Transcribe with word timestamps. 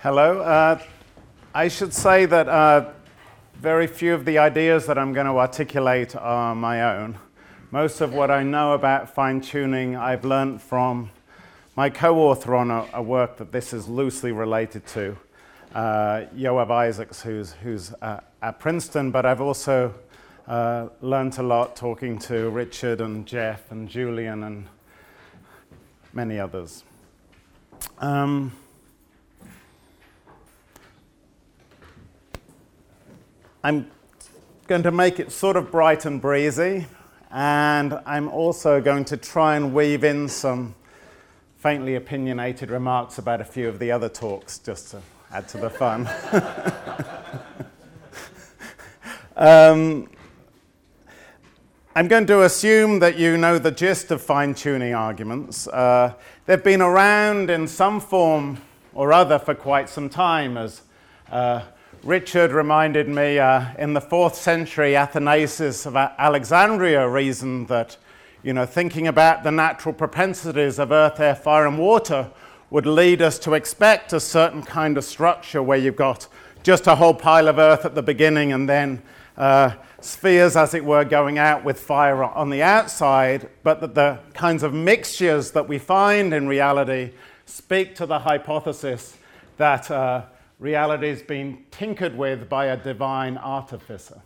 Hello. 0.00 0.38
Uh, 0.42 0.80
I 1.52 1.66
should 1.66 1.92
say 1.92 2.24
that 2.24 2.48
uh, 2.48 2.92
very 3.56 3.88
few 3.88 4.14
of 4.14 4.24
the 4.24 4.38
ideas 4.38 4.86
that 4.86 4.96
I'm 4.96 5.12
going 5.12 5.26
to 5.26 5.32
articulate 5.32 6.14
are 6.14 6.54
my 6.54 6.98
own. 6.98 7.18
Most 7.72 8.00
of 8.00 8.14
what 8.14 8.30
I 8.30 8.44
know 8.44 8.74
about 8.74 9.12
fine 9.12 9.40
tuning 9.40 9.96
I've 9.96 10.24
learned 10.24 10.62
from 10.62 11.10
my 11.74 11.90
co 11.90 12.16
author 12.16 12.54
on 12.54 12.70
a, 12.70 12.86
a, 12.92 13.02
work 13.02 13.38
that 13.38 13.50
this 13.50 13.72
is 13.72 13.88
loosely 13.88 14.30
related 14.30 14.86
to, 14.86 15.16
uh, 15.74 16.26
Yoav 16.32 16.70
Isaacs, 16.70 17.20
who's, 17.20 17.54
who's 17.54 17.92
uh, 17.94 18.20
at 18.40 18.60
Princeton, 18.60 19.10
but 19.10 19.26
I've 19.26 19.40
also 19.40 19.92
uh, 20.46 20.90
learned 21.00 21.36
a 21.38 21.42
lot 21.42 21.74
talking 21.74 22.20
to 22.20 22.50
Richard 22.50 23.00
and 23.00 23.26
Jeff 23.26 23.72
and 23.72 23.88
Julian 23.88 24.44
and 24.44 24.68
many 26.12 26.38
others. 26.38 26.84
Um, 27.98 28.52
I'm 33.64 33.90
going 34.68 34.84
to 34.84 34.92
make 34.92 35.18
it 35.18 35.32
sort 35.32 35.56
of 35.56 35.72
bright 35.72 36.04
and 36.04 36.20
breezy, 36.20 36.86
and 37.32 37.98
I'm 38.06 38.28
also 38.28 38.80
going 38.80 39.04
to 39.06 39.16
try 39.16 39.56
and 39.56 39.74
weave 39.74 40.04
in 40.04 40.28
some 40.28 40.76
faintly 41.56 41.96
opinionated 41.96 42.70
remarks 42.70 43.18
about 43.18 43.40
a 43.40 43.44
few 43.44 43.68
of 43.68 43.80
the 43.80 43.90
other 43.90 44.08
talks 44.08 44.60
just 44.60 44.92
to 44.92 45.02
add 45.32 45.48
to 45.48 45.58
the 45.58 45.68
fun. 45.68 46.06
um, 49.36 50.08
I'm 51.96 52.06
going 52.06 52.26
to 52.26 52.44
assume 52.44 53.00
that 53.00 53.18
you 53.18 53.36
know 53.36 53.58
the 53.58 53.72
gist 53.72 54.12
of 54.12 54.22
fine 54.22 54.54
tuning 54.54 54.94
arguments. 54.94 55.66
Uh, 55.66 56.14
they've 56.46 56.62
been 56.62 56.80
around 56.80 57.50
in 57.50 57.66
some 57.66 57.98
form 57.98 58.58
or 58.94 59.12
other 59.12 59.40
for 59.40 59.56
quite 59.56 59.88
some 59.88 60.08
time, 60.08 60.56
as 60.56 60.82
uh, 61.32 61.62
Richard 62.04 62.52
reminded 62.52 63.08
me 63.08 63.38
uh, 63.40 63.74
in 63.76 63.92
the 63.92 64.00
fourth 64.00 64.36
century, 64.36 64.94
Athanasius 64.94 65.84
of 65.84 65.96
Alexandria 65.96 67.08
reasoned 67.08 67.68
that, 67.68 67.96
you 68.42 68.52
know, 68.52 68.64
thinking 68.64 69.08
about 69.08 69.42
the 69.42 69.50
natural 69.50 69.92
propensities 69.92 70.78
of 70.78 70.92
earth, 70.92 71.18
air, 71.18 71.34
fire, 71.34 71.66
and 71.66 71.76
water 71.76 72.30
would 72.70 72.86
lead 72.86 73.20
us 73.20 73.38
to 73.40 73.54
expect 73.54 74.12
a 74.12 74.20
certain 74.20 74.62
kind 74.62 74.96
of 74.96 75.04
structure 75.04 75.60
where 75.60 75.76
you've 75.76 75.96
got 75.96 76.28
just 76.62 76.86
a 76.86 76.94
whole 76.94 77.14
pile 77.14 77.48
of 77.48 77.58
earth 77.58 77.84
at 77.84 77.96
the 77.96 78.02
beginning 78.02 78.52
and 78.52 78.68
then 78.68 79.02
uh, 79.36 79.72
spheres, 80.00 80.56
as 80.56 80.74
it 80.74 80.84
were, 80.84 81.04
going 81.04 81.36
out 81.36 81.64
with 81.64 81.80
fire 81.80 82.22
on 82.22 82.48
the 82.48 82.62
outside, 82.62 83.48
but 83.64 83.80
that 83.80 83.94
the 83.96 84.18
kinds 84.34 84.62
of 84.62 84.72
mixtures 84.72 85.50
that 85.50 85.68
we 85.68 85.78
find 85.78 86.32
in 86.32 86.46
reality 86.46 87.10
speak 87.44 87.96
to 87.96 88.06
the 88.06 88.20
hypothesis 88.20 89.16
that 89.56 89.90
uh, 89.90 90.22
reality 90.58 91.08
has 91.08 91.22
been 91.22 91.64
tinkered 91.70 92.16
with 92.16 92.48
by 92.48 92.66
a 92.66 92.76
divine 92.76 93.36
artificer. 93.36 94.22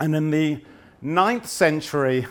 And 0.00 0.16
in 0.16 0.30
the 0.30 0.62
ninth 1.00 1.46
century, 1.46 2.26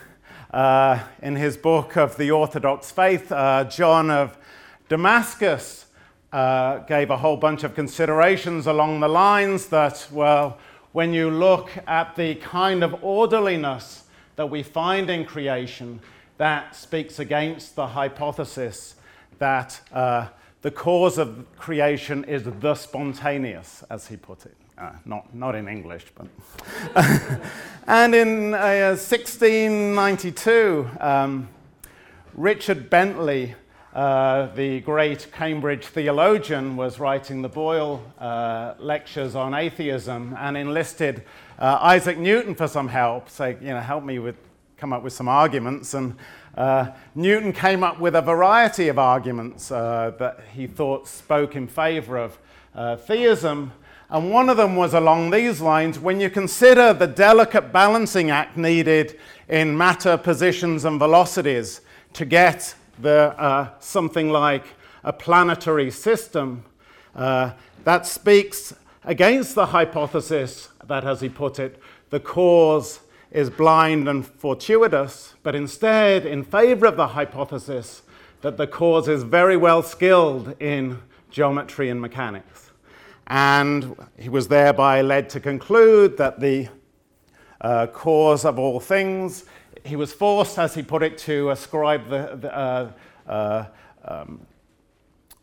uh, 0.53 0.99
in 1.21 1.35
his 1.35 1.55
book 1.55 1.95
of 1.95 2.17
the 2.17 2.31
Orthodox 2.31 2.91
Faith, 2.91 3.31
uh, 3.31 3.63
John 3.65 4.09
of 4.09 4.37
Damascus 4.89 5.85
uh, 6.33 6.79
gave 6.79 7.09
a 7.09 7.17
whole 7.17 7.37
bunch 7.37 7.63
of 7.63 7.75
considerations 7.75 8.67
along 8.67 8.99
the 8.99 9.07
lines 9.07 9.67
that, 9.67 10.07
well, 10.11 10.57
when 10.91 11.13
you 11.13 11.29
look 11.29 11.69
at 11.87 12.15
the 12.17 12.35
kind 12.35 12.83
of 12.83 13.01
orderliness 13.03 14.03
that 14.35 14.49
we 14.49 14.63
find 14.63 15.09
in 15.09 15.23
creation, 15.23 16.01
that 16.37 16.75
speaks 16.75 17.19
against 17.19 17.75
the 17.75 17.87
hypothesis 17.87 18.95
that 19.39 19.79
uh, 19.93 20.27
the 20.61 20.71
cause 20.71 21.17
of 21.17 21.45
creation 21.57 22.23
is 22.25 22.43
the 22.43 22.75
spontaneous, 22.75 23.83
as 23.89 24.07
he 24.07 24.17
put 24.17 24.45
it. 24.45 24.55
Uh, 24.77 24.91
not, 25.05 25.33
not 25.33 25.55
in 25.55 25.67
English, 25.67 26.05
but. 26.15 26.27
and 27.87 28.15
in 28.15 28.53
uh, 28.53 28.95
1692, 28.97 30.89
um, 30.99 31.49
Richard 32.33 32.89
Bentley 32.89 33.55
uh, 33.93 34.47
the 34.55 34.79
great 34.81 35.27
Cambridge 35.33 35.85
theologian, 35.85 36.77
was 36.77 36.97
writing 36.97 37.41
the 37.41 37.49
Boyle 37.49 38.01
uh, 38.19 38.73
lectures 38.79 39.35
on 39.35 39.53
atheism 39.53 40.33
and 40.39 40.55
enlisted 40.55 41.23
uh, 41.59 41.77
Isaac 41.81 42.17
Newton 42.17 42.55
for 42.55 42.69
some 42.69 42.87
help, 42.87 43.29
say, 43.29 43.57
you 43.59 43.67
know, 43.67 43.81
help 43.81 44.05
me 44.05 44.17
with, 44.19 44.37
come 44.77 44.93
up 44.93 45.03
with 45.03 45.11
some 45.11 45.27
arguments. 45.27 45.93
And 45.93 46.15
uh, 46.55 46.91
Newton 47.15 47.53
came 47.53 47.83
up 47.83 47.99
with 47.99 48.15
a 48.15 48.21
variety 48.21 48.87
of 48.87 48.99
arguments 48.99 49.71
uh, 49.71 50.11
that 50.19 50.39
he 50.53 50.67
thought 50.67 51.07
spoke 51.07 51.55
in 51.55 51.67
favor 51.67 52.17
of 52.17 52.37
theism. 53.05 53.71
And 54.09 54.29
one 54.29 54.49
of 54.49 54.57
them 54.57 54.75
was 54.75 54.93
along 54.93 55.29
these 55.29 55.61
lines 55.61 55.97
when 55.97 56.19
you 56.19 56.29
consider 56.29 56.91
the 56.91 57.07
delicate 57.07 57.71
balancing 57.71 58.29
act 58.29 58.57
needed 58.57 59.17
in 59.47 59.77
matter, 59.77 60.17
positions, 60.17 60.83
and 60.83 60.99
velocities 60.99 61.79
to 62.13 62.25
get 62.25 62.75
the, 62.99 63.33
uh, 63.39 63.69
something 63.79 64.29
like 64.29 64.65
a 65.05 65.13
planetary 65.13 65.89
system, 65.91 66.65
uh, 67.15 67.51
that 67.85 68.05
speaks 68.05 68.73
against 69.05 69.55
the 69.55 69.67
hypothesis 69.67 70.69
that, 70.87 71.05
as 71.05 71.21
he 71.21 71.29
put 71.29 71.57
it, 71.57 71.81
the 72.09 72.19
cause 72.19 72.99
is 73.31 73.49
blind 73.49 74.07
and 74.07 74.25
fortuitous, 74.25 75.35
but 75.43 75.55
instead 75.55 76.25
in 76.25 76.43
favor 76.43 76.85
of 76.85 76.97
the 76.97 77.07
hypothesis 77.07 78.01
that 78.41 78.57
the 78.57 78.67
cause 78.67 79.07
is 79.07 79.23
very 79.23 79.55
well 79.55 79.81
skilled 79.81 80.55
in 80.59 80.99
geometry 81.29 81.89
and 81.89 82.01
mechanics. 82.01 82.71
And 83.27 83.95
he 84.17 84.29
was 84.29 84.47
thereby 84.49 85.01
led 85.01 85.29
to 85.29 85.39
conclude 85.39 86.17
that 86.17 86.39
the 86.39 86.67
uh, 87.61 87.87
cause 87.87 88.43
of 88.43 88.59
all 88.59 88.79
things 88.79 89.45
he 89.83 89.95
was 89.95 90.13
forced, 90.13 90.57
as 90.59 90.75
he 90.75 90.83
put 90.83 91.03
it, 91.03 91.17
to 91.19 91.49
ascribe 91.49 92.09
the, 92.09 92.37
the, 92.39 92.55
uh, 92.55 92.91
uh, 93.27 93.65
um, 94.05 94.45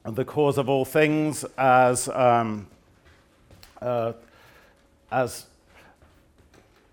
the 0.04 0.25
cause 0.25 0.59
of 0.59 0.69
all 0.69 0.84
things 0.84 1.44
as, 1.56 2.09
um, 2.10 2.66
uh, 3.82 4.12
as 5.10 5.47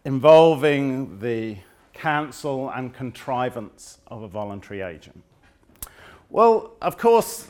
involving 0.05 1.19
the 1.19 1.57
counsel 1.93 2.69
and 2.69 2.93
contrivance 2.93 3.99
of 4.07 4.21
a 4.21 4.27
voluntary 4.27 4.81
agent. 4.81 5.23
Well, 6.29 6.73
of 6.81 6.97
course, 6.97 7.47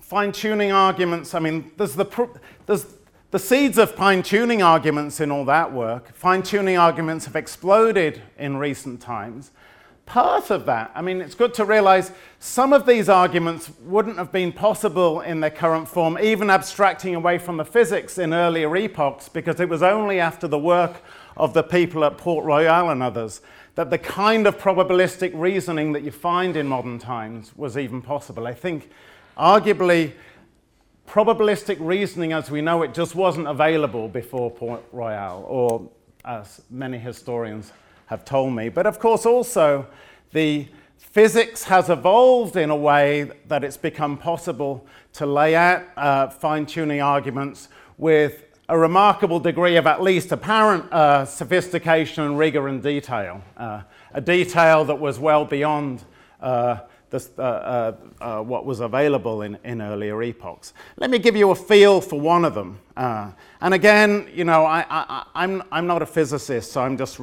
fine 0.00 0.32
tuning 0.32 0.72
arguments, 0.72 1.34
I 1.34 1.38
mean, 1.38 1.70
there's 1.76 1.94
the, 1.94 2.28
there's 2.66 2.86
the 3.30 3.38
seeds 3.38 3.78
of 3.78 3.90
fine 3.92 4.22
tuning 4.22 4.62
arguments 4.62 5.20
in 5.20 5.30
all 5.30 5.44
that 5.44 5.72
work, 5.72 6.14
fine 6.14 6.42
tuning 6.42 6.76
arguments 6.76 7.26
have 7.26 7.36
exploded 7.36 8.22
in 8.38 8.56
recent 8.56 9.00
times. 9.00 9.52
Part 10.06 10.50
of 10.50 10.64
that, 10.64 10.90
I 10.94 11.02
mean, 11.02 11.20
it's 11.20 11.34
good 11.34 11.52
to 11.54 11.66
realize 11.66 12.10
some 12.38 12.72
of 12.72 12.86
these 12.86 13.10
arguments 13.10 13.70
wouldn't 13.82 14.16
have 14.16 14.32
been 14.32 14.52
possible 14.52 15.20
in 15.20 15.40
their 15.40 15.50
current 15.50 15.86
form, 15.86 16.18
even 16.18 16.48
abstracting 16.48 17.14
away 17.14 17.36
from 17.36 17.58
the 17.58 17.64
physics 17.66 18.16
in 18.16 18.32
earlier 18.32 18.74
epochs, 18.74 19.28
because 19.28 19.60
it 19.60 19.68
was 19.68 19.82
only 19.82 20.18
after 20.18 20.48
the 20.48 20.58
work 20.58 21.02
of 21.38 21.54
the 21.54 21.62
people 21.62 22.04
at 22.04 22.18
Port 22.18 22.44
Royal 22.44 22.90
and 22.90 23.02
others 23.02 23.40
that 23.76 23.90
the 23.90 23.98
kind 23.98 24.46
of 24.46 24.58
probabilistic 24.58 25.30
reasoning 25.34 25.92
that 25.92 26.02
you 26.02 26.10
find 26.10 26.56
in 26.56 26.66
modern 26.66 26.98
times 26.98 27.52
was 27.56 27.78
even 27.78 28.02
possible. 28.02 28.46
I 28.46 28.52
think, 28.52 28.90
arguably, 29.38 30.12
probabilistic 31.06 31.76
reasoning 31.78 32.32
as 32.32 32.50
we 32.50 32.60
know 32.60 32.82
it 32.82 32.92
just 32.92 33.14
wasn't 33.14 33.46
available 33.46 34.08
before 34.08 34.50
Port 34.50 34.82
Royal, 34.92 35.44
or 35.48 35.88
as 36.24 36.60
many 36.70 36.98
historians 36.98 37.72
have 38.06 38.24
told 38.24 38.52
me. 38.52 38.68
But 38.68 38.86
of 38.86 38.98
course, 38.98 39.24
also, 39.24 39.86
the 40.32 40.66
physics 40.98 41.64
has 41.64 41.88
evolved 41.88 42.56
in 42.56 42.70
a 42.70 42.76
way 42.76 43.30
that 43.46 43.62
it's 43.62 43.76
become 43.76 44.18
possible 44.18 44.84
to 45.14 45.24
lay 45.24 45.54
out 45.54 45.84
uh, 45.96 46.28
fine 46.28 46.66
tuning 46.66 47.00
arguments 47.00 47.68
with 47.96 48.44
a 48.68 48.78
remarkable 48.78 49.40
degree 49.40 49.76
of 49.76 49.86
at 49.86 50.02
least 50.02 50.30
apparent 50.30 50.92
uh, 50.92 51.24
sophistication 51.24 52.24
and 52.24 52.38
rigor 52.38 52.68
and 52.68 52.82
detail, 52.82 53.42
uh, 53.56 53.80
a 54.12 54.20
detail 54.20 54.84
that 54.84 54.98
was 54.98 55.18
well 55.18 55.44
beyond 55.44 56.04
uh, 56.40 56.80
this, 57.10 57.30
uh, 57.38 57.42
uh, 57.42 57.92
uh, 58.20 58.42
what 58.42 58.66
was 58.66 58.80
available 58.80 59.40
in, 59.40 59.58
in 59.64 59.80
earlier 59.80 60.22
epochs. 60.22 60.74
Let 60.98 61.08
me 61.08 61.18
give 61.18 61.34
you 61.34 61.50
a 61.50 61.54
feel 61.54 62.02
for 62.02 62.20
one 62.20 62.44
of 62.44 62.54
them. 62.54 62.78
And 62.96 63.72
again, 63.72 64.28
you 64.34 64.44
know, 64.44 64.64
I, 64.64 64.84
I, 64.90 65.24
I'm, 65.34 65.62
I'm 65.72 65.86
not 65.86 66.02
a 66.02 66.06
physicist, 66.06 66.70
so 66.70 66.82
I'm 66.82 66.98
just 66.98 67.18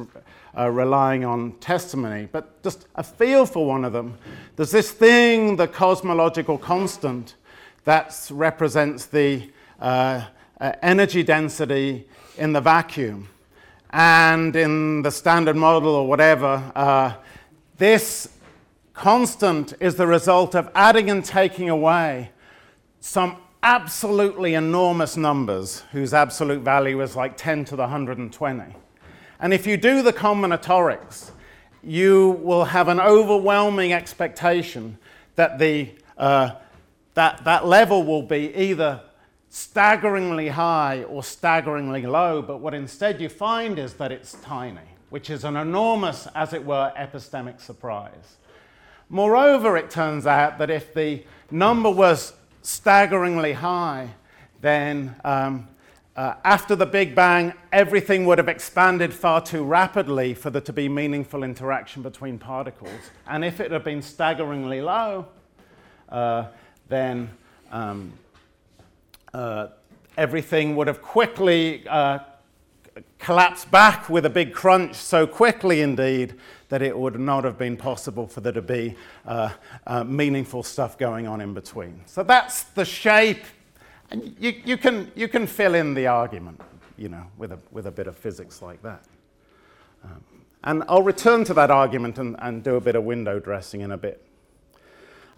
relying 0.56 1.24
on 1.24 1.52
testimony, 1.60 2.28
but 2.32 2.60
just 2.64 2.86
a 2.96 3.04
feel 3.04 3.46
for 3.46 3.64
one 3.64 3.84
of 3.84 3.92
them. 3.92 4.18
There's 4.56 4.72
this 4.72 4.90
thing, 4.90 5.54
the 5.54 5.68
cosmological 5.68 6.58
constant, 6.58 7.36
that 7.84 8.26
represents 8.32 9.06
the 9.06 9.48
uh, 9.80 10.24
energy 10.60 11.22
density 11.22 12.06
in 12.38 12.52
the 12.52 12.60
vacuum. 12.60 13.28
And 13.90 14.54
in 14.56 15.02
the 15.02 15.10
standard 15.10 15.56
model 15.56 15.94
or 15.94 16.06
whatever, 16.06 17.16
this 17.78 18.28
constant 18.94 19.74
is 19.80 19.96
the 19.96 20.06
result 20.06 20.54
of 20.54 20.70
adding 20.74 21.10
and 21.10 21.24
taking 21.24 21.68
away 21.68 22.30
some 23.00 23.36
absolutely 23.62 24.54
enormous 24.54 25.16
numbers 25.16 25.80
whose 25.92 26.14
absolute 26.14 26.62
value 26.62 27.00
is 27.02 27.16
like 27.16 27.36
10 27.36 27.64
to 27.66 27.76
the 27.76 27.82
120. 27.82 28.64
And 29.40 29.52
if 29.52 29.66
you 29.66 29.76
do 29.76 30.02
the 30.02 30.12
combinatorics, 30.12 31.30
you 31.82 32.30
will 32.42 32.64
have 32.64 32.88
an 32.88 33.00
overwhelming 33.00 33.92
expectation 33.92 34.98
that 35.36 35.58
the, 35.58 35.90
uh, 36.16 36.52
that, 37.14 37.44
that 37.44 37.66
level 37.66 38.02
will 38.02 38.22
be 38.22 38.54
either 38.54 39.02
staggeringly 39.56 40.48
high 40.48 41.02
or 41.04 41.22
staggeringly 41.22 42.04
low, 42.04 42.42
but 42.42 42.58
what 42.58 42.74
instead 42.74 43.22
you 43.22 43.28
find 43.30 43.78
is 43.78 43.94
that 43.94 44.12
it's 44.12 44.34
tiny, 44.42 44.86
which 45.08 45.30
is 45.30 45.44
an 45.44 45.56
enormous, 45.56 46.28
as 46.34 46.52
it 46.52 46.62
were, 46.62 46.92
epistemic 46.94 47.58
surprise. 47.58 48.36
Moreover, 49.08 49.78
it 49.78 49.88
turns 49.88 50.26
out 50.26 50.58
that 50.58 50.68
if 50.68 50.92
the 50.92 51.24
number 51.50 51.90
was 51.90 52.34
staggeringly 52.60 53.54
high, 53.54 54.10
then 54.60 55.16
um, 55.24 55.66
uh, 56.16 56.34
after 56.44 56.76
the 56.76 56.84
Big 56.84 57.14
Bang, 57.14 57.54
everything 57.72 58.26
would 58.26 58.36
have 58.36 58.48
expanded 58.48 59.14
far 59.14 59.40
too 59.40 59.64
rapidly 59.64 60.34
for 60.34 60.50
there 60.50 60.60
to 60.60 60.72
be 60.74 60.86
meaningful 60.86 61.42
interaction 61.42 62.02
between 62.02 62.38
particles. 62.38 63.10
And 63.26 63.42
if 63.42 63.58
it 63.60 63.70
had 63.70 63.84
been 63.84 64.02
staggeringly 64.02 64.82
low, 64.82 65.28
uh, 66.10 66.48
then 66.90 67.30
um, 67.72 68.12
uh, 69.36 69.68
everything 70.16 70.74
would 70.76 70.86
have 70.86 71.02
quickly 71.02 71.86
uh, 71.88 72.20
collapsed 73.18 73.70
back 73.70 74.08
with 74.08 74.24
a 74.24 74.30
big 74.30 74.54
crunch, 74.54 74.94
so 74.94 75.26
quickly 75.26 75.82
indeed 75.82 76.34
that 76.70 76.80
it 76.80 76.98
would 76.98 77.20
not 77.20 77.44
have 77.44 77.58
been 77.58 77.76
possible 77.76 78.26
for 78.26 78.40
there 78.40 78.52
to 78.52 78.62
be 78.62 78.96
uh, 79.26 79.50
uh, 79.86 80.02
meaningful 80.04 80.62
stuff 80.62 80.96
going 80.96 81.26
on 81.26 81.42
in 81.42 81.52
between. 81.52 82.00
So 82.06 82.22
that's 82.22 82.62
the 82.62 82.84
shape, 82.84 83.44
and 84.10 84.34
you, 84.40 84.54
you, 84.64 84.78
can, 84.78 85.12
you 85.14 85.28
can 85.28 85.46
fill 85.46 85.74
in 85.74 85.92
the 85.92 86.06
argument, 86.06 86.58
you 86.96 87.10
know, 87.10 87.26
with 87.36 87.52
a, 87.52 87.58
with 87.70 87.86
a 87.86 87.90
bit 87.90 88.06
of 88.06 88.16
physics 88.16 88.62
like 88.62 88.82
that. 88.82 89.04
Um, 90.02 90.24
and 90.64 90.82
I'll 90.88 91.02
return 91.02 91.44
to 91.44 91.54
that 91.54 91.70
argument 91.70 92.18
and, 92.18 92.36
and 92.38 92.64
do 92.64 92.76
a 92.76 92.80
bit 92.80 92.96
of 92.96 93.04
window 93.04 93.38
dressing 93.38 93.82
in 93.82 93.92
a 93.92 93.98
bit. 93.98 94.25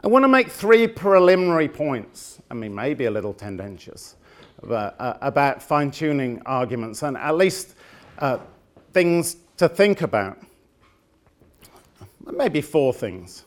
I 0.04 0.06
want 0.06 0.22
to 0.22 0.28
make 0.28 0.48
three 0.48 0.86
preliminary 0.86 1.68
points, 1.68 2.40
I 2.50 2.54
mean, 2.54 2.72
maybe 2.72 3.06
a 3.06 3.10
little 3.10 3.34
tendentious, 3.34 4.14
about, 4.62 4.94
uh, 5.00 5.18
about 5.20 5.60
fine 5.60 5.90
tuning 5.90 6.40
arguments 6.46 7.02
and 7.02 7.16
at 7.16 7.36
least 7.36 7.74
uh, 8.20 8.38
things 8.92 9.38
to 9.56 9.68
think 9.68 10.02
about. 10.02 10.38
Maybe 12.24 12.60
four 12.60 12.92
things. 12.92 13.44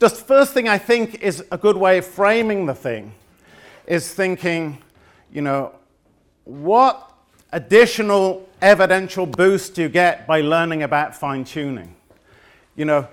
Just 0.00 0.26
first 0.26 0.52
thing 0.52 0.68
I 0.68 0.78
think 0.78 1.22
is 1.22 1.44
a 1.52 1.58
good 1.58 1.76
way 1.76 1.98
of 1.98 2.06
framing 2.06 2.66
the 2.66 2.74
thing 2.74 3.14
is 3.86 4.12
thinking, 4.12 4.78
you 5.32 5.42
know, 5.42 5.76
what 6.44 7.12
additional 7.52 8.48
evidential 8.60 9.26
boost 9.26 9.74
do 9.74 9.82
you 9.82 9.88
get 9.88 10.26
by 10.26 10.40
learning 10.40 10.82
about 10.82 11.14
fine 11.14 11.44
tuning? 11.44 11.94
You 12.74 12.84
know, 12.84 13.08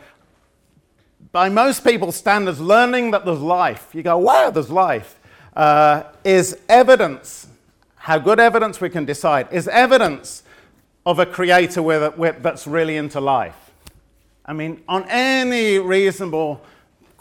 by 1.33 1.49
most 1.49 1.83
people's 1.83 2.15
standards, 2.15 2.61
learning 2.61 3.09
that 3.11 3.25
there's 3.25 3.39
life, 3.39 3.89
you 3.93 4.03
go, 4.03 4.17
wow, 4.19 4.51
there's 4.51 4.69
life, 4.69 5.19
uh, 5.55 6.03
is 6.23 6.57
evidence, 6.69 7.47
how 7.95 8.19
good 8.19 8.39
evidence 8.39 8.79
we 8.79 8.89
can 8.89 9.03
decide, 9.03 9.51
is 9.51 9.67
evidence 9.67 10.43
of 11.07 11.17
a 11.17 11.25
creator 11.25 11.81
with, 11.81 12.15
with, 12.17 12.41
that's 12.43 12.67
really 12.67 12.97
into 12.97 13.19
life. 13.19 13.71
I 14.45 14.53
mean, 14.53 14.83
on 14.87 15.05
any 15.09 15.79
reasonable 15.79 16.61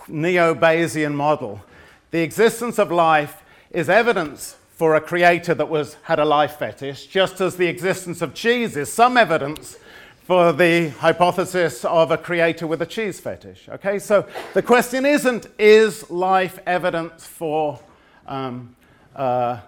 neo 0.07 0.55
Bayesian 0.55 1.15
model, 1.15 1.63
the 2.11 2.21
existence 2.21 2.79
of 2.79 2.93
life 2.93 3.43
is 3.71 3.89
evidence 3.89 4.57
for 4.73 4.95
a 4.95 5.01
creator 5.01 5.55
that 5.55 5.71
was, 5.71 5.97
had 6.03 6.19
a 6.19 6.25
life 6.27 6.59
fetish, 6.59 7.07
just 7.07 7.41
as 7.41 7.57
the 7.57 7.67
existence 7.67 8.21
of 8.21 8.35
cheese 8.35 8.77
is 8.77 8.93
some 8.93 9.17
evidence 9.17 9.79
for 10.25 10.53
the 10.53 10.89
hypothesis 10.91 11.85
of 11.85 12.11
a 12.11 12.17
creator 12.17 12.67
with 12.67 12.81
a 12.83 12.87
cheese 12.87 13.21
fetish. 13.21 13.69
Okay, 13.69 13.99
so 13.99 14.27
the 14.55 14.63
question 14.63 15.05
isn't 15.05 15.47
is 15.59 16.09
life 16.11 16.59
evidence 16.67 17.27
for 17.27 17.81
um, 18.27 18.77
uh, 19.17 19.61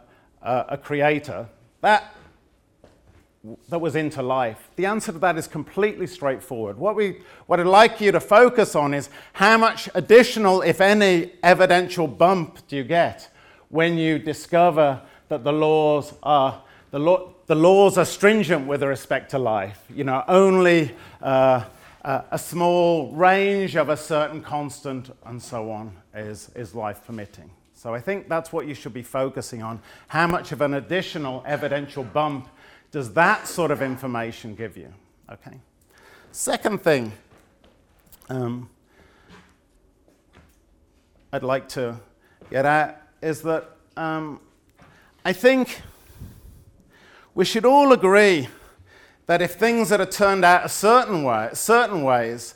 uh, 0.42 0.64
a 0.68 0.78
creator 0.78 1.48
that 1.80 2.14
that 3.68 3.78
was 3.78 3.94
into 3.94 4.22
life? 4.22 4.70
The 4.76 4.86
answer 4.86 5.12
to 5.12 5.18
that 5.18 5.36
is 5.36 5.46
completely 5.46 6.06
straightforward. 6.06 6.78
What, 6.78 6.96
we, 6.96 7.20
what 7.46 7.60
I'd 7.60 7.66
like 7.66 8.00
you 8.00 8.10
to 8.12 8.20
focus 8.20 8.74
on 8.74 8.94
is 8.94 9.10
how 9.34 9.58
much 9.58 9.88
additional, 9.94 10.62
if 10.62 10.80
any, 10.80 11.32
evidential 11.42 12.06
bump 12.06 12.66
do 12.68 12.76
you 12.76 12.84
get 12.84 13.30
when 13.68 13.98
you 13.98 14.18
discover 14.18 15.02
that 15.28 15.44
the 15.44 15.52
laws 15.52 16.14
are 16.22 16.62
the, 16.90 16.98
law, 16.98 17.33
the 17.46 17.54
laws 17.54 17.98
are 17.98 18.04
stringent 18.04 18.66
with 18.66 18.82
respect 18.82 19.30
to 19.32 19.38
life. 19.38 19.82
You 19.94 20.04
know, 20.04 20.24
only 20.28 20.94
uh, 21.22 21.64
a 22.04 22.38
small 22.38 23.12
range 23.12 23.76
of 23.76 23.88
a 23.88 23.96
certain 23.96 24.42
constant 24.42 25.10
and 25.24 25.42
so 25.42 25.70
on 25.70 25.96
is, 26.14 26.50
is 26.54 26.74
life 26.74 27.04
permitting. 27.06 27.50
So 27.74 27.94
I 27.94 28.00
think 28.00 28.28
that's 28.28 28.52
what 28.52 28.66
you 28.66 28.74
should 28.74 28.94
be 28.94 29.02
focusing 29.02 29.62
on. 29.62 29.80
How 30.08 30.26
much 30.26 30.52
of 30.52 30.60
an 30.60 30.74
additional 30.74 31.42
evidential 31.46 32.04
bump 32.04 32.48
does 32.90 33.12
that 33.14 33.46
sort 33.46 33.70
of 33.70 33.82
information 33.82 34.54
give 34.54 34.76
you? 34.76 34.92
Okay. 35.30 35.58
Second 36.32 36.82
thing 36.82 37.12
um, 38.28 38.70
I'd 41.32 41.42
like 41.42 41.68
to 41.70 42.00
get 42.50 42.64
at 42.64 43.06
is 43.20 43.42
that 43.42 43.70
um, 43.96 44.40
I 45.24 45.32
think 45.32 45.82
we 47.34 47.44
should 47.44 47.64
all 47.64 47.92
agree 47.92 48.48
that 49.26 49.42
if 49.42 49.54
things 49.54 49.88
had 49.88 50.10
turned 50.10 50.44
out 50.44 50.64
a 50.64 50.68
certain 50.68 51.22
way, 51.22 51.48
certain 51.52 52.02
ways, 52.02 52.54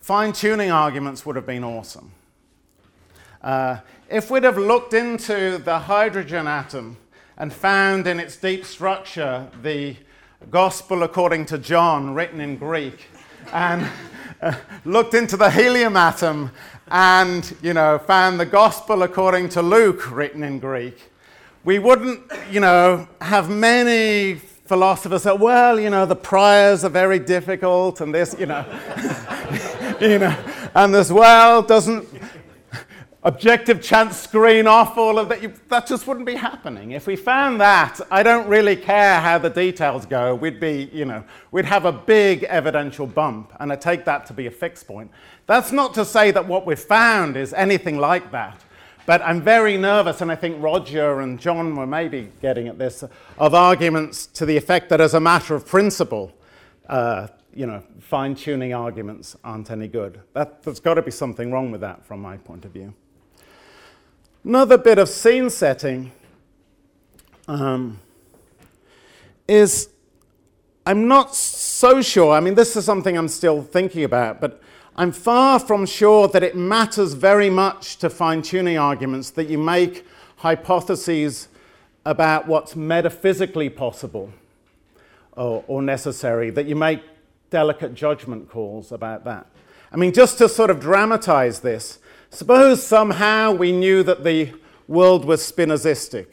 fine-tuning 0.00 0.70
arguments 0.70 1.24
would 1.26 1.36
have 1.36 1.46
been 1.46 1.64
awesome. 1.64 2.12
Uh, 3.42 3.78
if 4.08 4.30
we'd 4.30 4.44
have 4.44 4.58
looked 4.58 4.94
into 4.94 5.58
the 5.58 5.78
hydrogen 5.80 6.46
atom 6.46 6.96
and 7.36 7.52
found 7.52 8.06
in 8.06 8.20
its 8.20 8.36
deep 8.36 8.64
structure 8.64 9.48
the 9.62 9.96
Gospel 10.50 11.02
according 11.02 11.46
to 11.46 11.58
John 11.58 12.14
written 12.14 12.40
in 12.40 12.56
Greek, 12.56 13.06
and 13.52 13.88
uh, 14.42 14.54
looked 14.84 15.14
into 15.14 15.36
the 15.36 15.50
helium 15.50 15.96
atom 15.96 16.50
and 16.88 17.56
you 17.62 17.72
know 17.72 17.98
found 17.98 18.38
the 18.38 18.46
Gospel 18.46 19.02
according 19.02 19.48
to 19.50 19.62
Luke 19.62 20.10
written 20.10 20.44
in 20.44 20.58
Greek, 20.58 21.10
we 21.66 21.80
wouldn't, 21.80 22.22
you 22.48 22.60
know, 22.60 23.08
have 23.20 23.50
many 23.50 24.36
philosophers 24.66 25.24
say, 25.24 25.32
well, 25.34 25.80
you 25.80 25.90
know, 25.90 26.06
the 26.06 26.14
priors 26.14 26.84
are 26.84 26.88
very 26.88 27.18
difficult 27.18 28.00
and 28.00 28.14
this, 28.14 28.36
you 28.38 28.46
know, 28.46 28.64
you 30.00 30.20
know, 30.20 30.36
and 30.76 30.94
this, 30.94 31.10
well, 31.10 31.62
doesn't 31.62 32.08
objective 33.24 33.82
chance 33.82 34.16
screen 34.16 34.68
off 34.68 34.96
all 34.96 35.18
of 35.18 35.28
that? 35.28 35.42
You, 35.42 35.52
that 35.68 35.88
just 35.88 36.06
wouldn't 36.06 36.24
be 36.26 36.36
happening. 36.36 36.92
If 36.92 37.08
we 37.08 37.16
found 37.16 37.60
that, 37.60 37.98
I 38.12 38.22
don't 38.22 38.46
really 38.46 38.76
care 38.76 39.20
how 39.20 39.38
the 39.38 39.50
details 39.50 40.06
go. 40.06 40.36
We'd 40.36 40.60
be, 40.60 40.88
you 40.92 41.04
know, 41.04 41.24
we'd 41.50 41.64
have 41.64 41.84
a 41.84 41.92
big 41.92 42.44
evidential 42.44 43.08
bump, 43.08 43.52
and 43.58 43.72
I 43.72 43.76
take 43.76 44.04
that 44.04 44.24
to 44.26 44.32
be 44.32 44.46
a 44.46 44.52
fixed 44.52 44.86
point. 44.86 45.10
That's 45.46 45.72
not 45.72 45.94
to 45.94 46.04
say 46.04 46.30
that 46.30 46.46
what 46.46 46.64
we've 46.64 46.78
found 46.78 47.36
is 47.36 47.52
anything 47.52 47.98
like 47.98 48.30
that. 48.30 48.62
But 49.06 49.22
I'm 49.22 49.40
very 49.40 49.76
nervous, 49.76 50.20
and 50.20 50.32
I 50.32 50.34
think 50.34 50.60
Roger 50.60 51.20
and 51.20 51.38
John 51.38 51.76
were 51.76 51.86
maybe 51.86 52.32
getting 52.42 52.66
at 52.66 52.76
this, 52.76 53.04
of 53.38 53.54
arguments 53.54 54.26
to 54.26 54.44
the 54.44 54.56
effect 54.56 54.88
that 54.88 55.00
as 55.00 55.14
a 55.14 55.20
matter 55.20 55.54
of 55.54 55.64
principle, 55.64 56.32
uh, 56.88 57.28
you 57.54 57.66
know, 57.66 57.82
fine-tuning 58.00 58.74
arguments 58.74 59.36
aren't 59.44 59.70
any 59.70 59.86
good. 59.86 60.20
That, 60.34 60.62
there's 60.64 60.80
got 60.80 60.94
to 60.94 61.02
be 61.02 61.12
something 61.12 61.52
wrong 61.52 61.70
with 61.70 61.80
that 61.82 62.04
from 62.04 62.20
my 62.20 62.36
point 62.36 62.64
of 62.64 62.72
view. 62.72 62.92
Another 64.44 64.76
bit 64.76 64.98
of 64.98 65.08
scene 65.08 65.50
setting 65.50 66.12
um, 67.48 68.00
is 69.48 69.88
I'm 70.84 71.08
not 71.08 71.34
so 71.34 72.00
sure. 72.00 72.32
I 72.32 72.40
mean, 72.40 72.54
this 72.54 72.76
is 72.76 72.84
something 72.84 73.16
I'm 73.16 73.28
still 73.28 73.62
thinking 73.62 74.04
about, 74.04 74.40
but 74.40 74.60
I'm 74.98 75.12
far 75.12 75.58
from 75.58 75.84
sure 75.84 76.26
that 76.28 76.42
it 76.42 76.56
matters 76.56 77.12
very 77.12 77.50
much 77.50 77.98
to 77.98 78.08
fine 78.08 78.40
tuning 78.40 78.78
arguments 78.78 79.28
that 79.32 79.46
you 79.46 79.58
make 79.58 80.06
hypotheses 80.36 81.48
about 82.06 82.46
what's 82.46 82.74
metaphysically 82.74 83.68
possible 83.68 84.32
or, 85.32 85.62
or, 85.66 85.82
necessary, 85.82 86.48
that 86.48 86.64
you 86.64 86.74
make 86.74 87.02
delicate 87.50 87.92
judgment 87.92 88.48
calls 88.48 88.90
about 88.90 89.24
that. 89.24 89.46
I 89.92 89.96
mean, 89.96 90.14
just 90.14 90.38
to 90.38 90.48
sort 90.48 90.70
of 90.70 90.80
dramatize 90.80 91.60
this, 91.60 91.98
suppose 92.30 92.82
somehow 92.82 93.52
we 93.52 93.72
knew 93.72 94.02
that 94.02 94.24
the 94.24 94.54
world 94.88 95.26
was 95.26 95.42
spinozistic, 95.42 96.28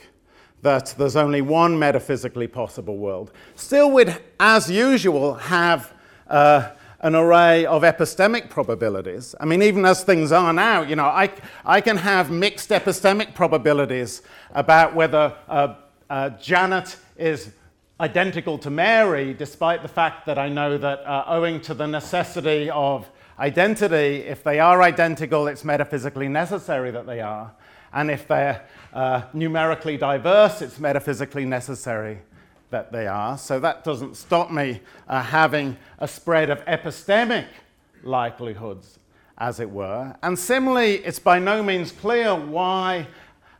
that 0.61 0.95
there's 0.97 1.17
only 1.17 1.41
one 1.41 1.77
metaphysically 1.77 2.47
possible 2.47 2.95
world. 2.95 3.29
Still, 3.55 3.91
we'd, 3.91 4.17
as 4.39 4.71
usual, 4.71 5.33
have. 5.33 5.91
Uh, 6.29 6.69
an 7.03 7.15
array 7.15 7.65
of 7.65 7.83
epistemic 7.83 8.49
probabilities. 8.49 9.35
I 9.41 9.45
mean, 9.45 9.61
even 9.61 9.83
as 9.83 10.05
things 10.05 10.31
are 10.31 10.53
now, 10.53 10.83
you 10.83 10.95
know, 10.95 11.05
I, 11.05 11.29
I 11.65 11.81
can 11.81 11.97
have 11.97 12.31
mixed 12.31 12.69
epistemic 12.69 13.35
probabilities 13.35 14.21
about 14.51 14.95
whether 14.95 15.35
uh, 15.49 15.75
uh, 16.09 16.29
Janet 16.29 16.95
is 17.17 17.51
identical 17.99 18.57
to 18.59 18.69
Mary, 18.69 19.33
despite 19.33 19.81
the 19.81 19.89
fact 19.89 20.25
that 20.25 20.37
I 20.37 20.47
know 20.47 20.77
that 20.77 20.99
uh, 21.05 21.25
owing 21.27 21.59
to 21.61 21.73
the 21.73 21.87
necessity 21.87 22.69
of 22.69 23.09
identity, 23.37 24.23
if 24.23 24.41
they 24.41 24.61
are 24.61 24.81
identical, 24.81 25.47
it's 25.47 25.65
metaphysically 25.65 26.29
necessary 26.29 26.89
that 26.91 27.05
they 27.05 27.19
are. 27.19 27.51
And 27.91 28.09
if 28.09 28.29
they're 28.29 28.65
uh, 28.93 29.23
numerically 29.33 29.97
diverse, 29.97 30.61
it's 30.61 30.79
metaphysically 30.79 31.43
necessary 31.43 32.19
that 32.73 32.91
they 32.91 33.07
are. 33.07 33.37
So 33.37 33.59
that 33.59 33.83
doesn't 33.83 34.17
stop 34.17 34.51
me 34.51 34.81
uh, 35.07 35.21
having 35.21 35.77
a 35.99 36.07
spread 36.07 36.49
of 36.49 36.65
epistemic 36.65 37.45
likelihoods, 38.03 38.99
as 39.37 39.59
it 39.59 39.69
were. 39.69 40.15
And 40.23 40.37
similarly, 40.37 40.95
it's 40.95 41.19
by 41.19 41.37
no 41.39 41.61
means 41.61 41.91
clear 41.91 42.35
why, 42.35 43.07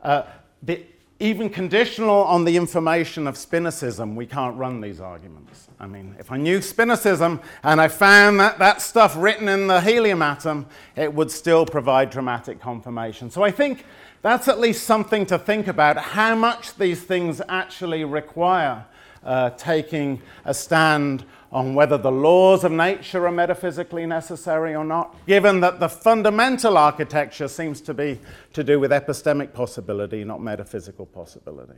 uh, 0.01 0.23
the, 0.63 0.83
even 1.19 1.47
conditional 1.49 2.23
on 2.23 2.43
the 2.43 2.57
information 2.57 3.27
of 3.27 3.35
Spinozism, 3.35 4.15
we 4.15 4.25
can't 4.25 4.57
run 4.57 4.81
these 4.81 4.99
arguments. 4.99 5.69
I 5.79 5.85
mean, 5.85 6.15
if 6.19 6.31
I 6.31 6.37
knew 6.37 6.57
Spinozism 6.57 7.39
and 7.61 7.79
I 7.79 7.89
found 7.89 8.39
that, 8.39 8.57
that 8.57 8.81
stuff 8.81 9.15
written 9.15 9.47
in 9.47 9.67
the 9.67 9.79
helium 9.79 10.23
atom, 10.23 10.65
it 10.95 11.13
would 11.13 11.29
still 11.29 11.65
provide 11.67 12.09
dramatic 12.09 12.59
confirmation. 12.59 13.29
So 13.29 13.43
I 13.43 13.51
think 13.51 13.85
that's 14.23 14.47
at 14.47 14.59
least 14.59 14.85
something 14.85 15.25
to 15.27 15.37
think 15.37 15.67
about 15.67 15.97
how 15.97 16.33
much 16.35 16.75
these 16.75 17.03
things 17.03 17.41
actually 17.47 18.03
require 18.05 18.85
uh, 19.25 19.51
taking 19.51 20.21
a 20.45 20.53
stand 20.53 21.25
on 21.51 21.75
whether 21.75 21.97
the 21.97 22.11
laws 22.11 22.63
of 22.63 22.71
nature 22.71 23.27
are 23.27 23.31
metaphysically 23.31 24.07
necessary 24.07 24.75
or 24.75 24.83
not, 24.83 25.15
given 25.27 25.59
that 25.59 25.79
the 25.79 25.87
fundamental 25.87 26.77
architecture 26.77 27.47
seems 27.47 27.79
to 27.79 27.93
be 27.93 28.19
to 28.53 28.63
do 28.63 28.79
with 28.79 28.91
epistemic 28.91 29.53
possibility, 29.53 30.23
not 30.23 30.41
metaphysical 30.41 31.05
possibility. 31.05 31.77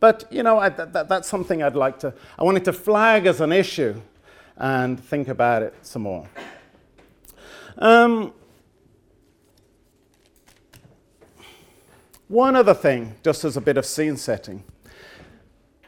But, 0.00 0.24
you 0.30 0.42
know, 0.42 0.58
I, 0.58 0.70
that, 0.70 1.08
that's 1.08 1.28
something 1.28 1.62
I'd 1.62 1.76
like 1.76 1.98
to, 2.00 2.14
I 2.38 2.44
wanted 2.44 2.64
to 2.64 2.72
flag 2.72 3.26
as 3.26 3.40
an 3.40 3.52
issue 3.52 4.00
and 4.56 4.98
think 4.98 5.28
about 5.28 5.62
it 5.62 5.74
some 5.82 6.02
more. 6.02 6.28
Um, 7.76 8.32
one 12.28 12.56
other 12.56 12.74
thing, 12.74 13.14
just 13.22 13.44
as 13.44 13.56
a 13.56 13.60
bit 13.60 13.76
of 13.76 13.84
scene 13.84 14.16
setting. 14.16 14.64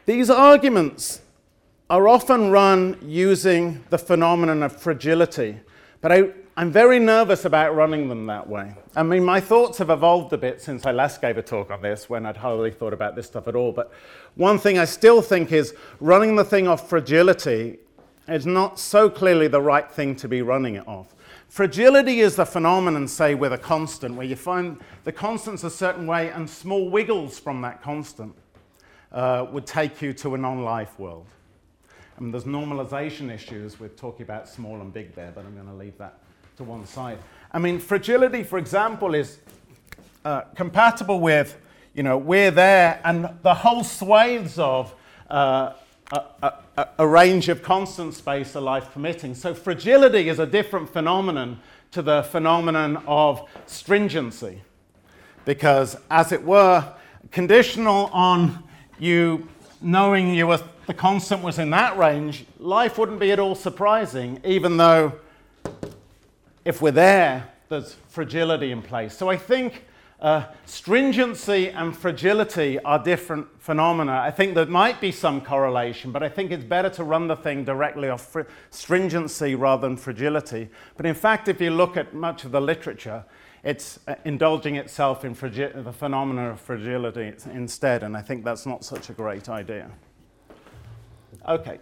These 0.07 0.29
arguments 0.29 1.19
are 1.89 2.07
often 2.07 2.49
run 2.49 2.97
using 3.01 3.83
the 3.89 3.97
phenomenon 3.97 4.63
of 4.63 4.73
fragility, 4.73 5.59
but 5.99 6.13
I, 6.13 6.29
am 6.55 6.71
very 6.71 6.97
nervous 6.97 7.43
about 7.43 7.75
running 7.75 8.07
them 8.07 8.25
that 8.27 8.47
way. 8.47 8.73
I 8.95 9.03
mean, 9.03 9.25
my 9.25 9.41
thoughts 9.41 9.79
have 9.79 9.89
evolved 9.89 10.31
a 10.31 10.37
bit 10.37 10.61
since 10.61 10.85
I 10.85 10.93
last 10.93 11.19
gave 11.19 11.37
a 11.37 11.41
talk 11.41 11.71
on 11.71 11.81
this 11.81 12.09
when 12.09 12.25
I'd 12.25 12.37
hardly 12.37 12.71
thought 12.71 12.93
about 12.93 13.17
this 13.17 13.25
stuff 13.25 13.49
at 13.49 13.55
all. 13.57 13.73
But 13.73 13.91
one 14.35 14.57
thing 14.59 14.79
I 14.79 14.85
still 14.85 15.21
think 15.21 15.51
is 15.51 15.75
running 15.99 16.37
the 16.37 16.45
thing 16.45 16.69
off 16.69 16.87
fragility 16.87 17.79
is 18.29 18.45
not 18.45 18.79
so 18.79 19.09
clearly 19.09 19.49
the 19.49 19.61
right 19.61 19.91
thing 19.91 20.15
to 20.17 20.29
be 20.29 20.41
running 20.41 20.75
it 20.75 20.87
off. 20.87 21.15
Fragility 21.49 22.21
is 22.21 22.37
the 22.37 22.45
phenomenon, 22.45 23.09
say, 23.09 23.35
with 23.35 23.51
a 23.51 23.57
constant, 23.57 24.15
where 24.15 24.25
you 24.25 24.37
find 24.37 24.79
the 25.03 25.11
constant's 25.11 25.65
a 25.65 25.69
certain 25.69 26.07
way 26.07 26.29
and 26.29 26.49
small 26.49 26.89
wiggles 26.89 27.37
from 27.37 27.59
that 27.63 27.81
constant 27.81 28.33
uh, 29.11 29.45
would 29.51 29.65
take 29.65 30.01
you 30.01 30.13
to 30.13 30.35
a 30.35 30.37
non 30.37 30.63
life 30.63 30.97
world. 30.99 31.25
I 32.17 32.21
mean, 32.21 32.31
there's 32.31 32.45
normalization 32.45 33.31
issues 33.31 33.79
with 33.79 33.95
talking 33.95 34.23
about 34.23 34.49
small 34.49 34.81
and 34.81 34.91
big 34.91 35.13
there, 35.13 35.31
but 35.33 35.45
I'm 35.45 35.53
going 35.53 35.67
to 35.67 35.73
leave 35.73 35.97
that 35.99 36.17
to 36.57 36.63
one 36.63 36.85
side. 36.85 37.19
I 37.51 37.59
mean, 37.59 37.79
fragility, 37.79 38.43
for 38.43 38.57
example, 38.57 39.13
is 39.13 39.37
uh, 40.25 40.41
compatible 40.55 41.19
with, 41.19 41.57
you 41.93 42.03
know, 42.03 42.17
we're 42.17 42.51
there 42.51 42.99
and 43.03 43.29
the 43.43 43.53
whole 43.53 43.83
swathes 43.83 44.57
of 44.57 44.93
uh, 45.29 45.73
a, 46.11 46.53
a, 46.77 46.87
a, 46.99 47.07
range 47.07 47.49
of 47.49 47.61
constant 47.61 48.13
space 48.13 48.55
are 48.55 48.61
life 48.61 48.91
permitting. 48.93 49.35
So 49.35 49.53
fragility 49.53 50.29
is 50.29 50.39
a 50.39 50.45
different 50.45 50.89
phenomenon 50.89 51.59
to 51.91 52.01
the 52.01 52.23
phenomenon 52.23 53.03
of 53.07 53.47
stringency, 53.65 54.61
because, 55.45 55.97
as 56.09 56.31
it 56.31 56.43
were, 56.43 56.93
conditional 57.31 58.09
on 58.13 58.63
you 58.99 59.47
knowing 59.81 60.33
you 60.33 60.47
were, 60.47 60.61
the 60.87 60.93
constant 60.93 61.43
was 61.43 61.59
in 61.59 61.69
that 61.71 61.97
range, 61.97 62.45
life 62.59 62.97
wouldn't 62.97 63.19
be 63.19 63.31
at 63.31 63.39
all 63.39 63.55
surprising, 63.55 64.39
even 64.43 64.77
though 64.77 65.13
if 66.65 66.81
we're 66.81 66.91
there, 66.91 67.49
there's 67.69 67.95
fragility 68.09 68.71
in 68.71 68.81
place. 68.81 69.15
So 69.15 69.29
I 69.29 69.37
think 69.37 69.85
uh, 70.19 70.45
stringency 70.65 71.69
and 71.69 71.95
fragility 71.95 72.79
are 72.79 72.97
different 72.97 73.47
phenomena. 73.61 74.13
I 74.13 74.31
think 74.31 74.55
there 74.55 74.65
might 74.65 74.99
be 74.99 75.11
some 75.11 75.41
correlation, 75.41 76.11
but 76.11 76.23
I 76.23 76.29
think 76.29 76.51
it's 76.51 76.63
better 76.63 76.89
to 76.91 77.03
run 77.03 77.27
the 77.27 77.35
thing 77.35 77.63
directly 77.63 78.09
off 78.09 78.25
fr- 78.25 78.41
stringency 78.71 79.53
rather 79.53 79.87
than 79.87 79.95
fragility. 79.95 80.69
But 80.95 81.05
in 81.05 81.13
fact, 81.13 81.47
if 81.47 81.61
you 81.61 81.69
look 81.69 81.97
at 81.97 82.15
much 82.15 82.45
of 82.45 82.51
the 82.51 82.61
literature, 82.61 83.25
it's 83.67 83.99
uh, 84.07 84.15
indulging 84.23 84.77
itself 84.77 85.25
in 85.25 85.35
fragi- 85.35 85.83
the 85.83 85.91
phenomena 85.91 86.51
of 86.51 86.61
fragility 86.61 87.33
instead, 87.51 88.01
and 88.01 88.15
I 88.15 88.21
think 88.21 88.45
that's 88.45 88.65
not 88.65 88.85
such 88.85 89.09
a 89.09 89.13
great 89.13 89.49
idea. 89.49 89.91
Okay. 91.45 91.77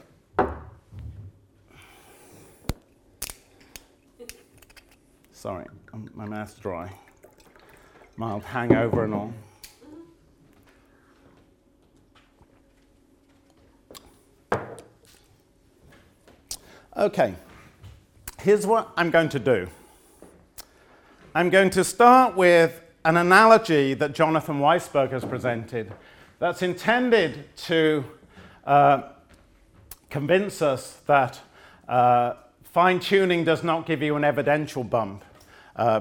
Sorry, 5.31 5.65
my 6.15 6.25
mouth's 6.25 6.55
dry. 6.55 6.91
Mild 8.17 8.41
hangover 8.41 9.03
and 9.03 9.13
all. 9.13 9.33
Okay, 16.97 17.35
here's 18.39 18.65
what 18.65 18.91
I'm 18.97 19.11
going 19.11 19.29
to 19.29 19.39
do. 19.39 19.67
I'm 21.37 21.49
going 21.49 21.69
to 21.71 21.83
start 21.83 22.37
with 22.37 22.81
an 23.03 23.17
analogy 23.17 23.93
that 23.95 24.15
Jonathan 24.15 24.61
Weisberg 24.61 25.11
has 25.11 25.25
presented 25.25 25.91
that's 26.39 26.61
intended 26.61 27.53
to 27.57 28.05
uh, 28.63 29.01
convince 30.09 30.61
us 30.61 31.01
that 31.07 31.41
uh, 31.89 32.35
fine 32.63 33.01
tuning 33.01 33.43
does 33.43 33.65
not 33.65 33.85
give 33.85 34.01
you 34.01 34.15
an 34.15 34.23
evidential 34.23 34.85
bump 34.85 35.25
uh, 35.75 35.99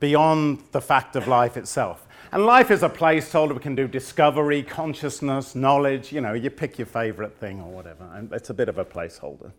beyond 0.00 0.64
the 0.72 0.80
fact 0.80 1.14
of 1.14 1.28
life 1.28 1.56
itself. 1.56 2.08
And 2.32 2.44
life 2.44 2.72
is 2.72 2.82
a 2.82 2.88
placeholder. 2.88 3.54
We 3.54 3.60
can 3.60 3.76
do 3.76 3.86
discovery, 3.86 4.64
consciousness, 4.64 5.54
knowledge. 5.54 6.10
You 6.10 6.20
know, 6.20 6.32
you 6.32 6.50
pick 6.50 6.80
your 6.80 6.86
favorite 6.86 7.38
thing 7.38 7.60
or 7.60 7.70
whatever. 7.70 8.26
It's 8.32 8.50
a 8.50 8.54
bit 8.54 8.68
of 8.68 8.78
a 8.78 8.84
placeholder. 8.84 9.52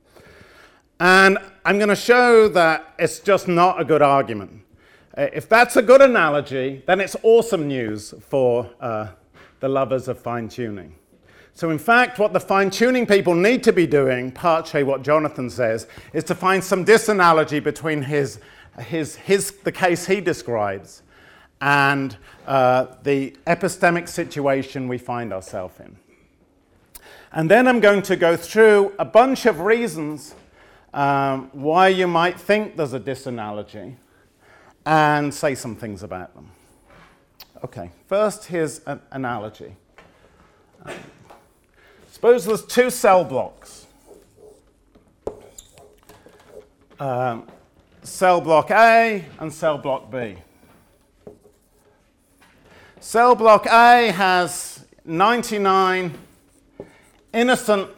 And 1.00 1.38
I'm 1.63 1.78
going 1.78 1.88
to 1.88 1.96
show 1.96 2.50
that 2.50 2.96
it's 3.00 3.20
just 3.20 3.48
not 3.48 3.80
a 3.80 3.86
good 3.86 4.02
argument. 4.02 4.62
Uh, 5.15 5.27
if 5.32 5.48
that's 5.48 5.75
a 5.75 5.82
good 5.82 6.01
analogy, 6.01 6.82
then 6.88 7.00
it's 7.00 7.15
awesome 7.22 7.67
news 7.67 8.15
for 8.20 8.70
uh, 8.79 9.08
the 9.60 9.70
lovers 9.70 10.08
of 10.08 10.20
fine 10.20 10.50
tuning. 10.50 10.96
So, 11.53 11.70
in 11.70 11.77
fact, 11.77 12.17
what 12.17 12.34
the 12.34 12.39
fine 12.39 12.72
tuning 12.72 13.05
people 13.05 13.36
need 13.36 13.63
to 13.63 13.72
be 13.72 13.86
doing, 13.86 14.32
pace 14.32 14.74
what 14.84 15.03
Jonathan 15.03 15.51
says, 15.51 15.86
is 16.13 16.24
to 16.24 16.36
find 16.36 16.63
some 16.63 16.84
disanalogy 16.84 17.63
between 17.63 18.01
his, 18.01 18.39
his, 18.79 19.15
his, 19.17 19.51
the 19.63 19.72
case 19.72 20.08
he 20.08 20.20
describes 20.20 21.03
and 21.62 22.17
uh, 22.48 22.88
the 23.03 23.38
epistemic 23.46 24.08
situation 24.08 24.88
we 24.88 24.98
find 24.98 25.32
ourselves 25.32 25.79
in. 25.79 25.96
And 27.32 27.50
then 27.51 27.67
I'm 27.67 27.79
going 27.79 28.01
to 28.03 28.15
go 28.15 28.36
through 28.36 28.93
a 28.98 29.05
bunch 29.05 29.46
of 29.46 29.60
reasons 29.60 30.34
um, 30.91 31.50
why 31.53 31.89
you 31.89 32.08
might 32.08 32.39
think 32.39 32.77
there's 32.77 32.93
a 32.93 33.00
disanalogy 33.00 33.96
and 34.86 35.34
say 35.34 35.56
some 35.56 35.75
things 35.75 36.04
about 36.04 36.34
them. 36.36 36.50
Okay, 37.63 37.92
first 38.08 38.46
here's 38.46 38.80
an 38.80 39.00
analogy. 39.12 39.75
Suppose 42.12 42.46
there's 42.46 42.66
two 42.66 42.90
cell 42.90 43.24
blocks. 43.24 43.88
Um, 47.00 47.48
cell 48.02 48.42
block 48.42 48.70
A 48.72 49.25
and 49.40 49.52
cell 49.52 49.78
block 49.78 50.12
B. 50.12 50.36
Cell 53.00 53.36
block 53.36 53.66
A 53.66 54.12
has 54.12 54.86
99 55.06 56.18
innocent, 57.34 57.90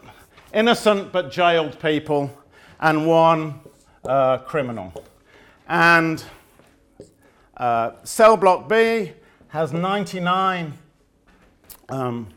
innocent 0.53 1.11
but 1.11 1.31
jailed 1.31 1.79
people 1.79 2.31
and 2.79 3.05
one 3.05 3.59
uh, 4.05 4.39
criminal. 4.39 4.91
And 5.67 6.23
uh, 7.57 7.91
cell 8.03 8.35
block 8.37 8.67
B 8.67 9.13
has 9.49 9.71
99 9.71 10.73
um, 11.89 12.27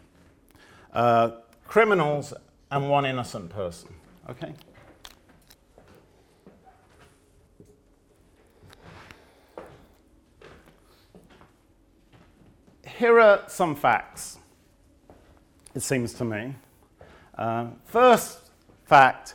uh, 0.93 1.31
criminals 1.67 2.33
and 2.71 2.89
one 2.89 3.05
innocent 3.05 3.51
person. 3.51 3.93
Okay? 4.31 4.53
Here 12.85 13.21
are 13.21 13.45
some 13.47 13.77
facts, 13.77 14.39
it 15.75 15.81
seems 15.81 16.13
to 16.15 16.25
me. 16.25 16.55
Uh, 17.37 17.69
first 17.85 18.41
fact 18.85 19.35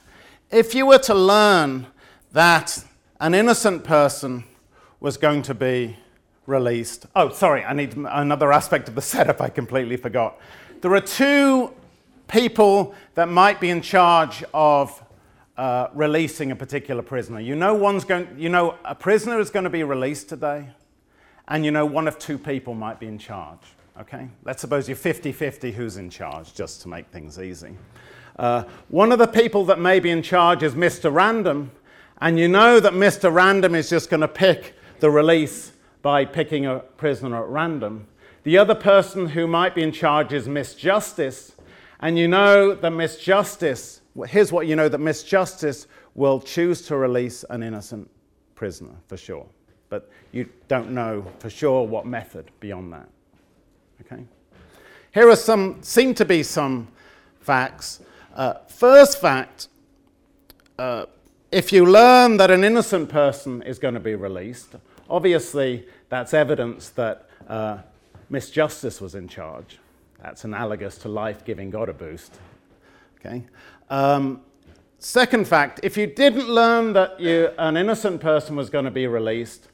if 0.54 0.76
you 0.76 0.86
were 0.86 1.00
to 1.00 1.16
learn 1.16 1.88
that 2.32 2.84
an 3.20 3.34
innocent 3.34 3.84
person 3.84 4.44
was 5.04 5.18
going 5.18 5.42
to 5.42 5.54
be 5.54 5.98
released. 6.48 7.08
Oh, 7.14 7.30
sorry, 7.30 7.62
I 7.66 7.74
need 7.74 7.94
another 7.98 8.54
aspect 8.54 8.88
of 8.88 8.96
the 8.96 9.02
setup 9.14 9.42
I 9.42 9.50
completely 9.50 9.98
forgot. 9.98 10.40
There 10.80 10.94
are 10.94 11.02
two 11.02 11.74
people 12.30 12.96
that 13.16 13.28
might 13.28 13.60
be 13.60 13.70
in 13.70 13.82
charge 13.82 14.46
of 14.54 15.04
uh, 15.58 15.90
releasing 15.94 16.52
a 16.52 16.56
particular 16.56 17.02
prisoner. 17.02 17.42
You 17.42 17.54
know, 17.54 17.74
one's 17.74 18.06
going, 18.06 18.30
you 18.38 18.48
know 18.48 18.76
a 18.86 18.96
prisoner 18.96 19.42
is 19.42 19.50
going 19.50 19.66
to 19.66 19.70
be 19.70 19.84
released 19.84 20.30
today, 20.30 20.70
and 21.50 21.66
you 21.66 21.72
know 21.72 21.86
one 21.86 22.08
of 22.08 22.18
two 22.18 22.38
people 22.38 22.74
might 22.74 22.98
be 22.98 23.08
in 23.08 23.18
charge. 23.18 23.60
Okay? 24.00 24.30
Let's 24.46 24.62
suppose 24.62 24.88
you're 24.88 24.96
50 24.96 25.34
50 25.34 25.74
who's 25.74 25.98
in 25.98 26.10
charge, 26.10 26.54
just 26.54 26.82
to 26.84 26.88
make 26.88 27.08
things 27.10 27.40
easy. 27.40 27.76
Uh, 28.40 28.64
one 28.88 29.12
of 29.12 29.20
the 29.20 29.28
people 29.28 29.66
that 29.66 29.82
may 29.82 30.00
be 30.00 30.12
in 30.12 30.24
charge 30.24 30.64
is 30.64 30.76
Mr. 30.76 31.14
Random, 31.14 31.72
and 32.22 32.40
you 32.40 32.48
know 32.48 32.80
that 32.80 32.94
Mr. 32.94 33.32
Random 33.34 33.76
is 33.76 33.90
just 33.90 34.10
going 34.10 34.22
to 34.22 34.30
pick 34.30 34.76
the 35.04 35.12
release 35.12 35.74
by 36.02 36.24
picking 36.24 36.66
a 36.66 36.80
prisoner 36.80 37.44
at 37.44 37.50
random. 37.50 38.08
The 38.44 38.58
other 38.58 38.74
person 38.74 39.28
who 39.28 39.48
might 39.48 39.76
be 39.76 39.84
in 39.84 39.92
charge 39.92 40.32
is 40.32 40.48
Miss 40.48 40.76
Justice, 40.76 41.58
and 42.00 42.18
you 42.18 42.30
know 42.30 42.74
that 42.74 42.90
Miss 42.92 43.18
Justice, 43.18 44.00
here's 44.30 44.54
what 44.54 44.66
you 44.66 44.78
know 44.78 44.88
that 44.88 45.00
Miss 45.00 45.22
Justice 45.22 45.88
will 46.16 46.40
choose 46.40 46.84
to 46.84 46.96
release 46.96 47.44
an 47.50 47.64
innocent 47.64 48.10
prisoner 48.56 48.96
for 49.10 49.18
sure. 49.18 49.46
But 49.90 50.10
you 50.32 50.48
don't 50.70 50.92
know 50.92 51.26
for 51.40 51.50
sure 51.50 51.86
what 51.86 52.06
method 52.06 52.50
beyond 52.62 52.94
that. 52.94 53.10
Okay? 54.06 54.24
Here 55.14 55.28
are 55.28 55.36
some, 55.36 55.84
seem 55.84 56.14
to 56.14 56.24
be 56.24 56.44
some 56.44 56.88
facts. 57.42 58.00
Uh, 58.34 58.54
first 58.70 59.20
fact 59.20 59.68
uh, 60.80 61.08
if 61.54 61.72
you 61.72 61.86
learn 61.86 62.38
that 62.38 62.50
an 62.50 62.64
innocent 62.64 63.10
person 63.10 63.62
is 63.64 63.78
going 63.78 63.94
to 63.94 64.00
be 64.00 64.16
released, 64.16 64.76
obviously 65.10 65.86
that's 66.10 66.34
evidence 66.34 66.90
that 66.90 67.30
uh, 67.48 67.78
Justice 68.32 69.00
was 69.00 69.16
in 69.16 69.28
charge. 69.28 69.80
That's 70.22 70.44
analogous 70.44 70.98
to 71.00 71.10
life 71.10 71.44
giving 71.44 71.70
God 71.70 71.90
a 71.90 71.94
boost. 71.94 72.40
Okay? 73.20 73.44
Um, 73.90 74.42
second 75.00 75.48
fact 75.48 75.80
if 75.84 75.98
you 75.98 76.08
didn't 76.08 76.50
learn 76.50 76.94
that 76.94 77.20
you, 77.20 77.50
an 77.58 77.78
innocent 77.78 78.22
person 78.22 78.56
was 78.56 78.70
going 78.70 78.86
to 78.86 78.92
be 78.92 79.08
released, 79.08 79.68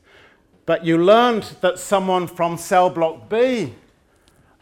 but 0.65 0.86
you 0.86 0.98
learned 0.98 1.43
that 1.62 1.79
someone 1.79 2.27
from 2.27 2.57
cell 2.57 2.89
block 2.89 3.29
B 3.29 3.74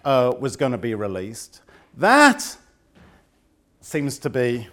uh, 0.05 0.33
was 0.39 0.55
going 0.55 0.71
to 0.71 0.77
be 0.77 0.93
released, 0.95 1.62
that 1.97 2.57
seems 3.81 4.19
to 4.19 4.29
be 4.29 4.67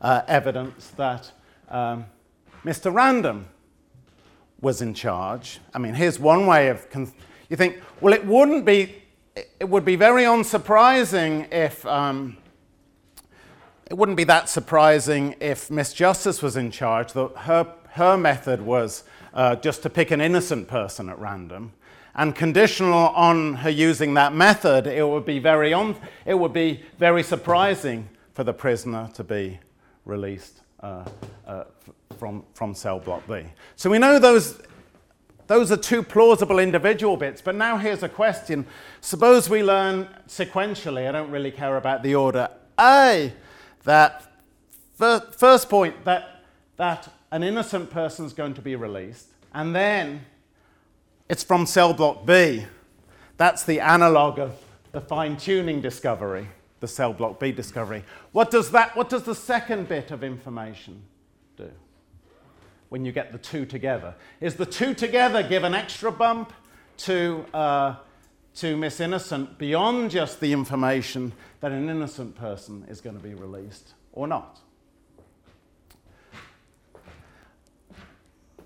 uh, 0.00 0.22
evidence 0.26 0.88
that 0.96 1.32
um, 1.68 2.06
Mr. 2.64 2.92
Random 2.92 3.46
was 4.64 4.80
in 4.82 4.94
charge. 4.94 5.60
I 5.72 5.78
mean, 5.78 5.94
here's 5.94 6.18
one 6.18 6.46
way 6.46 6.68
of. 6.68 6.90
Con- 6.90 7.12
you 7.48 7.56
think, 7.56 7.80
well, 8.00 8.14
it 8.14 8.26
wouldn't 8.26 8.64
be. 8.64 9.02
It 9.36 9.68
would 9.68 9.84
be 9.84 9.94
very 9.94 10.22
unsurprising 10.24 11.52
if. 11.52 11.86
Um, 11.86 12.38
it 13.86 13.94
wouldn't 13.94 14.16
be 14.16 14.24
that 14.24 14.48
surprising 14.48 15.36
if 15.40 15.70
Miss 15.70 15.92
Justice 15.92 16.42
was 16.42 16.56
in 16.56 16.70
charge. 16.70 17.12
That 17.12 17.30
her 17.36 17.72
her 17.90 18.16
method 18.16 18.62
was 18.62 19.04
uh, 19.34 19.56
just 19.56 19.82
to 19.82 19.90
pick 19.90 20.10
an 20.10 20.20
innocent 20.20 20.66
person 20.66 21.08
at 21.10 21.18
random, 21.18 21.74
and 22.14 22.34
conditional 22.34 23.08
on 23.10 23.56
her 23.56 23.70
using 23.70 24.14
that 24.14 24.34
method, 24.34 24.86
it 24.86 25.06
would 25.06 25.26
be 25.26 25.38
very. 25.38 25.72
It 26.24 26.34
would 26.34 26.54
be 26.54 26.82
very 26.98 27.22
surprising 27.22 28.08
for 28.32 28.42
the 28.42 28.54
prisoner 28.54 29.10
to 29.14 29.22
be 29.22 29.60
released 30.06 30.62
uh, 30.80 31.04
uh, 31.46 31.64
from, 32.14 32.44
from 32.54 32.74
cell 32.74 32.98
block 32.98 33.26
B. 33.28 33.44
So 33.76 33.90
we 33.90 33.98
know 33.98 34.18
those, 34.18 34.60
those 35.46 35.70
are 35.70 35.76
two 35.76 36.02
plausible 36.02 36.58
individual 36.58 37.16
bits, 37.16 37.42
but 37.42 37.54
now 37.54 37.76
here's 37.76 38.02
a 38.02 38.08
question. 38.08 38.66
Suppose 39.00 39.50
we 39.50 39.62
learn 39.62 40.08
sequentially, 40.28 41.08
I 41.08 41.12
don't 41.12 41.30
really 41.30 41.50
care 41.50 41.76
about 41.76 42.02
the 42.02 42.14
order, 42.14 42.48
A, 42.78 43.32
that 43.84 44.32
fir- 44.96 45.28
first 45.36 45.68
point, 45.68 46.04
that, 46.04 46.44
that 46.76 47.08
an 47.30 47.42
innocent 47.42 47.90
person 47.90 48.24
is 48.24 48.32
going 48.32 48.54
to 48.54 48.62
be 48.62 48.76
released, 48.76 49.28
and 49.52 49.74
then 49.74 50.24
it's 51.28 51.44
from 51.44 51.66
cell 51.66 51.92
block 51.92 52.24
B. 52.24 52.64
That's 53.36 53.64
the 53.64 53.80
analog 53.80 54.38
of 54.38 54.56
the 54.92 55.00
fine 55.00 55.36
tuning 55.36 55.80
discovery 55.80 56.48
the 56.84 56.88
cell 56.88 57.14
block 57.14 57.40
B 57.40 57.50
discovery. 57.50 58.04
What 58.32 58.50
does, 58.50 58.70
that, 58.72 58.94
what 58.94 59.08
does 59.08 59.22
the 59.22 59.34
second 59.34 59.88
bit 59.88 60.10
of 60.10 60.22
information 60.22 61.02
do 61.56 61.70
when 62.94 63.04
you 63.04 63.10
get 63.10 63.32
the 63.32 63.38
two 63.38 63.66
together? 63.66 64.14
Is 64.40 64.54
the 64.54 64.64
two 64.64 64.94
together 64.94 65.42
give 65.42 65.64
an 65.64 65.74
extra 65.74 66.12
bump 66.12 66.52
to, 66.98 67.44
uh, 67.52 67.96
to 68.54 68.76
Miss 68.76 69.00
Innocent 69.00 69.58
beyond 69.58 70.12
just 70.12 70.38
the 70.38 70.52
information 70.52 71.32
that 71.58 71.72
an 71.72 71.88
innocent 71.88 72.36
person 72.36 72.86
is 72.88 73.00
going 73.00 73.16
to 73.16 73.20
be 73.20 73.34
released 73.34 73.94
or 74.12 74.28
not? 74.28 74.60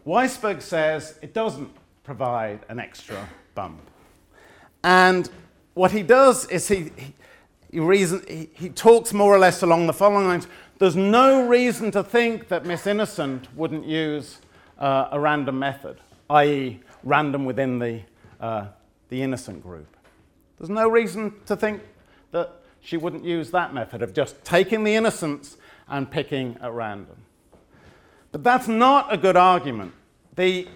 Weisberg 0.07 0.61
says 0.61 1.19
it 1.23 1.33
doesn't 1.33 1.71
provide 2.05 2.67
an 2.69 2.79
extra 2.79 3.27
bump. 3.55 3.81
And 4.85 5.31
what 5.73 5.91
he 5.91 6.03
does 6.03 6.45
is 6.51 6.69
he, 6.69 6.93
he, 6.97 7.15
he, 7.71 7.81
reason, 7.81 8.23
he, 8.29 8.51
he 8.53 8.69
talks 8.69 9.15
more 9.15 9.35
or 9.35 9.39
less 9.39 9.63
along 9.63 9.87
the 9.87 9.95
following 9.95 10.27
lines. 10.27 10.47
There's 10.79 10.95
no 10.95 11.45
reason 11.49 11.91
to 11.91 12.05
think 12.05 12.47
that 12.49 12.65
Miss 12.65 12.87
Innocent 12.87 13.49
wouldn't 13.57 13.85
use 13.85 14.39
uh, 14.79 15.09
a 15.11 15.19
random 15.19 15.59
method, 15.59 15.99
i.e., 16.31 16.79
random 17.03 17.45
within 17.45 17.81
the, 17.81 18.03
uh, 18.41 18.69
the 19.09 19.21
innocent 19.21 19.61
group. 19.61 19.97
There's 20.57 20.71
no 20.71 20.89
reason 20.89 21.35
to 21.47 21.57
think 21.57 21.83
that 22.31 22.61
she 22.81 22.97
wouldn't 22.97 23.25
use 23.25 23.51
that 23.51 23.75
method 23.75 24.03
of 24.03 24.15
just 24.15 24.45
taking 24.45 24.85
the 24.85 24.95
innocents 24.95 25.57
and 25.89 26.09
picking 26.09 26.57
at 26.63 26.73
random. 26.73 27.17
But 28.31 28.45
that's 28.45 28.69
not 28.69 29.13
a 29.13 29.17
good 29.17 29.37
argument. 29.37 29.95
The, 30.37 30.69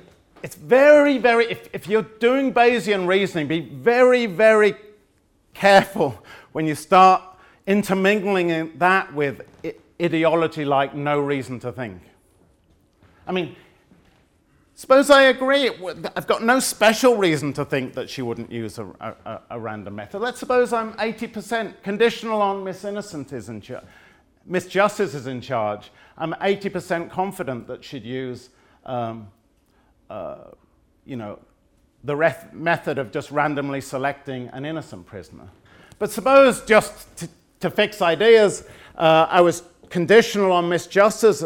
it's 0.42 0.56
very, 0.56 1.18
very, 1.18 1.48
if, 1.48 1.68
if 1.72 1.86
you're 1.86 2.02
doing 2.02 2.52
Bayesian 2.52 3.06
reasoning, 3.06 3.46
be 3.46 3.60
very, 3.60 4.26
very 4.26 4.74
careful 5.54 6.24
when 6.50 6.66
you 6.66 6.74
start 6.74 7.22
intermingling 7.68 8.76
that 8.78 9.14
with 9.14 9.42
ideology 10.02 10.64
like 10.64 10.94
no 10.94 11.20
reason 11.20 11.60
to 11.60 11.72
think. 11.72 12.00
I 13.26 13.32
mean, 13.32 13.54
suppose 14.74 15.10
I 15.10 15.24
agree, 15.24 15.70
I've 16.16 16.26
got 16.26 16.42
no 16.42 16.58
special 16.58 17.16
reason 17.16 17.52
to 17.54 17.64
think 17.64 17.94
that 17.94 18.10
she 18.10 18.22
wouldn't 18.22 18.50
use 18.50 18.78
a, 18.78 18.86
a, 19.00 19.40
a 19.50 19.60
random 19.60 19.94
method. 19.94 20.20
Let's 20.20 20.40
suppose 20.40 20.72
I'm 20.72 20.92
80% 20.94 21.82
conditional 21.82 22.42
on 22.42 22.64
Miss 22.64 22.84
Innocent 22.84 23.32
is 23.32 23.48
in 23.48 23.60
charge. 23.60 23.84
Miss 24.44 24.66
Justice 24.66 25.14
is 25.14 25.26
in 25.26 25.40
charge. 25.40 25.92
I'm 26.18 26.32
80% 26.34 27.10
confident 27.10 27.66
that 27.68 27.84
she'd 27.84 28.04
use, 28.04 28.50
um, 28.84 29.28
uh, 30.10 30.36
you 31.04 31.16
know, 31.16 31.38
the 32.04 32.16
ref- 32.16 32.52
method 32.52 32.98
of 32.98 33.12
just 33.12 33.30
randomly 33.30 33.80
selecting 33.80 34.48
an 34.48 34.64
innocent 34.64 35.06
prisoner. 35.06 35.48
But 35.98 36.10
suppose, 36.10 36.64
just 36.64 37.16
to, 37.18 37.28
to 37.60 37.70
fix 37.70 38.02
ideas, 38.02 38.64
uh, 38.96 39.28
I 39.30 39.40
was 39.40 39.62
conditional 39.92 40.52
on 40.52 40.70
Miss 40.70 40.86
Justice 40.86 41.44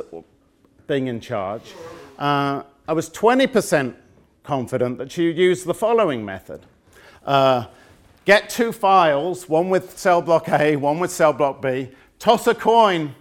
being 0.86 1.08
in 1.08 1.18
charge. 1.18 1.74
Uh, 2.16 2.62
I 2.86 2.92
was 2.92 3.10
20% 3.10 3.92
confident 4.44 4.98
that 4.98 5.10
she 5.10 5.26
would 5.26 5.36
use 5.36 5.64
the 5.64 5.74
following 5.74 6.24
method. 6.24 6.64
Uh, 7.24 7.66
get 8.24 8.48
two 8.48 8.70
files, 8.70 9.48
one 9.48 9.68
with 9.68 9.98
cell 9.98 10.22
block 10.22 10.48
A, 10.48 10.76
one 10.76 11.00
with 11.00 11.10
cell 11.10 11.32
block 11.32 11.60
B, 11.60 11.90
toss 12.20 12.46
a 12.46 12.54
coin 12.54 13.16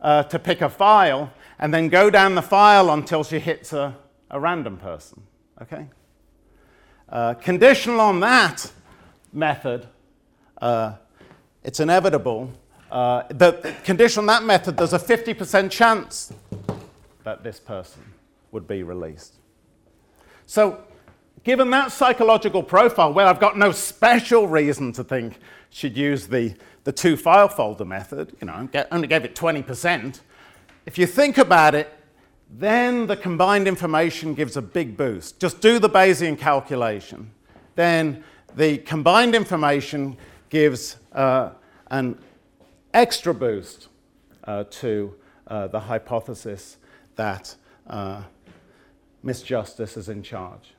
uh, 0.00 0.22
to 0.22 0.38
pick 0.38 0.62
a 0.62 0.70
file, 0.70 1.30
and 1.58 1.74
then 1.74 1.90
go 1.90 2.08
down 2.08 2.34
the 2.34 2.42
file 2.42 2.90
until 2.90 3.22
she 3.22 3.38
hits 3.38 3.74
a, 3.74 3.94
a 4.30 4.40
random 4.40 4.78
person. 4.78 5.22
Okay? 5.60 5.88
Uh, 7.06 7.34
conditional 7.34 8.00
on 8.00 8.20
that 8.20 8.72
method, 9.30 9.86
uh, 10.62 10.94
it's 11.62 11.80
inevitable. 11.80 12.50
Uh, 12.90 13.22
the 13.28 13.74
condition 13.84 14.20
on 14.20 14.26
that 14.26 14.42
method, 14.42 14.76
there's 14.76 14.92
a 14.92 14.98
50% 14.98 15.70
chance 15.70 16.32
that 17.22 17.44
this 17.44 17.60
person 17.60 18.02
would 18.50 18.66
be 18.66 18.82
released. 18.82 19.34
So, 20.46 20.82
given 21.44 21.70
that 21.70 21.92
psychological 21.92 22.62
profile, 22.62 23.12
well, 23.12 23.28
I've 23.28 23.38
got 23.38 23.56
no 23.56 23.70
special 23.70 24.48
reason 24.48 24.92
to 24.94 25.04
think 25.04 25.38
she'd 25.70 25.96
use 25.96 26.26
the, 26.26 26.54
the 26.82 26.90
two 26.90 27.16
file 27.16 27.48
folder 27.48 27.84
method, 27.84 28.36
you 28.40 28.46
know, 28.48 28.68
only 28.90 29.06
gave 29.06 29.24
it 29.24 29.36
20%. 29.36 30.20
If 30.86 30.98
you 30.98 31.06
think 31.06 31.38
about 31.38 31.76
it, 31.76 31.92
then 32.50 33.06
the 33.06 33.16
combined 33.16 33.68
information 33.68 34.34
gives 34.34 34.56
a 34.56 34.62
big 34.62 34.96
boost. 34.96 35.38
Just 35.38 35.60
do 35.60 35.78
the 35.78 35.88
Bayesian 35.88 36.36
calculation. 36.36 37.30
Then 37.76 38.24
the 38.56 38.78
combined 38.78 39.36
information 39.36 40.16
gives 40.48 40.96
uh, 41.12 41.50
an 41.92 42.18
extra 42.92 43.34
boost 43.34 43.88
uh, 44.44 44.64
to 44.70 45.14
uh, 45.46 45.66
the 45.68 45.80
hypothesis 45.80 46.76
that 47.16 47.54
uh, 47.88 48.22
Justice 49.24 49.96
is 49.96 50.08
in 50.08 50.22
charge. 50.22 50.74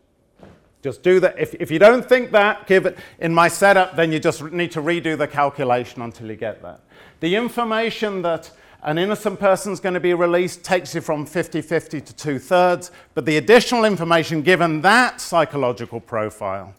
Just 0.81 1.03
do 1.03 1.19
that. 1.19 1.37
If, 1.37 1.53
if 1.55 1.69
you 1.69 1.77
don't 1.77 2.07
think 2.07 2.31
that, 2.31 2.65
give 2.65 2.87
it 2.87 2.97
in 3.19 3.33
my 3.33 3.47
setup, 3.47 3.95
then 3.95 4.11
you 4.11 4.19
just 4.19 4.41
need 4.51 4.71
to 4.71 4.81
redo 4.81 5.15
the 5.15 5.27
calculation 5.27 6.01
until 6.01 6.27
you 6.27 6.35
get 6.35 6.61
that. 6.63 6.81
The 7.19 7.35
information 7.35 8.23
that 8.23 8.49
an 8.81 8.97
innocent 8.97 9.39
person 9.39 9.73
is 9.73 9.79
going 9.79 9.93
to 9.93 9.99
be 9.99 10.15
released 10.15 10.63
takes 10.63 10.95
you 10.95 11.01
from 11.01 11.27
50 11.27 11.61
50 11.61 12.01
to 12.01 12.15
two 12.15 12.39
thirds, 12.39 12.89
but 13.13 13.25
the 13.25 13.37
additional 13.37 13.85
information 13.85 14.41
given 14.41 14.81
that 14.81 15.21
psychological 15.21 15.99
profile 15.99 16.73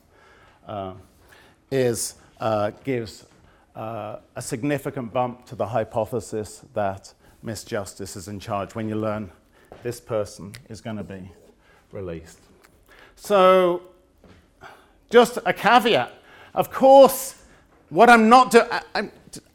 uh, 0.67 0.95
is, 1.71 2.17
uh, 2.41 2.73
gives 2.83 3.25
uh, 3.75 4.17
a 4.37 4.43
significant 4.43 5.13
bump 5.13 5.47
to 5.47 5.55
the 5.55 5.67
hypothesis 5.67 6.65
that 6.75 7.13
Miss 7.43 7.65
Justice 7.65 8.17
is 8.17 8.29
in 8.29 8.39
charge 8.39 8.75
when 8.75 8.89
you 8.89 8.95
learn 8.95 9.31
this 9.83 10.01
person 10.01 10.53
is 10.69 10.81
going 10.81 10.97
to 10.97 11.05
be 11.05 11.31
released. 11.91 12.39
So, 13.17 13.83
just 15.11 15.39
a 15.45 15.53
caveat. 15.53 16.13
Of 16.55 16.71
course, 16.71 17.43
what 17.89 18.11
I'm 18.11 18.29
not 18.29 18.51
doing, 18.51 18.67
I'm, 18.95 19.11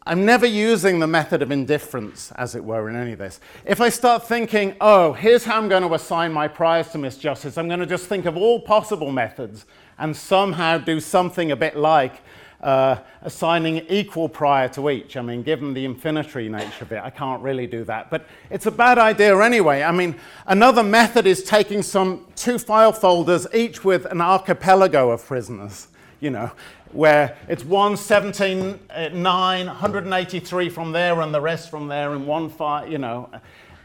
I'm 0.06 0.26
never 0.26 0.46
using 0.46 1.00
the 1.00 1.08
method 1.08 1.42
of 1.42 1.52
indifference, 1.52 2.32
as 2.34 2.56
it 2.56 2.64
were, 2.64 2.90
in 2.90 2.96
any 2.96 3.14
of 3.14 3.20
this. 3.20 3.40
If 3.66 3.82
I 3.82 3.90
start 3.90 4.28
thinking, 4.28 4.76
oh, 4.80 5.14
here's 5.14 5.44
how 5.44 5.58
I'm 5.58 5.68
going 5.68 5.84
to 5.84 5.94
assign 5.94 6.32
my 6.32 6.48
priors 6.48 6.90
to 6.90 6.98
Miss 6.98 7.18
Justice, 7.18 7.58
I'm 7.58 7.68
going 7.68 7.80
to 7.80 7.86
just 7.86 8.08
think 8.08 8.26
of 8.26 8.38
all 8.38 8.60
possible 8.62 9.12
methods 9.12 9.66
and 9.98 10.16
somehow 10.16 10.78
do 10.78 11.00
something 11.00 11.52
a 11.52 11.56
bit 11.56 11.76
like 11.76 12.22
uh, 12.62 12.98
assigning 13.22 13.78
equal 13.88 14.28
prior 14.28 14.68
to 14.70 14.90
each. 14.90 15.16
I 15.16 15.22
mean, 15.22 15.44
given 15.44 15.74
the 15.74 15.86
infinitary 15.86 16.50
nature 16.50 16.84
of 16.84 16.92
it, 16.92 17.02
I 17.04 17.10
can't 17.10 17.42
really 17.42 17.68
do 17.68 17.84
that. 17.84 18.10
But 18.10 18.26
it's 18.50 18.66
a 18.66 18.72
bad 18.72 18.98
idea 18.98 19.38
anyway. 19.40 19.84
I 19.84 19.92
mean, 19.92 20.16
another 20.48 20.84
method 20.84 21.28
is 21.28 21.44
taking 21.44 21.84
some 21.84 22.26
two 22.36 22.58
file 22.58 22.94
folders, 22.94 23.48
each 23.54 23.84
with 23.84 24.06
an 24.06 24.22
archipelago 24.22 25.12
of 25.12 25.26
prisoners, 25.26 25.88
you 26.20 26.32
know, 26.32 26.52
where 26.92 27.38
it's 27.48 27.64
117, 27.64 28.80
uh, 28.90 29.10
9, 29.14 29.66
183 29.68 30.70
from 30.70 30.92
there, 30.92 31.22
and 31.22 31.34
the 31.34 31.42
rest 31.42 31.70
from 31.70 31.88
there, 31.88 32.14
and 32.14 32.26
one 32.26 32.50
file, 32.50 32.88
you 32.88 32.98
know. 32.98 33.30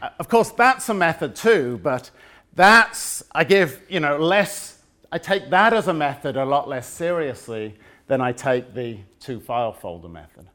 Uh, 0.01 0.09
of 0.17 0.27
course, 0.27 0.49
that's 0.49 0.89
a 0.89 0.93
method 0.93 1.35
too, 1.35 1.79
but 1.83 2.09
that's, 2.55 3.23
I 3.33 3.43
give, 3.43 3.81
you 3.87 3.99
know, 3.99 4.17
less, 4.17 4.79
I 5.11 5.19
take 5.19 5.51
that 5.51 5.73
as 5.73 5.87
a 5.87 5.93
method 5.93 6.37
a 6.37 6.45
lot 6.45 6.67
less 6.67 6.87
seriously 6.87 7.75
then 8.07 8.21
I 8.21 8.31
take 8.31 8.73
the 8.73 8.97
two 9.19 9.39
file 9.39 9.73
folder 9.73 10.09
method. 10.09 10.47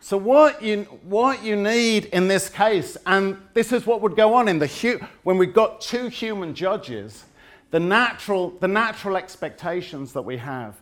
So 0.00 0.16
what 0.16 0.62
you, 0.62 0.84
what 1.02 1.42
you 1.42 1.56
need 1.56 2.04
in 2.06 2.28
this 2.28 2.48
case, 2.48 2.96
and 3.06 3.38
this 3.54 3.72
is 3.72 3.86
what 3.86 4.00
would 4.02 4.14
go 4.14 4.34
on 4.34 4.46
in 4.46 4.58
the 4.60 4.66
hu- 4.68 5.00
when 5.24 5.36
we've 5.36 5.52
got 5.52 5.80
two 5.80 6.08
human 6.08 6.54
judges, 6.54 7.24
the 7.72 7.80
natural, 7.80 8.50
the 8.60 8.68
natural 8.68 9.16
expectations 9.16 10.12
that 10.12 10.22
we 10.22 10.36
have 10.36 10.80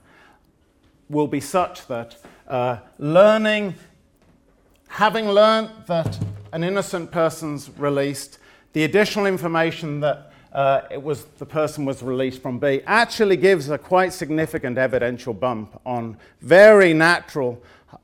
will 1.08 1.26
be 1.26 1.40
such 1.40 1.86
that 1.86 2.18
uh, 2.48 2.78
learning, 2.98 3.74
having 4.88 5.28
learned 5.28 5.70
that 5.86 6.18
an 6.52 6.62
innocent 6.62 7.10
person's 7.10 7.70
released, 7.78 8.38
the 8.74 8.84
additional 8.84 9.24
information 9.24 10.00
that 10.00 10.33
uh, 10.54 10.82
it 10.90 11.02
was 11.02 11.24
the 11.38 11.46
person 11.46 11.84
was 11.84 12.02
released 12.02 12.40
from 12.40 12.58
B 12.58 12.80
actually 12.86 13.36
gives 13.36 13.70
a 13.70 13.78
quite 13.78 14.12
significant 14.12 14.78
evidential 14.78 15.34
bump 15.34 15.80
on 15.84 16.16
very 16.40 16.94
natural 16.94 17.60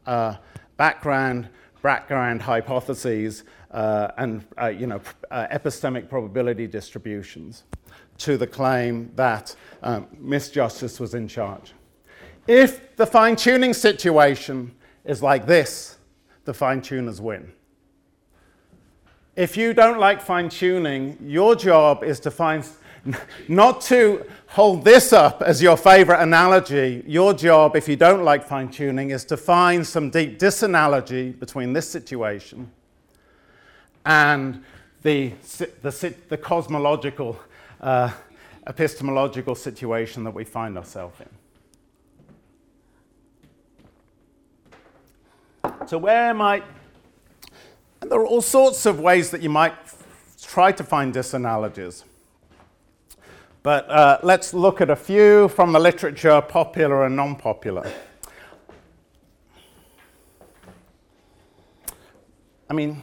uh, 0.07 0.37
background 0.77 1.49
background 1.83 2.43
hypotheses 2.43 3.45
uh, 3.71 4.09
and 4.19 4.45
uh, 4.61 4.67
you 4.67 4.87
know 4.87 5.01
uh, 5.31 5.47
epistemic 5.53 6.09
probability 6.09 6.67
distributions 6.67 7.65
to 8.19 8.37
the 8.37 8.47
claim 8.47 9.11
that 9.15 9.55
um, 9.83 10.07
Miss 10.19 10.51
Justice 10.51 11.01
was 11.01 11.15
in 11.15 11.27
charge. 11.27 11.73
If 12.47 12.97
the 12.97 13.07
fine 13.07 13.37
tuning 13.37 13.73
situation 13.73 14.75
is 15.05 15.23
like 15.23 15.47
this, 15.47 15.99
the 16.45 16.53
fine 16.53 16.83
tuners 16.83 17.21
win. 17.21 17.53
If 19.41 19.57
you 19.57 19.73
don't 19.73 19.99
like 19.99 20.21
fine 20.21 20.51
tuning, 20.51 21.17
your 21.23 21.57
job 21.57 22.05
is 22.05 22.21
to 22.21 22.31
find, 22.31 22.63
not 23.49 23.81
to 23.89 24.27
hold 24.49 24.85
this 24.85 25.15
up 25.15 25.41
as 25.41 25.63
your 25.63 25.79
favorite 25.79 26.21
analogy. 26.21 27.03
Your 27.07 27.33
job, 27.33 27.75
if 27.75 27.89
you 27.89 27.97
don't 27.97 28.23
like 28.23 28.47
fine 28.47 28.69
tuning, 28.69 29.09
is 29.09 29.25
to 29.25 29.39
find 29.39 29.87
some 29.87 30.11
deep 30.11 30.39
disanalogy 30.39 31.39
between 31.41 31.73
this 31.73 31.89
situation 31.89 32.71
and 34.05 34.63
the, 35.01 35.33
the, 35.57 36.15
the 36.29 36.37
cosmological, 36.37 37.41
uh, 37.81 38.11
epistemological 38.67 39.55
situation 39.55 40.23
that 40.25 40.35
we 40.35 40.45
find 40.45 40.77
ourselves 40.77 41.19
in. 41.19 41.29
So, 45.87 45.97
where 45.97 46.35
might 46.35 46.63
and 48.01 48.11
there 48.11 48.21
are 48.21 48.27
all 48.27 48.41
sorts 48.41 48.87
of 48.87 48.99
ways 49.01 49.31
that 49.31 49.43
you 49.43 49.51
might 49.51 49.75
try 50.43 50.73
to 50.73 50.83
find 50.83 51.15
disanalogies. 51.15 52.05
But 53.63 53.91
uh, 53.91 54.19
let's 54.23 54.55
look 54.55 54.81
at 54.81 54.89
a 54.89 54.97
few 54.97 55.49
from 55.49 55.73
the 55.73 55.79
literature, 55.79 56.41
popular 56.41 57.05
and 57.05 57.15
non 57.15 57.37
popular. 57.37 57.91
I 62.71 62.73
mean, 62.73 63.03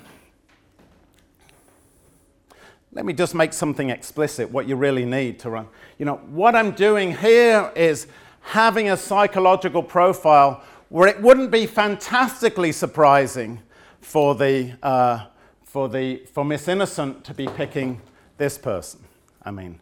let 2.93 3.05
me 3.05 3.13
just 3.13 3.35
make 3.35 3.53
something 3.53 3.91
explicit 3.91 4.49
what 4.49 4.67
you 4.67 4.75
really 4.75 5.05
need 5.05 5.37
to 5.39 5.51
run. 5.51 5.67
You 5.99 6.05
know, 6.05 6.15
what 6.15 6.55
I'm 6.55 6.71
doing 6.71 7.15
here 7.15 7.71
is 7.75 8.07
having 8.41 8.89
a 8.89 8.97
psychological 8.97 9.83
profile 9.83 10.63
where 10.89 11.07
it 11.07 11.21
wouldn't 11.21 11.51
be 11.51 11.67
fantastically 11.67 12.71
surprising 12.71 13.61
for, 14.01 14.35
the, 14.35 14.73
uh, 14.83 15.25
for, 15.63 15.89
the, 15.89 16.23
for 16.33 16.45
Miss 16.45 16.67
Innocent 16.67 17.23
to 17.25 17.33
be 17.33 17.47
picking 17.47 18.01
this 18.37 18.57
person. 18.57 19.01
I 19.43 19.51
mean, 19.51 19.79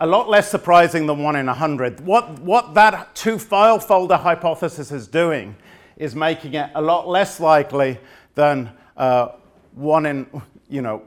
a 0.00 0.06
lot 0.06 0.28
less 0.28 0.50
surprising 0.50 1.06
than 1.06 1.22
one 1.22 1.36
in 1.36 1.48
a 1.48 1.54
hundred. 1.54 2.00
What, 2.00 2.38
what 2.40 2.74
that 2.74 3.14
two 3.14 3.38
file 3.38 3.78
folder 3.78 4.16
hypothesis 4.16 4.92
is 4.92 5.08
doing 5.08 5.56
is 5.96 6.14
making 6.14 6.54
it 6.54 6.70
a 6.74 6.82
lot 6.82 7.08
less 7.08 7.40
likely 7.40 7.98
than 8.34 8.70
uh, 8.96 9.28
one 9.74 10.06
in, 10.06 10.26
you 10.68 10.82
know, 10.82 11.02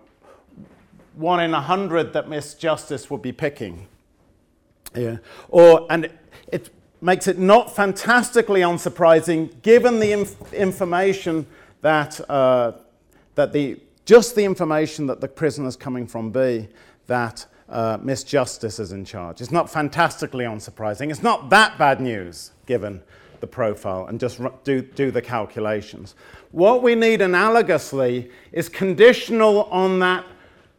one 1.15 1.39
in 1.41 1.53
a 1.53 1.61
hundred 1.61 2.13
that 2.13 2.27
Miss 2.29 2.53
Justice 2.55 3.09
would 3.09 3.21
be 3.21 3.31
picking. 3.31 3.87
Yeah. 4.95 5.17
Or, 5.49 5.85
and 5.91 6.09
it, 6.51 6.69
makes 7.01 7.27
it 7.27 7.37
not 7.37 7.73
fantastically 7.73 8.61
unsurprising 8.61 9.61
given 9.61 9.99
the 9.99 10.11
inf- 10.11 10.53
information 10.53 11.45
that, 11.81 12.19
uh, 12.29 12.73
that 13.35 13.53
the, 13.53 13.79
just 14.05 14.35
the 14.35 14.43
information 14.43 15.07
that 15.07 15.21
the 15.21 15.27
prisoner's 15.27 15.75
coming 15.75 16.07
from 16.07 16.31
B, 16.31 16.67
that 17.07 17.45
uh, 17.69 17.97
Miss 18.01 18.23
Justice 18.23 18.79
is 18.79 18.91
in 18.91 19.05
charge. 19.05 19.41
It's 19.41 19.51
not 19.51 19.69
fantastically 19.69 20.45
unsurprising. 20.45 21.11
It's 21.11 21.23
not 21.23 21.49
that 21.49 21.77
bad 21.77 22.01
news, 22.01 22.51
given 22.65 23.01
the 23.39 23.47
profile, 23.47 24.07
and 24.07 24.19
just 24.19 24.39
do, 24.63 24.81
do 24.81 25.11
the 25.11 25.21
calculations. 25.21 26.15
What 26.51 26.83
we 26.83 26.95
need 26.95 27.21
analogously 27.21 28.29
is 28.51 28.67
conditional 28.69 29.63
on 29.65 29.99
that 29.99 30.25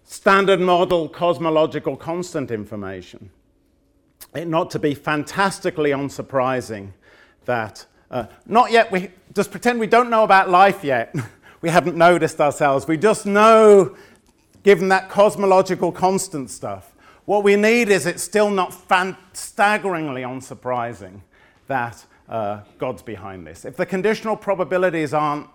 standard 0.04 0.60
model 0.60 1.08
cosmological 1.08 1.96
constant 1.96 2.50
information. 2.50 3.30
It 4.34 4.48
not 4.48 4.70
to 4.72 4.78
be 4.78 4.94
fantastically 4.94 5.90
unsurprising 5.90 6.92
that 7.44 7.86
uh, 8.10 8.26
not 8.46 8.72
yet, 8.72 8.90
we 8.90 9.10
just 9.34 9.50
pretend 9.50 9.78
we 9.78 9.86
don't 9.86 10.10
know 10.10 10.24
about 10.24 10.50
life 10.50 10.82
yet. 10.82 11.14
we 11.60 11.68
haven't 11.68 11.96
noticed 11.96 12.40
ourselves. 12.40 12.88
We 12.88 12.96
just 12.96 13.24
know, 13.24 13.96
given 14.64 14.88
that 14.88 15.08
cosmological 15.08 15.92
constant 15.92 16.50
stuff, 16.50 16.94
what 17.24 17.44
we 17.44 17.54
need 17.54 17.88
is 17.88 18.06
it's 18.06 18.22
still 18.22 18.50
not 18.50 18.74
fan- 18.74 19.16
staggeringly 19.32 20.22
unsurprising 20.22 21.20
that 21.68 22.04
uh, 22.28 22.62
God's 22.78 23.02
behind 23.02 23.46
this. 23.46 23.64
If 23.64 23.76
the 23.76 23.86
conditional 23.86 24.36
probabilities 24.36 25.14
aren't, 25.14 25.46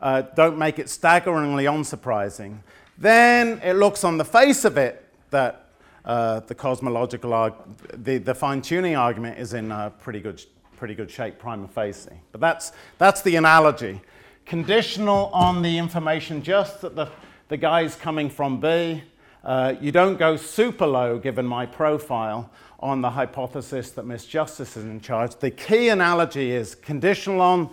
uh, 0.00 0.22
don't 0.34 0.56
make 0.56 0.78
it 0.78 0.88
staggeringly 0.88 1.64
unsurprising, 1.64 2.60
then 2.96 3.60
it 3.62 3.74
looks 3.74 4.04
on 4.04 4.16
the 4.16 4.24
face 4.24 4.64
of 4.64 4.78
it 4.78 5.04
that 5.30 5.66
uh, 6.06 6.40
the 6.40 6.54
cosmological, 6.54 7.34
arg- 7.34 7.54
the, 7.92 8.16
the 8.16 8.34
fine 8.34 8.62
tuning 8.62 8.96
argument 8.96 9.38
is 9.38 9.52
in 9.52 9.74
pretty 10.00 10.20
good 10.20 10.42
pretty 10.78 10.94
good 10.94 11.10
shape 11.10 11.38
prima 11.38 11.68
facie. 11.68 12.20
But 12.32 12.40
that's, 12.40 12.72
that's 12.98 13.22
the 13.22 13.36
analogy. 13.36 14.00
Conditional 14.46 15.26
on 15.32 15.62
the 15.62 15.76
information 15.76 16.42
just 16.42 16.80
that 16.80 16.94
the, 16.94 17.08
the 17.48 17.56
guy's 17.56 17.96
coming 17.96 18.30
from 18.30 18.60
B, 18.60 19.02
Uh, 19.44 19.74
you 19.80 19.92
don't 19.92 20.18
go 20.18 20.36
super 20.36 20.86
low, 20.86 21.18
given 21.18 21.46
my 21.46 21.66
profile, 21.66 22.50
on 22.80 23.00
the 23.02 23.10
hypothesis 23.10 23.92
that 23.92 24.04
Miss 24.04 24.26
Justice 24.26 24.76
is 24.76 24.84
in 24.84 25.00
charge. 25.00 25.36
The 25.36 25.50
key 25.50 25.90
analogy 25.90 26.50
is 26.50 26.74
conditional 26.74 27.40
on 27.40 27.70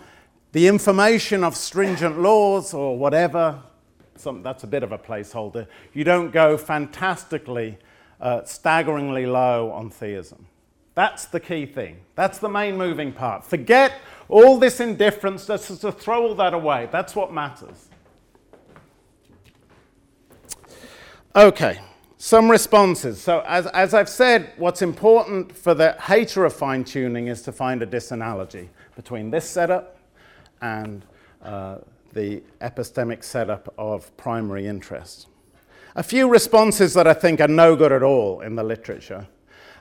the 0.52 0.68
information 0.68 1.44
of 1.44 1.54
stringent 1.54 2.18
laws 2.18 2.72
or 2.72 2.96
whatever. 2.96 3.60
Some, 4.16 4.42
that's 4.42 4.64
a 4.64 4.66
bit 4.66 4.82
of 4.82 4.92
a 4.92 4.98
placeholder. 4.98 5.66
You 5.92 6.04
don't 6.04 6.32
go 6.32 6.56
fantastically, 6.56 7.78
uh, 8.20 8.44
staggeringly 8.44 9.26
low 9.26 9.70
on 9.72 9.90
theism. 9.90 10.46
That's 10.96 11.26
the 11.26 11.40
key 11.40 11.66
thing. 11.66 11.98
That's 12.14 12.38
the 12.38 12.48
main 12.48 12.78
moving 12.78 13.12
part. 13.12 13.44
Forget 13.44 14.00
all 14.30 14.58
this 14.58 14.80
indifference, 14.80 15.46
just 15.46 15.78
to 15.82 15.92
throw 15.92 16.26
all 16.26 16.34
that 16.36 16.54
away. 16.54 16.88
That's 16.90 17.14
what 17.14 17.34
matters. 17.34 17.90
Okay, 21.36 21.78
some 22.16 22.50
responses. 22.50 23.20
So, 23.20 23.44
as, 23.46 23.66
as 23.68 23.92
I've 23.92 24.08
said, 24.08 24.52
what's 24.56 24.80
important 24.80 25.54
for 25.54 25.74
the 25.74 25.92
hater 26.00 26.46
of 26.46 26.54
fine 26.54 26.82
tuning 26.82 27.26
is 27.26 27.42
to 27.42 27.52
find 27.52 27.82
a 27.82 27.86
disanalogy 27.86 28.68
between 28.96 29.30
this 29.30 29.46
setup 29.48 29.98
and 30.62 31.04
uh, 31.42 31.76
the 32.14 32.42
epistemic 32.62 33.22
setup 33.22 33.72
of 33.76 34.16
primary 34.16 34.66
interest. 34.66 35.26
A 35.94 36.02
few 36.02 36.26
responses 36.26 36.94
that 36.94 37.06
I 37.06 37.12
think 37.12 37.42
are 37.42 37.48
no 37.48 37.76
good 37.76 37.92
at 37.92 38.02
all 38.02 38.40
in 38.40 38.56
the 38.56 38.64
literature. 38.64 39.26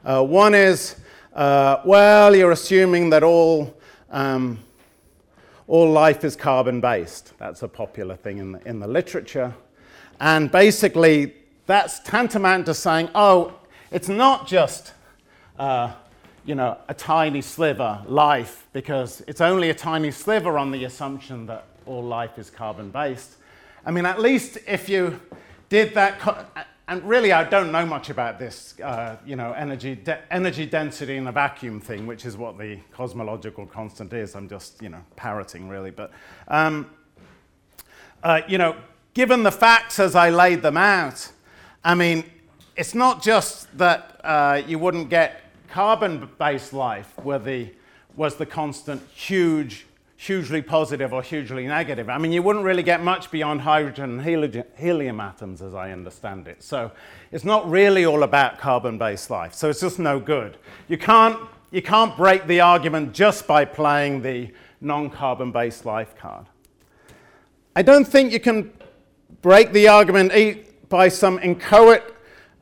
Uh, 0.06 0.24
one 0.24 0.54
is, 0.54 0.98
uh, 1.34 1.82
well, 1.84 2.36
you're 2.36 2.52
assuming 2.52 3.10
that 3.10 3.24
all, 3.24 3.76
um, 4.12 4.60
all 5.68 5.89
life 5.89 6.24
is 6.24 6.36
carbon 6.36 6.80
based. 6.80 7.34
That's 7.39 7.63
a 7.63 7.68
popular 7.68 8.15
thing 8.15 8.38
in 8.38 8.52
the, 8.52 8.68
in 8.68 8.80
the 8.80 8.88
literature. 8.88 9.52
And 10.20 10.52
basically, 10.52 11.34
that's 11.65 12.02
tantamount 12.02 12.68
to 12.68 12.76
saying, 12.76 13.10
oh, 13.15 13.56
it's 13.89 14.08
not 14.08 14.46
just, 14.46 14.94
uh, 15.58 15.94
you 16.46 16.54
know, 16.54 16.78
a 16.88 16.94
tiny 16.94 17.41
sliver, 17.41 18.04
life, 18.06 18.68
because 18.74 19.24
it's 19.28 19.41
only 19.41 19.72
a 19.72 19.74
tiny 19.74 20.12
sliver 20.12 20.60
on 20.60 20.70
the 20.70 20.84
assumption 20.84 21.48
that 21.48 21.65
all 21.88 22.04
life 22.04 22.38
is 22.38 22.52
carbon 22.52 22.91
based. 22.91 23.38
I 23.84 23.89
mean, 23.89 24.06
at 24.06 24.22
least 24.22 24.60
if 24.68 24.88
you 24.88 25.20
did 25.70 25.96
that, 25.96 26.68
and 26.88 27.04
really 27.04 27.32
I 27.32 27.43
don't 27.43 27.71
know 27.71 27.86
much 27.86 28.10
about 28.10 28.38
this, 28.38 28.80
uh, 28.80 29.17
you 29.26 29.36
know, 29.36 29.54
energy, 29.54 29.95
de- 29.95 30.21
energy 30.32 30.65
density 30.65 31.17
in 31.17 31.28
a 31.28 31.32
vacuum 31.32 31.80
thing, 31.80 32.06
which 32.06 32.26
is 32.26 32.38
what 32.38 32.58
the 32.58 32.80
cosmological 32.91 33.65
constant 33.65 34.13
is. 34.13 34.36
I'm 34.36 34.48
just, 34.48 34.82
you 34.82 34.89
know, 34.89 35.02
parroting 35.15 35.67
really. 35.67 35.91
But, 35.91 36.12
um, 36.48 36.89
uh, 38.21 38.41
you 38.48 38.58
know, 38.58 38.76
given 39.15 39.41
the 39.41 39.52
facts 39.52 40.00
as 40.00 40.15
I 40.15 40.30
laid 40.30 40.62
them 40.62 40.78
out, 40.78 41.32
I 41.84 41.95
mean, 41.95 42.24
it's 42.76 42.93
not 42.93 43.24
just 43.24 43.76
that 43.78 44.19
uh, 44.24 44.62
you 44.67 44.78
wouldn't 44.78 45.10
get 45.10 45.41
carbon 45.69 46.30
based 46.38 46.71
life 46.74 47.12
where 47.24 47.39
the, 47.39 47.74
was 48.15 48.36
the 48.36 48.45
constant 48.45 49.02
huge, 49.13 49.88
hugely 50.17 50.62
positive 50.62 51.13
or 51.13 51.21
hugely 51.21 51.67
negative. 51.67 52.10
I 52.10 52.17
mean, 52.17 52.32
you 52.32 52.41
wouldn't 52.41 52.63
really 52.63 52.84
get 52.84 53.04
much 53.04 53.32
beyond 53.32 53.62
hydrogen 53.62 54.19
and 54.19 54.65
helium 54.78 55.19
atoms, 55.19 55.62
as 55.62 55.75
I 55.75 55.91
understand 55.91 56.47
it. 56.47 56.63
So 56.63 56.91
it's 57.32 57.43
not 57.43 57.69
really 57.69 58.06
all 58.06 58.23
about 58.23 58.58
carbon 58.58 58.97
based 58.97 59.30
life. 59.30 59.54
So 59.54 59.69
it's 59.69 59.82
just 59.82 59.99
no 59.99 60.19
good. 60.19 60.58
You 60.88 60.97
can't, 60.97 61.38
you 61.71 61.82
can't 61.82 62.15
break 62.15 62.47
the 62.47 62.62
argument 62.62 63.13
just 63.13 63.45
by 63.45 63.65
playing 63.65 64.21
the 64.21 64.51
non 64.80 65.10
carbon 65.10 65.51
based 65.51 65.86
life 65.86 66.15
card. 66.17 66.45
I 67.75 67.82
don't 67.82 68.06
think 68.06 68.32
you 68.32 68.39
can 68.39 68.71
break 69.41 69.73
the 69.73 69.89
argument 69.89 70.32
by 70.88 71.10
some 71.10 71.39
inchoate 71.39 72.04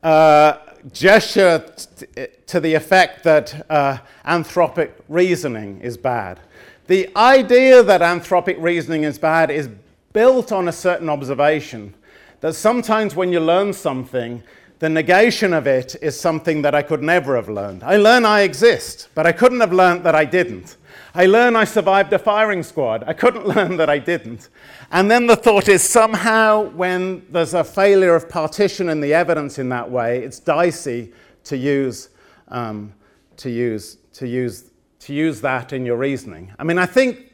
uh, 0.02 0.58
gesture 0.92 1.64
t- 1.76 2.26
to 2.46 2.60
the 2.60 2.74
effect 2.74 3.22
that 3.22 3.64
uh, 3.70 3.98
anthropic 4.26 4.92
reasoning 5.08 5.80
is 5.80 5.96
bad. 5.96 6.40
The 6.86 7.10
idea 7.16 7.82
that 7.82 8.02
anthropic 8.02 8.56
reasoning 8.58 9.04
is 9.04 9.18
bad 9.18 9.50
is 9.50 9.70
built 10.12 10.52
on 10.52 10.68
a 10.68 10.72
certain 10.72 11.08
observation 11.08 11.94
that 12.40 12.54
sometimes 12.54 13.16
when 13.16 13.32
you 13.32 13.40
learn 13.40 13.72
something, 13.72 14.42
the 14.80 14.90
negation 14.90 15.54
of 15.54 15.66
it 15.66 15.96
is 16.02 16.18
something 16.20 16.60
that 16.60 16.74
I 16.74 16.82
could 16.82 17.02
never 17.02 17.36
have 17.36 17.48
learned. 17.48 17.82
I 17.82 17.96
learn 17.96 18.26
I 18.26 18.42
exist, 18.42 19.08
but 19.14 19.26
I 19.26 19.32
couldn't 19.32 19.60
have 19.60 19.72
learned 19.72 20.04
that 20.04 20.14
I 20.14 20.26
didn't. 20.26 20.76
I 21.14 21.24
learn 21.24 21.56
I 21.56 21.64
survived 21.64 22.12
a 22.12 22.18
firing 22.18 22.62
squad. 22.62 23.02
I 23.06 23.14
couldn't 23.14 23.46
learn 23.56 23.78
that 23.78 23.88
I 23.88 23.98
didn't. 23.98 24.50
And 24.90 25.10
then 25.10 25.26
the 25.26 25.36
thought 25.36 25.68
is 25.68 25.82
somehow, 25.82 26.64
when 26.70 27.24
there's 27.30 27.54
a 27.54 27.64
failure 27.64 28.14
of 28.14 28.28
partition 28.28 28.90
in 28.90 29.00
the 29.00 29.14
evidence 29.14 29.58
in 29.58 29.70
that 29.70 29.90
way, 29.90 30.22
it's 30.22 30.38
dicey 30.38 31.14
to 31.44 31.56
use, 31.56 32.10
um, 32.48 32.92
to 33.38 33.48
use, 33.48 33.96
to 34.12 34.28
use, 34.28 34.70
to 35.04 35.12
use 35.12 35.40
that 35.42 35.72
in 35.72 35.84
your 35.84 35.96
reasoning. 35.96 36.52
I 36.58 36.64
mean, 36.64 36.78
I 36.78 36.86
think 36.86 37.32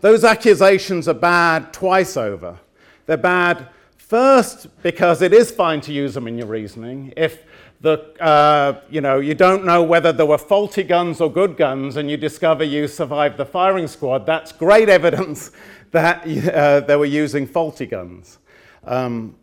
those 0.00 0.24
accusations 0.24 1.06
are 1.06 1.14
bad 1.14 1.72
twice 1.72 2.16
over. 2.16 2.58
They're 3.06 3.16
bad 3.16 3.68
first 3.96 4.66
because 4.82 5.22
it 5.22 5.32
is 5.32 5.50
fine 5.50 5.80
to 5.82 5.92
use 5.92 6.14
them 6.14 6.26
in 6.26 6.36
your 6.36 6.48
reasoning. 6.48 7.12
If 7.16 7.44
the, 7.80 7.98
uh, 8.20 8.80
you 8.90 9.00
know, 9.00 9.20
you 9.20 9.34
don't 9.34 9.64
know 9.64 9.84
whether 9.84 10.12
there 10.12 10.26
were 10.26 10.38
faulty 10.38 10.82
guns 10.82 11.20
or 11.20 11.30
good 11.30 11.56
guns, 11.56 11.96
and 11.96 12.10
you 12.10 12.16
discover 12.16 12.64
you 12.64 12.88
survived 12.88 13.36
the 13.36 13.46
firing 13.46 13.86
squad, 13.86 14.26
that's 14.26 14.50
great 14.50 14.88
evidence 14.88 15.52
that 15.92 16.26
uh, 16.26 16.80
they 16.80 16.96
were 16.96 17.04
using 17.04 17.46
faulty 17.46 17.86
guns. 17.86 18.38
Um, 18.84 19.36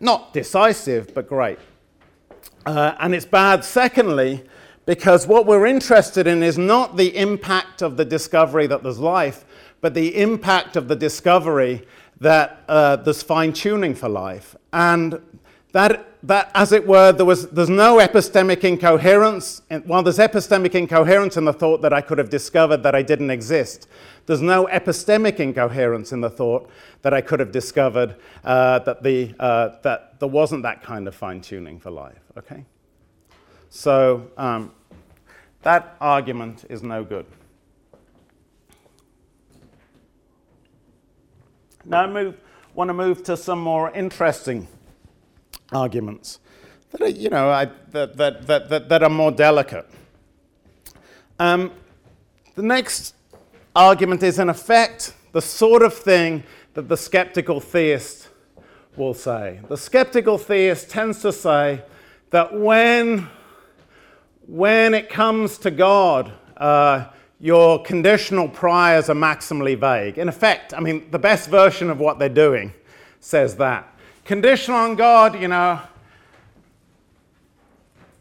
not 0.00 0.32
decisive, 0.32 1.12
but 1.12 1.28
great. 1.28 1.58
Uh, 2.64 2.94
and 2.98 3.14
it's 3.14 3.26
bad, 3.26 3.62
secondly, 3.62 4.44
because 4.86 5.26
what 5.26 5.46
we're 5.46 5.66
interested 5.66 6.26
in 6.26 6.42
is 6.42 6.58
not 6.58 6.96
the 6.96 7.16
impact 7.16 7.82
of 7.82 7.96
the 7.96 8.04
discovery 8.04 8.66
that 8.66 8.82
there's 8.82 8.98
life, 8.98 9.44
but 9.80 9.94
the 9.94 10.16
impact 10.16 10.76
of 10.76 10.88
the 10.88 10.96
discovery 10.96 11.86
that 12.20 12.62
uh, 12.68 12.96
there's 12.96 13.22
fine 13.22 13.52
tuning 13.52 13.94
for 13.94 14.08
life. 14.08 14.56
And 14.72 15.20
that, 15.72 16.08
that, 16.22 16.50
as 16.54 16.72
it 16.72 16.86
were, 16.86 17.12
there 17.12 17.26
was, 17.26 17.48
there's 17.50 17.68
no 17.68 17.98
epistemic 17.98 18.62
incoherence. 18.62 19.62
While 19.84 20.02
there's 20.02 20.18
epistemic 20.18 20.74
incoherence 20.74 21.36
in 21.36 21.44
the 21.44 21.52
thought 21.52 21.82
that 21.82 21.92
I 21.92 22.00
could 22.00 22.18
have 22.18 22.30
discovered 22.30 22.82
that 22.84 22.94
I 22.94 23.02
didn't 23.02 23.30
exist, 23.30 23.88
there's 24.26 24.40
no 24.40 24.66
epistemic 24.66 25.40
incoherence 25.40 26.12
in 26.12 26.20
the 26.20 26.30
thought 26.30 26.70
that 27.02 27.12
I 27.12 27.20
could 27.20 27.40
have 27.40 27.52
discovered 27.52 28.16
uh, 28.44 28.78
that, 28.80 29.02
the, 29.02 29.34
uh, 29.40 29.70
that 29.82 30.20
there 30.20 30.28
wasn't 30.28 30.62
that 30.62 30.82
kind 30.82 31.08
of 31.08 31.14
fine 31.14 31.40
tuning 31.40 31.80
for 31.80 31.90
life. 31.90 32.22
Okay? 32.38 32.64
So 33.76 34.30
um, 34.36 34.70
that 35.62 35.96
argument 36.00 36.64
is 36.70 36.84
no 36.84 37.02
good. 37.02 37.26
Now 41.84 42.06
I 42.06 42.34
want 42.72 42.88
to 42.88 42.94
move 42.94 43.24
to 43.24 43.36
some 43.36 43.58
more 43.58 43.90
interesting 43.90 44.68
arguments 45.72 46.38
that 46.92 47.00
are, 47.00 47.08
you 47.08 47.30
know, 47.30 47.50
I, 47.50 47.64
that, 47.90 48.16
that, 48.16 48.46
that, 48.46 48.68
that, 48.68 48.88
that 48.88 49.02
are 49.02 49.10
more 49.10 49.32
delicate. 49.32 49.90
Um, 51.40 51.72
the 52.54 52.62
next 52.62 53.16
argument 53.74 54.22
is, 54.22 54.38
in 54.38 54.50
effect, 54.50 55.14
the 55.32 55.42
sort 55.42 55.82
of 55.82 55.92
thing 55.92 56.44
that 56.74 56.88
the 56.88 56.96
skeptical 56.96 57.58
theist 57.58 58.28
will 58.96 59.14
say. 59.14 59.58
The 59.68 59.76
skeptical 59.76 60.38
theist 60.38 60.90
tends 60.90 61.20
to 61.22 61.32
say 61.32 61.82
that 62.30 62.54
when, 62.56 63.28
when 64.46 64.94
it 64.94 65.08
comes 65.08 65.58
to 65.58 65.70
God, 65.70 66.32
uh, 66.56 67.06
your 67.40 67.82
conditional 67.82 68.48
priors 68.48 69.08
are 69.08 69.14
maximally 69.14 69.78
vague. 69.78 70.18
In 70.18 70.28
effect, 70.28 70.72
I 70.74 70.80
mean, 70.80 71.10
the 71.10 71.18
best 71.18 71.48
version 71.48 71.90
of 71.90 71.98
what 71.98 72.18
they're 72.18 72.28
doing 72.28 72.72
says 73.20 73.56
that. 73.56 73.88
Conditional 74.24 74.78
on 74.78 74.96
God, 74.96 75.40
you 75.40 75.48
know, 75.48 75.80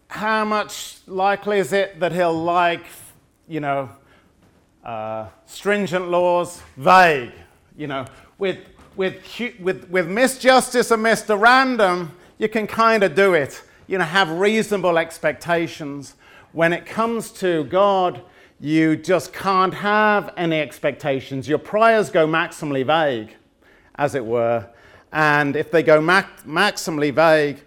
how 0.07 0.45
much 0.45 0.97
likely 1.07 1.59
is 1.59 1.73
it 1.73 1.99
that 1.99 2.11
he'll 2.11 2.33
like, 2.33 2.85
you 3.47 3.59
know, 3.59 3.89
uh, 4.83 5.27
stringent 5.45 6.09
laws? 6.09 6.61
Vague. 6.77 7.31
You 7.77 7.87
know, 7.87 8.05
with, 8.37 8.59
with, 8.95 9.23
with, 9.59 9.89
with 9.89 10.07
Miss 10.07 10.37
Justice 10.37 10.91
and 10.91 11.03
Mr. 11.03 11.39
Random, 11.39 12.11
you 12.37 12.47
can 12.47 12.67
kind 12.67 13.03
of 13.03 13.15
do 13.15 13.33
it. 13.33 13.63
You 13.93 13.99
know, 13.99 14.05
have 14.05 14.31
reasonable 14.31 14.97
expectations. 14.97 16.15
When 16.51 16.73
it 16.73 16.83
comes 16.83 17.29
to 17.33 17.65
God, 17.65 18.23
you 18.59 18.95
just 18.95 19.31
can't 19.33 19.71
have 19.71 20.33
any 20.35 20.59
expectations. 20.59 21.47
Your 21.47 21.59
priors 21.59 22.09
go 22.09 22.25
maximally 22.25 22.83
vague, 22.83 23.35
as 23.93 24.15
it 24.15 24.25
were. 24.25 24.67
And 25.11 25.55
if 25.55 25.69
they 25.69 25.83
go 25.83 26.01
maximally 26.01 27.13
vague, 27.13 27.61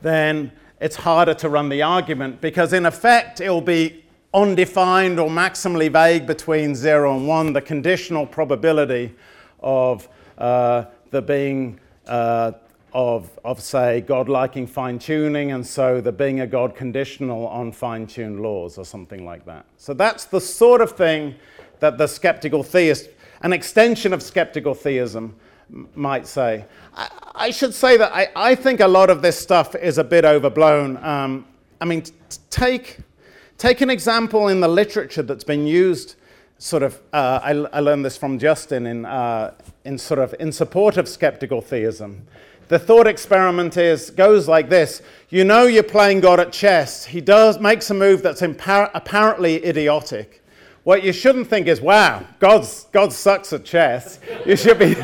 then 0.00 0.50
it's 0.80 0.96
harder 0.96 1.34
to 1.34 1.50
run 1.50 1.68
the 1.68 1.82
argument 1.82 2.40
because, 2.40 2.72
in 2.72 2.86
effect, 2.86 3.42
it 3.42 3.50
will 3.50 3.60
be 3.60 4.06
undefined 4.32 5.20
or 5.20 5.28
maximally 5.28 5.92
vague 5.92 6.26
between 6.26 6.74
0 6.74 7.14
and 7.14 7.28
1, 7.28 7.52
the 7.52 7.60
conditional 7.60 8.26
probability 8.26 9.14
of 9.60 10.08
uh, 10.38 10.86
the 11.10 11.20
being 11.20 11.78
uh, 12.06 12.52
of, 12.94 13.38
of 13.44 13.60
say, 13.60 14.00
God 14.00 14.28
liking 14.28 14.66
fine 14.68 15.00
tuning, 15.00 15.50
and 15.50 15.66
so 15.66 16.00
the 16.00 16.12
being 16.12 16.40
a 16.40 16.46
God 16.46 16.76
conditional 16.76 17.48
on 17.48 17.72
fine 17.72 18.06
tuned 18.06 18.40
laws 18.40 18.78
or 18.78 18.84
something 18.84 19.24
like 19.24 19.44
that. 19.46 19.66
So 19.76 19.94
that's 19.94 20.26
the 20.26 20.40
sort 20.40 20.80
of 20.80 20.92
thing 20.92 21.34
that 21.80 21.98
the 21.98 22.06
skeptical 22.06 22.62
theist, 22.62 23.10
an 23.42 23.52
extension 23.52 24.12
of 24.12 24.22
skeptical 24.22 24.74
theism, 24.74 25.34
might 25.94 26.26
say. 26.26 26.66
I, 26.94 27.10
I, 27.34 27.50
should 27.50 27.74
say 27.74 27.96
that 27.96 28.14
I, 28.14 28.28
I 28.36 28.54
think 28.54 28.80
a 28.80 28.86
lot 28.86 29.10
of 29.10 29.22
this 29.22 29.38
stuff 29.38 29.74
is 29.74 29.98
a 29.98 30.04
bit 30.04 30.24
overblown. 30.24 30.96
Um, 30.98 31.46
I 31.80 31.86
mean, 31.86 32.02
t- 32.02 32.12
take, 32.50 32.98
take 33.58 33.80
an 33.80 33.90
example 33.90 34.48
in 34.48 34.60
the 34.60 34.68
literature 34.68 35.22
that's 35.22 35.42
been 35.42 35.66
used 35.66 36.16
sort 36.58 36.82
of, 36.82 37.00
uh, 37.12 37.40
I, 37.42 37.50
I, 37.50 37.80
learned 37.80 38.04
this 38.04 38.16
from 38.16 38.38
Justin 38.38 38.86
in, 38.86 39.04
uh, 39.04 39.54
in 39.84 39.98
sort 39.98 40.20
of 40.20 40.34
in 40.38 40.52
support 40.52 40.96
of 40.96 41.08
skeptical 41.08 41.60
theism. 41.60 42.26
The 42.68 42.78
thought 42.78 43.06
experiment 43.06 43.76
is 43.76 44.10
goes 44.10 44.48
like 44.48 44.68
this: 44.68 45.02
You 45.28 45.44
know 45.44 45.64
you're 45.64 45.82
playing 45.82 46.20
God 46.20 46.40
at 46.40 46.52
chess. 46.52 47.04
He 47.04 47.20
does 47.20 47.58
makes 47.58 47.90
a 47.90 47.94
move 47.94 48.22
that's 48.22 48.40
impar- 48.40 48.90
apparently 48.94 49.64
idiotic. 49.64 50.42
What 50.84 51.02
you 51.02 51.12
shouldn't 51.12 51.48
think 51.48 51.66
is, 51.66 51.80
"Wow, 51.80 52.24
God's 52.38 52.86
God 52.92 53.12
sucks 53.12 53.52
at 53.52 53.64
chess." 53.64 54.18
You 54.46 54.56
should 54.56 54.78
be 54.78 54.96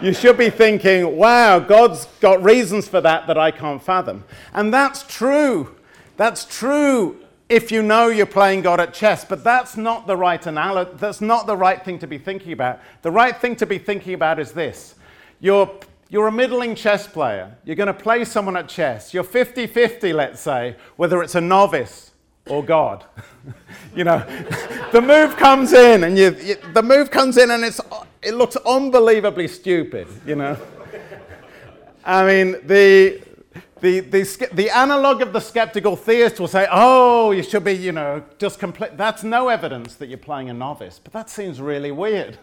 you 0.02 0.12
should 0.12 0.36
be 0.36 0.50
thinking, 0.50 1.16
"Wow, 1.16 1.60
God's 1.60 2.06
got 2.20 2.42
reasons 2.42 2.88
for 2.88 3.00
that 3.00 3.26
that 3.28 3.38
I 3.38 3.50
can't 3.50 3.82
fathom." 3.82 4.24
And 4.52 4.72
that's 4.72 5.04
true. 5.04 5.76
That's 6.16 6.44
true 6.44 7.20
if 7.48 7.70
you 7.70 7.82
know 7.82 8.08
you're 8.08 8.26
playing 8.26 8.62
God 8.62 8.80
at 8.80 8.94
chess, 8.94 9.24
but 9.24 9.44
that's 9.44 9.76
not 9.76 10.06
the 10.06 10.16
right 10.16 10.44
analogy. 10.46 10.92
That's 10.96 11.20
not 11.20 11.46
the 11.46 11.56
right 11.56 11.84
thing 11.84 11.98
to 12.00 12.06
be 12.06 12.18
thinking 12.18 12.52
about. 12.52 12.80
The 13.02 13.10
right 13.10 13.36
thing 13.36 13.56
to 13.56 13.66
be 13.66 13.78
thinking 13.78 14.14
about 14.14 14.40
is 14.40 14.52
this: 14.52 14.94
You're 15.40 15.70
you're 16.14 16.28
a 16.28 16.32
middling 16.32 16.76
chess 16.76 17.08
player. 17.08 17.56
You're 17.64 17.74
going 17.74 17.88
to 17.88 17.92
play 17.92 18.24
someone 18.24 18.56
at 18.56 18.68
chess. 18.68 19.12
You're 19.12 19.24
50 19.24 19.66
50, 19.66 20.12
let's 20.12 20.40
say, 20.40 20.76
whether 20.94 21.24
it's 21.24 21.34
a 21.34 21.40
novice 21.40 22.12
or 22.46 22.62
God. 22.62 23.04
you 23.96 24.04
know, 24.04 24.18
the 24.92 25.00
move 25.00 25.36
comes 25.36 25.72
in 25.72 26.04
and 26.04 26.16
you, 26.16 26.36
you, 26.40 26.54
the 26.72 26.84
move 26.84 27.10
comes 27.10 27.36
in 27.36 27.50
and 27.50 27.64
it's, 27.64 27.80
it 28.22 28.34
looks 28.34 28.54
unbelievably 28.54 29.48
stupid, 29.48 30.06
you 30.24 30.36
know. 30.36 30.56
I 32.04 32.24
mean, 32.24 32.64
the, 32.64 33.20
the, 33.80 33.98
the, 33.98 34.48
the 34.52 34.70
analog 34.70 35.20
of 35.20 35.32
the 35.32 35.40
skeptical 35.40 35.96
theist 35.96 36.38
will 36.38 36.46
say, 36.46 36.68
oh, 36.70 37.32
you 37.32 37.42
should 37.42 37.64
be, 37.64 37.72
you 37.72 37.90
know, 37.90 38.22
just 38.38 38.60
complete. 38.60 38.96
That's 38.96 39.24
no 39.24 39.48
evidence 39.48 39.96
that 39.96 40.08
you're 40.08 40.18
playing 40.18 40.48
a 40.48 40.54
novice, 40.54 41.00
but 41.02 41.12
that 41.12 41.28
seems 41.28 41.60
really 41.60 41.90
weird 41.90 42.38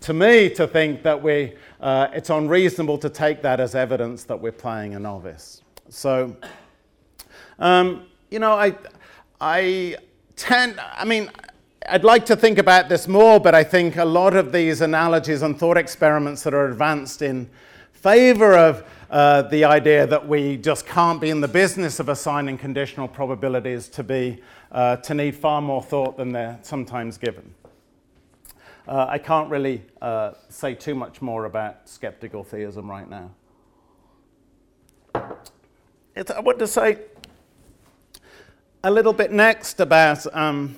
to 0.00 0.12
me 0.14 0.48
to 0.50 0.66
think 0.66 1.02
that 1.02 1.22
we, 1.22 1.54
uh, 1.80 2.08
it's 2.12 2.30
unreasonable 2.30 2.98
to 2.98 3.10
take 3.10 3.42
that 3.42 3.60
as 3.60 3.74
evidence 3.74 4.24
that 4.24 4.40
we're 4.40 4.52
playing 4.52 4.94
a 4.94 4.98
novice. 4.98 5.62
So, 5.88 6.36
um, 7.58 8.06
you 8.30 8.38
know, 8.38 8.52
I, 8.52 8.76
I 9.40 9.96
tend, 10.36 10.80
I 10.80 11.04
mean, 11.04 11.30
I'd 11.88 12.04
like 12.04 12.24
to 12.26 12.36
think 12.36 12.58
about 12.58 12.88
this 12.88 13.08
more, 13.08 13.40
but 13.40 13.54
I 13.54 13.64
think 13.64 13.96
a 13.96 14.04
lot 14.04 14.34
of 14.34 14.52
these 14.52 14.80
analogies 14.80 15.42
and 15.42 15.58
thought 15.58 15.76
experiments 15.76 16.42
that 16.44 16.54
are 16.54 16.66
advanced 16.66 17.22
in 17.22 17.48
favor 17.92 18.56
of 18.56 18.84
uh, 19.10 19.42
the 19.42 19.64
idea 19.64 20.06
that 20.06 20.26
we 20.26 20.56
just 20.56 20.86
can't 20.86 21.20
be 21.20 21.30
in 21.30 21.40
the 21.40 21.48
business 21.48 21.98
of 21.98 22.08
assigning 22.08 22.56
conditional 22.56 23.08
probabilities 23.08 23.88
to 23.88 24.04
be 24.04 24.40
uh, 24.72 24.96
to 24.96 25.14
need 25.14 25.34
far 25.34 25.60
more 25.60 25.82
thought 25.82 26.16
than 26.16 26.32
they're 26.32 26.58
sometimes 26.62 27.18
given. 27.18 27.54
Uh, 28.88 29.06
I 29.08 29.18
can't 29.18 29.50
really 29.50 29.82
uh, 30.00 30.32
say 30.48 30.74
too 30.74 30.94
much 30.94 31.20
more 31.20 31.44
about 31.44 31.88
skeptical 31.88 32.42
theism 32.42 32.90
right 32.90 33.08
now. 33.08 33.30
It's, 36.16 36.30
I 36.30 36.40
want 36.40 36.58
to 36.58 36.66
say 36.66 36.98
a 38.82 38.90
little 38.90 39.12
bit 39.12 39.30
next 39.30 39.80
about 39.80 40.26
um, 40.34 40.76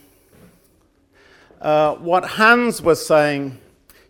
uh, 1.60 1.94
what 1.94 2.24
Hans 2.24 2.82
was 2.82 3.06
saying 3.06 3.58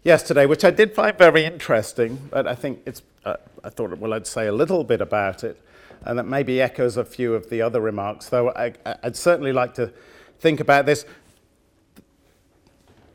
yesterday, 0.02 0.46
which 0.46 0.64
I 0.64 0.70
did 0.70 0.94
find 0.94 1.16
very 1.16 1.44
interesting, 1.44 2.28
but 2.30 2.46
I 2.46 2.54
think 2.54 2.80
it's, 2.86 3.02
uh, 3.24 3.36
I 3.62 3.68
thought, 3.68 3.96
well, 3.98 4.14
I'd 4.14 4.26
say 4.26 4.46
a 4.46 4.52
little 4.52 4.84
bit 4.84 5.00
about 5.00 5.44
it, 5.44 5.60
and 6.04 6.18
that 6.18 6.24
maybe 6.24 6.60
echoes 6.60 6.96
a 6.96 7.04
few 7.04 7.34
of 7.34 7.50
the 7.50 7.60
other 7.62 7.80
remarks, 7.80 8.28
though 8.30 8.50
I, 8.50 8.72
I'd 9.02 9.16
certainly 9.16 9.52
like 9.52 9.74
to 9.74 9.92
think 10.40 10.60
about 10.60 10.86
this 10.86 11.04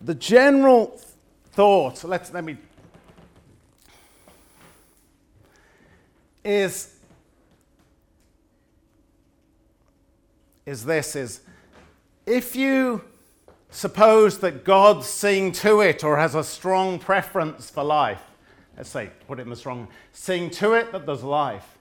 the 0.02 0.16
general 0.16 1.00
thought, 1.52 2.04
let's, 2.04 2.34
let 2.34 2.44
me, 2.44 2.58
is, 6.44 6.96
is 10.66 10.86
this, 10.86 11.16
is 11.16 11.42
if 12.26 12.56
you 12.56 13.02
suppose 13.70 14.40
that 14.40 14.64
God's 14.64 15.08
seeing 15.08 15.52
to 15.54 15.82
it 15.82 16.04
or 16.04 16.18
has 16.18 16.36
a 16.36 16.44
strong 16.44 17.00
preference 17.00 17.70
for 17.70 17.84
life, 17.84 18.22
let's 18.76 18.90
say, 18.90 19.10
put 19.28 19.40
it 19.40 19.44
in 19.44 19.50
the 19.50 19.56
strong, 19.56 19.88
seeing 20.14 20.50
to 20.52 20.74
it 20.74 20.92
that 20.92 21.06
there's 21.06 21.24
life, 21.24 21.78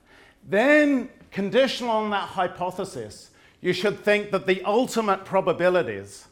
then 0.49 1.09
conditional 1.31 1.91
on 1.91 2.11
that 2.11 2.29
hypothesis, 2.29 3.31
you 3.61 3.73
should 3.73 3.99
think 4.01 4.31
that 4.31 4.47
the 4.47 4.63
ultimate 4.65 5.25
probabilities 5.25 6.26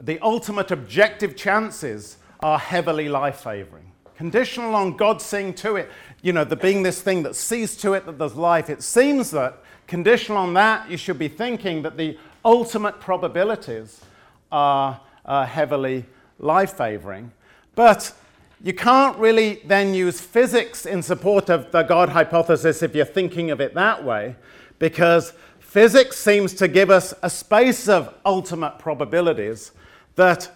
the 0.00 0.18
ultimate 0.20 0.70
objective 0.70 1.36
chances 1.36 2.18
are 2.40 2.58
heavily 2.58 3.08
life 3.08 3.40
favoring. 3.40 3.90
Conditional 4.16 4.74
on 4.74 4.96
God 4.96 5.22
seeing 5.22 5.54
to 5.54 5.76
it, 5.76 5.90
you 6.22 6.32
know, 6.32 6.44
the 6.44 6.56
being 6.56 6.82
this 6.82 7.00
thing 7.00 7.22
that 7.22 7.36
sees 7.36 7.76
to 7.78 7.94
it 7.94 8.06
that 8.06 8.18
there's 8.18 8.34
life, 8.34 8.68
it 8.68 8.82
seems 8.82 9.30
that 9.30 9.58
conditional 9.86 10.38
on 10.38 10.54
that, 10.54 10.90
you 10.90 10.96
should 10.96 11.18
be 11.18 11.28
thinking 11.28 11.82
that 11.82 11.96
the 11.96 12.18
ultimate 12.44 13.00
probabilities 13.00 14.00
are 14.50 15.00
uh, 15.24 15.44
heavily 15.46 16.04
life 16.38 16.76
favoring. 16.76 17.30
But 17.74 18.12
you 18.62 18.72
can't 18.72 19.16
really 19.18 19.62
then 19.66 19.94
use 19.94 20.20
physics 20.20 20.84
in 20.84 21.02
support 21.02 21.48
of 21.48 21.70
the 21.70 21.82
God 21.82 22.08
hypothesis 22.08 22.82
if 22.82 22.94
you're 22.94 23.04
thinking 23.04 23.50
of 23.50 23.60
it 23.60 23.74
that 23.74 24.04
way, 24.04 24.34
because 24.78 25.32
physics 25.60 26.16
seems 26.16 26.54
to 26.54 26.66
give 26.66 26.90
us 26.90 27.14
a 27.22 27.30
space 27.30 27.88
of 27.88 28.14
ultimate 28.24 28.78
probabilities 28.78 29.72
that 30.18 30.50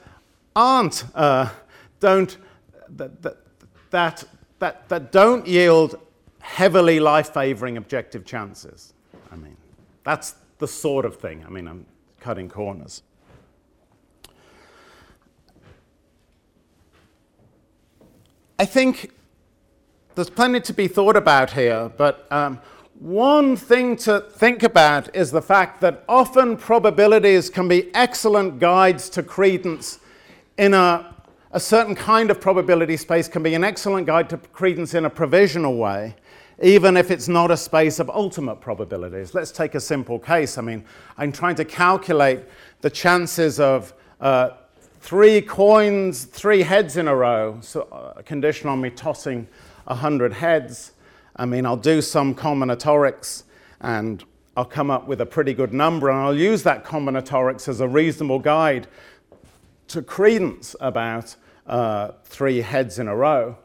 aren't, 0.56 1.04
uh, 1.14 1.48
don't, 2.00 2.36
that, 2.88 3.22
that, 3.22 4.24
that, 4.58 4.88
that, 4.88 5.12
don't 5.12 5.46
yield 5.46 6.00
heavily 6.40 6.98
life 6.98 7.32
favoring 7.32 7.76
objective 7.76 8.24
chances. 8.24 8.92
I 9.30 9.36
mean, 9.36 9.56
that's 10.02 10.34
the 10.58 10.66
sort 10.66 11.04
of 11.04 11.14
thing. 11.14 11.44
I 11.46 11.48
mean, 11.48 11.68
I'm 11.68 11.86
cutting 12.18 12.48
corners. 12.48 13.04
I 18.58 18.64
think 18.64 19.12
there's 20.16 20.28
plenty 20.28 20.60
to 20.60 20.72
be 20.72 20.88
thought 20.88 21.16
about 21.16 21.52
here, 21.52 21.88
but 21.96 22.26
um, 22.32 22.60
one 23.02 23.56
thing 23.56 23.96
to 23.96 24.20
think 24.20 24.62
about 24.62 25.12
is 25.16 25.32
the 25.32 25.42
fact 25.42 25.80
that 25.80 26.04
often 26.08 26.56
probabilities 26.56 27.50
can 27.50 27.66
be 27.66 27.92
excellent 27.96 28.60
guides 28.60 29.08
to 29.08 29.24
credence 29.24 29.98
in 30.56 30.72
a, 30.72 31.12
a 31.50 31.58
certain 31.58 31.96
kind 31.96 32.30
of 32.30 32.40
probability 32.40 32.96
space 32.96 33.26
can 33.26 33.42
be 33.42 33.54
an 33.54 33.64
excellent 33.64 34.06
guide 34.06 34.30
to 34.30 34.36
credence 34.36 34.94
in 34.94 35.04
a 35.04 35.10
provisional 35.10 35.76
way, 35.78 36.14
even 36.62 36.96
if 36.96 37.10
it's 37.10 37.26
not 37.26 37.50
a 37.50 37.56
space 37.56 37.98
of 37.98 38.08
ultimate 38.08 38.60
probabilities. 38.60 39.34
Let's 39.34 39.50
take 39.50 39.74
a 39.74 39.80
simple 39.80 40.20
case. 40.20 40.56
I 40.56 40.62
mean, 40.62 40.84
I'm 41.18 41.32
trying 41.32 41.56
to 41.56 41.64
calculate 41.64 42.44
the 42.82 42.90
chances 42.90 43.58
of 43.58 43.94
uh, 44.20 44.50
three 45.00 45.40
coins, 45.40 46.22
three 46.22 46.62
heads 46.62 46.96
in 46.96 47.08
a 47.08 47.16
row, 47.16 47.58
so, 47.62 47.82
uh, 47.90 48.22
condition 48.22 48.68
on 48.68 48.80
me 48.80 48.90
tossing 48.90 49.48
100 49.86 50.34
heads. 50.34 50.92
I 51.36 51.46
mean, 51.46 51.64
I'll 51.66 51.76
do 51.76 52.02
some 52.02 52.34
combinatorics 52.34 53.44
and 53.80 54.24
I'll 54.56 54.64
come 54.66 54.90
up 54.90 55.06
with 55.08 55.20
a 55.22 55.26
pretty 55.26 55.54
good 55.54 55.72
number, 55.72 56.10
and 56.10 56.18
I'll 56.18 56.36
use 56.36 56.62
that 56.64 56.84
combinatorics 56.84 57.68
as 57.68 57.80
a 57.80 57.88
reasonable 57.88 58.38
guide 58.38 58.86
to 59.88 60.02
credence 60.02 60.76
about 60.80 61.34
uh, 61.66 62.10
three 62.24 62.60
heads 62.60 62.98
in 62.98 63.08
a 63.08 63.16
row. 63.16 63.56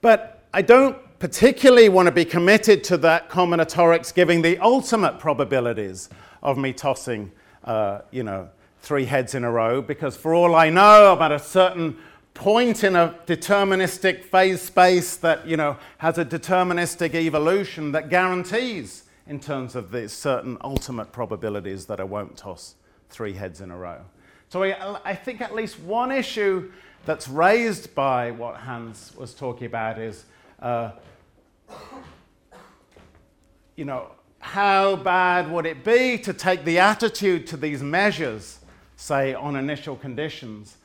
But 0.00 0.44
I 0.54 0.62
don't 0.62 0.96
particularly 1.18 1.88
want 1.88 2.06
to 2.06 2.12
be 2.12 2.24
committed 2.24 2.84
to 2.84 2.96
that 2.98 3.28
combinatorics 3.28 4.14
giving 4.14 4.42
the 4.42 4.58
ultimate 4.58 5.18
probabilities 5.18 6.08
of 6.40 6.56
me 6.56 6.72
tossing, 6.72 7.32
uh, 7.64 8.02
you 8.12 8.22
know, 8.22 8.48
three 8.80 9.04
heads 9.04 9.34
in 9.34 9.42
a 9.42 9.50
row, 9.50 9.82
because 9.82 10.16
for 10.16 10.34
all 10.34 10.54
I 10.54 10.70
know 10.70 11.12
about 11.12 11.32
a 11.32 11.38
certain 11.40 11.98
point 12.38 12.84
in 12.84 12.94
a 12.94 13.16
deterministic 13.26 14.22
phase 14.22 14.62
space 14.62 15.16
that 15.16 15.44
you 15.44 15.56
know 15.56 15.76
has 15.98 16.18
a 16.18 16.24
deterministic 16.24 17.12
evolution 17.14 17.90
that 17.90 18.08
guarantees 18.08 19.02
in 19.26 19.40
terms 19.40 19.74
of 19.74 19.90
the 19.90 20.08
certain 20.08 20.56
ultimate 20.62 21.10
probabilities 21.10 21.86
that 21.86 21.98
I 21.98 22.04
won't 22.04 22.36
toss 22.36 22.76
three 23.10 23.32
heads 23.32 23.60
in 23.60 23.72
a 23.72 23.76
row. 23.76 24.00
So 24.50 24.62
I, 24.62 25.00
I 25.04 25.14
think 25.16 25.40
at 25.40 25.52
least 25.54 25.80
one 25.80 26.12
issue 26.12 26.70
that's 27.04 27.26
raised 27.26 27.92
by 27.96 28.30
what 28.30 28.54
Hans 28.56 29.12
was 29.16 29.34
talking 29.34 29.66
about 29.66 29.98
is 29.98 30.24
uh, 30.60 30.92
you 33.76 33.84
know, 33.84 34.08
how 34.38 34.96
bad 34.96 35.50
would 35.50 35.66
it 35.66 35.84
be 35.84 36.18
to 36.18 36.32
take 36.32 36.64
the 36.64 36.78
attitude 36.78 37.46
to 37.48 37.56
these 37.56 37.82
measures, 37.82 38.60
say, 38.96 39.34
on 39.34 39.54
initial 39.56 39.96
conditions, 39.96 40.77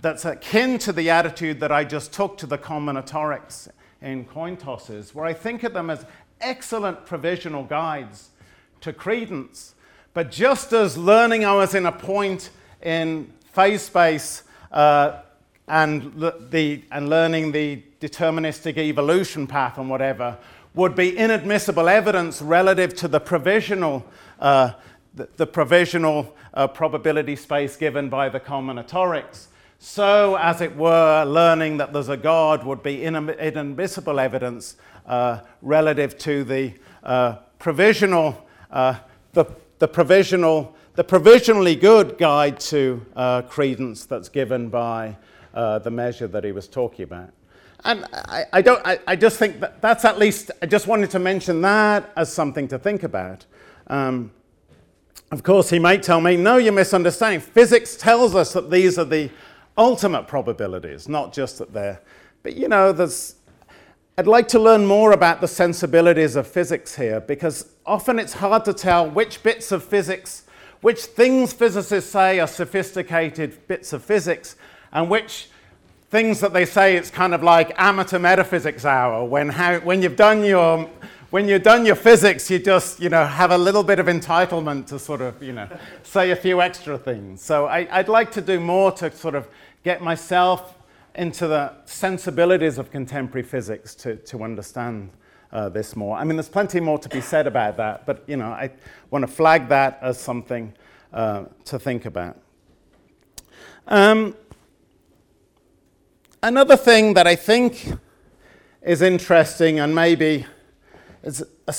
that's 0.00 0.24
akin 0.24 0.78
to 0.78 0.92
the 0.92 1.10
attitude 1.10 1.60
that 1.60 1.72
I 1.72 1.84
just 1.84 2.12
took 2.12 2.38
to 2.38 2.46
the 2.46 2.58
combinatorics 2.58 3.68
in 4.00 4.24
coin 4.24 4.56
tosses, 4.56 5.14
where 5.14 5.26
I 5.26 5.34
think 5.34 5.62
of 5.62 5.72
them 5.72 5.90
as 5.90 6.06
excellent 6.40 7.04
provisional 7.04 7.64
guides 7.64 8.30
to 8.80 8.92
credence. 8.92 9.74
But 10.14 10.30
just 10.30 10.72
as 10.72 10.96
learning 10.96 11.44
I 11.44 11.54
was 11.54 11.74
in 11.74 11.86
a 11.86 11.92
point 11.92 12.50
in 12.82 13.32
phase 13.44 13.82
space 13.82 14.42
uh, 14.72 15.20
and, 15.68 16.12
the, 16.50 16.82
and 16.90 17.08
learning 17.10 17.52
the 17.52 17.82
deterministic 18.00 18.78
evolution 18.78 19.46
path 19.46 19.78
and 19.78 19.90
whatever 19.90 20.38
would 20.74 20.94
be 20.94 21.16
inadmissible 21.16 21.88
evidence 21.88 22.40
relative 22.40 22.94
to 22.94 23.08
the 23.08 23.20
provisional, 23.20 24.04
uh, 24.38 24.72
the, 25.14 25.28
the, 25.36 25.46
provisional 25.46 26.34
uh, 26.54 26.66
probability 26.66 27.36
space 27.36 27.76
given 27.76 28.08
by 28.08 28.28
the 28.28 28.40
combinatorics. 28.40 29.48
So, 29.82 30.36
as 30.36 30.60
it 30.60 30.76
were, 30.76 31.24
learning 31.24 31.78
that 31.78 31.94
there's 31.94 32.10
a 32.10 32.16
God 32.16 32.66
would 32.66 32.82
be 32.82 33.02
inadmissible 33.02 34.20
evidence 34.20 34.76
uh, 35.06 35.40
relative 35.62 36.18
to 36.18 36.44
the 36.44 36.74
uh, 37.02 37.36
provisional, 37.58 38.46
uh, 38.70 38.98
the, 39.32 39.46
the, 39.78 39.88
provisional, 39.88 40.76
the 40.96 41.02
provisionally 41.02 41.76
good 41.76 42.18
guide 42.18 42.60
to 42.60 43.06
uh, 43.16 43.40
credence 43.40 44.04
that's 44.04 44.28
given 44.28 44.68
by 44.68 45.16
the 45.54 45.90
measure 45.90 46.28
that 46.28 46.44
he 46.44 46.52
was 46.52 46.68
talking 46.68 47.04
about. 47.04 47.30
And 47.82 48.04
I, 48.12 48.44
I, 48.52 48.60
don't, 48.60 48.86
I, 48.86 48.98
I, 49.06 49.16
just 49.16 49.38
think 49.38 49.60
that 49.60 49.80
that's 49.80 50.04
at 50.04 50.18
least, 50.18 50.50
I 50.60 50.66
just 50.66 50.88
wanted 50.88 51.08
to 51.12 51.18
mention 51.18 51.62
that 51.62 52.12
as 52.16 52.30
something 52.30 52.68
to 52.68 52.78
think 52.78 53.02
about. 53.02 53.46
Um, 53.86 54.30
of 55.32 55.42
course, 55.42 55.70
he 55.70 55.78
might 55.78 56.02
tell 56.02 56.20
me, 56.20 56.36
no, 56.36 56.58
you're 56.58 56.72
misunderstanding. 56.72 57.40
Physics 57.40 57.96
tells 57.96 58.34
us 58.34 58.52
that 58.52 58.70
these 58.70 58.98
are 58.98 59.04
the 59.06 59.30
ultimate 59.80 60.28
probabilities, 60.28 61.08
not 61.08 61.32
just 61.32 61.58
that 61.58 61.72
they're. 61.72 62.00
But 62.42 62.54
you 62.54 62.68
know, 62.68 62.92
there's, 62.92 63.36
I'd 64.18 64.26
like 64.26 64.46
to 64.48 64.60
learn 64.60 64.84
more 64.84 65.12
about 65.12 65.40
the 65.40 65.48
sensibilities 65.48 66.36
of 66.36 66.46
physics 66.46 66.94
here 66.94 67.20
because 67.20 67.70
often 67.86 68.18
it's 68.18 68.34
hard 68.34 68.64
to 68.66 68.74
tell 68.74 69.08
which 69.08 69.42
bits 69.42 69.72
of 69.72 69.82
physics, 69.82 70.44
which 70.82 71.00
things 71.00 71.54
physicists 71.54 72.10
say 72.12 72.38
are 72.38 72.46
sophisticated 72.46 73.66
bits 73.66 73.94
of 73.94 74.04
physics, 74.04 74.56
and 74.92 75.08
which 75.08 75.48
things 76.10 76.40
that 76.40 76.52
they 76.52 76.66
say 76.66 76.96
it's 76.96 77.10
kind 77.10 77.34
of 77.34 77.42
like 77.42 77.72
amateur 77.78 78.18
metaphysics 78.18 78.84
hour 78.84 79.24
when, 79.24 79.48
how, 79.48 79.78
when 79.80 80.02
you've 80.02 80.16
done 80.16 80.44
your 80.44 80.90
when 81.30 81.46
you've 81.46 81.62
done 81.62 81.86
your 81.86 81.94
physics 81.94 82.50
you 82.50 82.58
just 82.58 83.00
you 83.00 83.08
know 83.08 83.24
have 83.24 83.52
a 83.52 83.58
little 83.58 83.84
bit 83.84 84.00
of 84.00 84.06
entitlement 84.06 84.86
to 84.86 84.98
sort 84.98 85.20
of 85.20 85.40
you 85.40 85.52
know 85.52 85.68
say 86.02 86.32
a 86.32 86.36
few 86.36 86.60
extra 86.60 86.98
things 86.98 87.40
so 87.40 87.66
I, 87.66 87.98
would 87.98 88.08
like 88.08 88.32
to 88.32 88.40
do 88.40 88.58
more 88.58 88.90
to 88.92 89.10
sort 89.12 89.36
of 89.36 89.48
get 89.82 90.02
myself 90.02 90.78
into 91.14 91.46
the 91.46 91.72
sensibilities 91.84 92.78
of 92.78 92.90
contemporary 92.90 93.46
physics 93.46 93.94
to, 93.94 94.16
to 94.16 94.42
understand 94.44 95.10
uh, 95.52 95.68
this 95.68 95.96
more 95.96 96.16
i 96.16 96.22
mean 96.22 96.36
there's 96.36 96.48
plenty 96.48 96.78
more 96.78 96.98
to 96.98 97.08
be 97.08 97.20
said 97.20 97.46
about 97.46 97.76
that 97.76 98.06
but 98.06 98.22
you 98.28 98.36
know 98.36 98.50
i 98.50 98.70
want 99.10 99.22
to 99.22 99.26
flag 99.26 99.68
that 99.68 99.98
as 100.00 100.18
something 100.18 100.72
uh, 101.12 101.44
to 101.64 101.78
think 101.78 102.04
about 102.06 102.40
um, 103.88 104.36
Another 106.42 106.74
thing 106.78 107.12
that 107.14 107.26
I 107.26 107.36
think 107.36 107.86
is 108.80 109.02
interesting 109.02 109.78
and 109.78 109.94
maybe 109.94 110.46
is 111.22 111.42
a, 111.68 111.74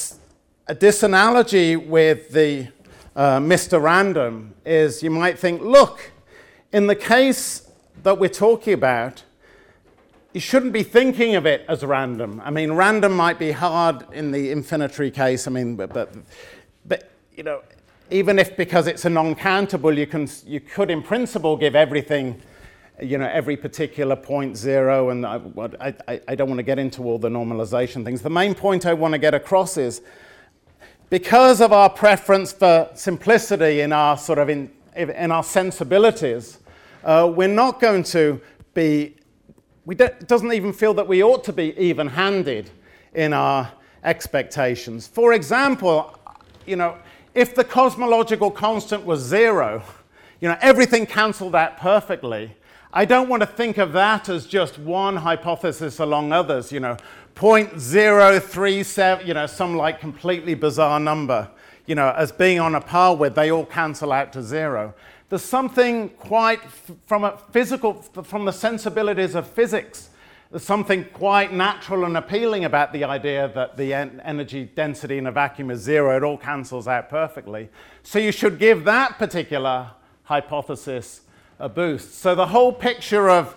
a 0.67 0.75
disanalogy 0.75 1.83
with 1.83 2.29
the 2.29 2.67
uh, 3.15 3.39
Mr. 3.39 3.81
Random 3.81 4.53
is 4.63 5.01
you 5.01 5.09
might 5.09 5.39
think, 5.39 5.63
look, 5.63 6.11
in 6.71 6.85
the 6.85 6.95
case 6.95 7.70
that 8.03 8.19
we're 8.19 8.29
talking 8.29 8.73
about, 8.73 9.23
you 10.33 10.39
shouldn't 10.39 10.73
be 10.73 10.83
thinking 10.83 11.35
of 11.35 11.45
it 11.45 11.65
as 11.67 11.83
random. 11.83 12.41
I 12.43 12.51
mean, 12.51 12.71
random 12.71 13.13
might 13.15 13.37
be 13.37 13.51
hard 13.51 14.05
in 14.13 14.31
the 14.31 14.51
infinitary 14.51 15.11
case. 15.11 15.47
I 15.47 15.51
mean, 15.51 15.75
but, 15.75 15.93
but, 15.93 16.13
but 16.85 17.11
you 17.35 17.43
know, 17.43 17.61
even 18.09 18.39
if 18.39 18.55
because 18.55 18.87
it's 18.87 19.05
a 19.05 19.09
non-countable, 19.09 19.97
you, 19.97 20.07
can, 20.07 20.29
you 20.45 20.59
could 20.59 20.89
in 20.89 21.01
principle 21.01 21.57
give 21.57 21.75
everything 21.75 22.41
you 23.01 23.17
know, 23.17 23.27
every 23.27 23.57
particular 23.57 24.15
point 24.15 24.55
zero, 24.55 25.09
and 25.09 25.25
uh, 25.25 25.39
I, 25.79 25.95
I, 26.07 26.21
I 26.27 26.35
don't 26.35 26.47
want 26.47 26.59
to 26.59 26.63
get 26.63 26.77
into 26.77 27.03
all 27.03 27.17
the 27.17 27.29
normalization 27.29 28.05
things. 28.05 28.21
The 28.21 28.29
main 28.29 28.53
point 28.53 28.85
I 28.85 28.93
want 28.93 29.13
to 29.13 29.17
get 29.17 29.33
across 29.33 29.75
is 29.77 30.01
because 31.09 31.61
of 31.61 31.73
our 31.73 31.89
preference 31.89 32.53
for 32.53 32.89
simplicity 32.93 33.81
in 33.81 33.91
our 33.91 34.17
sort 34.17 34.37
of 34.37 34.49
in, 34.49 34.71
in 34.95 35.31
our 35.31 35.43
sensibilities, 35.43 36.59
uh, 37.03 37.31
we're 37.33 37.47
not 37.47 37.79
going 37.79 38.03
to 38.03 38.39
be, 38.73 39.15
we 39.85 39.95
it 39.95 40.27
doesn't 40.27 40.53
even 40.53 40.73
feel 40.73 40.93
that 40.93 41.07
we 41.07 41.23
ought 41.23 41.43
to 41.45 41.53
be 41.53 41.77
even 41.77 42.07
handed 42.07 42.69
in 43.13 43.33
our 43.33 43.71
expectations. 44.03 45.07
For 45.07 45.33
example, 45.33 46.17
you 46.65 46.75
know, 46.75 46.97
if 47.33 47.55
the 47.55 47.63
cosmological 47.63 48.51
constant 48.51 49.05
was 49.05 49.21
zero, 49.21 49.83
you 50.39 50.47
know, 50.47 50.57
everything 50.61 51.05
cancelled 51.05 51.55
out 51.55 51.77
perfectly, 51.77 52.55
I 52.93 53.05
don't 53.05 53.29
want 53.29 53.41
to 53.41 53.47
think 53.47 53.77
of 53.77 53.93
that 53.93 54.27
as 54.27 54.45
just 54.45 54.77
one 54.77 55.15
hypothesis 55.15 55.99
along 55.99 56.33
others, 56.33 56.71
you 56.73 56.81
know, 56.81 56.97
0.037, 57.35 59.25
you 59.25 59.33
know, 59.33 59.45
some 59.45 59.77
like 59.77 60.01
completely 60.01 60.55
bizarre 60.55 60.99
number, 60.99 61.49
you 61.85 61.95
know, 61.95 62.13
as 62.17 62.33
being 62.33 62.59
on 62.59 62.75
a 62.75 62.81
par 62.81 63.15
with, 63.15 63.33
they 63.35 63.49
all 63.49 63.65
cancel 63.65 64.11
out 64.11 64.33
to 64.33 64.43
zero. 64.43 64.93
There's 65.31 65.41
something 65.41 66.09
quite, 66.09 66.59
from 67.05 67.23
a 67.23 67.37
physical, 67.53 67.93
from 67.93 68.43
the 68.43 68.51
sensibilities 68.51 69.33
of 69.33 69.47
physics, 69.47 70.09
there's 70.49 70.61
something 70.61 71.05
quite 71.13 71.53
natural 71.53 72.03
and 72.03 72.17
appealing 72.17 72.65
about 72.65 72.91
the 72.91 73.05
idea 73.05 73.49
that 73.55 73.77
the 73.77 73.93
en- 73.93 74.21
energy 74.25 74.65
density 74.65 75.17
in 75.17 75.27
a 75.27 75.31
vacuum 75.31 75.71
is 75.71 75.79
zero. 75.79 76.17
It 76.17 76.23
all 76.23 76.37
cancels 76.37 76.85
out 76.85 77.07
perfectly. 77.07 77.69
So 78.03 78.19
you 78.19 78.33
should 78.33 78.59
give 78.59 78.83
that 78.83 79.17
particular 79.17 79.91
hypothesis 80.23 81.21
a 81.59 81.69
boost. 81.69 82.15
So 82.15 82.35
the 82.35 82.47
whole 82.47 82.73
picture 82.73 83.29
of, 83.29 83.55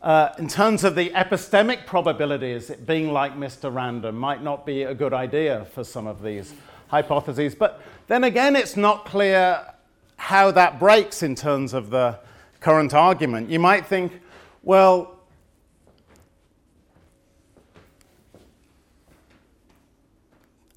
uh, 0.00 0.30
in 0.38 0.48
terms 0.48 0.84
of 0.84 0.94
the 0.94 1.10
epistemic 1.10 1.84
probabilities, 1.84 2.70
it 2.70 2.86
being 2.86 3.12
like 3.12 3.36
Mr. 3.36 3.70
Random 3.70 4.16
might 4.16 4.42
not 4.42 4.64
be 4.64 4.84
a 4.84 4.94
good 4.94 5.12
idea 5.12 5.66
for 5.66 5.84
some 5.84 6.06
of 6.06 6.22
these 6.22 6.54
hypotheses. 6.88 7.54
But 7.54 7.82
then 8.06 8.24
again, 8.24 8.56
it's 8.56 8.74
not 8.74 9.04
clear 9.04 9.66
how 10.24 10.50
that 10.50 10.78
breaks 10.78 11.22
in 11.22 11.34
terms 11.34 11.74
of 11.74 11.90
the 11.90 12.18
current 12.58 12.94
argument. 12.94 13.50
You 13.50 13.58
might 13.58 13.84
think, 13.84 14.22
well, 14.62 15.18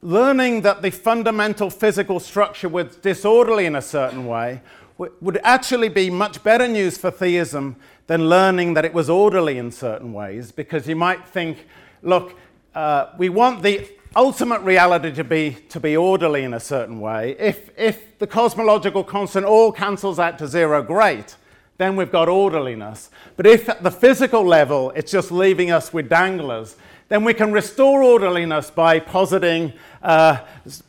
learning 0.02 0.64
that 0.64 0.82
the 0.82 0.90
fundamental 0.92 1.70
physical 1.70 2.20
structure 2.20 2.68
was 2.68 2.98
disorderly 2.98 3.66
in 3.66 3.76
a 3.76 3.82
certain 3.82 4.26
way 4.26 4.62
would 4.98 5.40
actually 5.44 5.88
be 5.88 6.10
much 6.10 6.44
better 6.44 6.68
news 6.68 6.98
for 6.98 7.10
theism 7.10 7.78
than 8.08 8.28
learning 8.28 8.74
that 8.74 8.84
it 8.84 8.94
was 8.94 9.10
orderly 9.10 9.58
in 9.58 9.72
certain 9.72 10.12
ways, 10.12 10.52
because 10.52 10.90
you 10.90 10.96
might 10.96 11.26
think, 11.26 11.66
look, 12.02 12.38
uh, 12.76 13.12
we 13.18 13.30
want 13.30 13.64
the 13.64 13.88
ultimate 14.18 14.62
reality 14.62 15.12
to 15.14 15.24
be, 15.24 15.52
to 15.70 15.80
be 15.80 15.96
orderly 15.96 16.44
in 16.44 16.54
a 16.54 16.60
certain 16.60 17.00
way. 17.00 17.36
If, 17.40 17.70
if 17.78 18.18
the 18.18 18.26
cosmological 18.26 19.04
constant 19.04 19.46
all 19.46 19.72
cancels 19.72 20.18
out 20.18 20.40
to 20.40 20.48
zero, 20.48 20.82
great, 20.82 21.36
then 21.78 21.96
we've 21.96 22.12
got 22.12 22.28
orderliness. 22.28 23.12
But 23.36 23.46
if 23.46 23.70
at 23.70 23.84
the 23.84 23.92
physical 23.92 24.44
level 24.44 24.92
it's 24.96 25.12
just 25.12 25.32
leaving 25.32 25.70
us 25.70 25.94
with 25.94 26.10
danglers, 26.10 26.76
then 27.10 27.24
we 27.24 27.34
can 27.34 27.52
restore 27.52 28.02
orderliness 28.02 28.72
by 28.72 29.00
positing, 29.00 29.72
uh, 30.02 30.40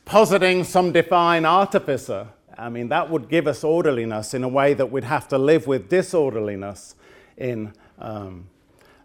positing 0.06 0.64
some 0.64 0.90
divine 0.90 1.44
artificer. 1.44 2.28
I 2.56 2.70
mean, 2.70 2.88
that 2.88 3.10
would 3.10 3.28
give 3.28 3.46
us 3.46 3.62
orderliness 3.62 4.32
in 4.32 4.42
a 4.42 4.48
way 4.48 4.72
that 4.74 4.90
we'd 4.90 5.04
have 5.04 5.28
to 5.28 5.38
live 5.38 5.66
with 5.66 5.88
disorderliness 5.90 6.94
in, 7.36 7.74
um, 7.98 8.48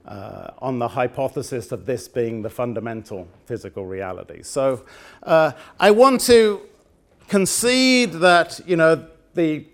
uh, 0.05 0.51
on 0.59 0.79
the 0.79 0.87
hypothesis 0.87 1.71
of 1.71 1.85
this 1.85 2.07
being 2.07 2.41
the 2.41 2.49
fundamental 2.49 3.27
physical 3.45 3.85
reality. 3.85 4.43
So 4.43 4.83
uh, 5.23 5.51
I 5.79 5.91
want 5.91 6.21
to 6.21 6.61
concede 7.27 8.13
that, 8.13 8.59
you 8.65 8.75
know, 8.75 9.07
the 9.33 9.65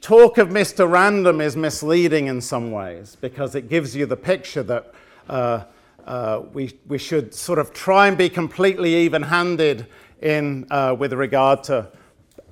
talk 0.00 0.38
of 0.38 0.48
Mr. 0.48 0.90
Random 0.90 1.40
is 1.40 1.56
misleading 1.56 2.26
in 2.26 2.40
some 2.40 2.72
ways 2.72 3.16
because 3.20 3.54
it 3.54 3.68
gives 3.68 3.94
you 3.94 4.06
the 4.06 4.16
picture 4.16 4.62
that 4.62 4.92
uh, 5.28 5.64
uh, 6.06 6.42
we, 6.52 6.72
we 6.86 6.98
should 6.98 7.34
sort 7.34 7.58
of 7.58 7.72
try 7.72 8.08
and 8.08 8.18
be 8.18 8.28
completely 8.28 8.94
even 8.94 9.22
handed 9.22 9.86
in 10.20 10.66
uh, 10.70 10.94
with 10.98 11.12
regard 11.12 11.62
to 11.64 11.88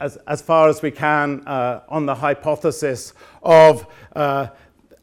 as, 0.00 0.16
as 0.26 0.40
far 0.40 0.68
as 0.68 0.82
we 0.82 0.90
can 0.90 1.46
uh, 1.46 1.80
on 1.88 2.06
the 2.06 2.14
hypothesis 2.14 3.12
of, 3.42 3.86
uh, 4.14 4.48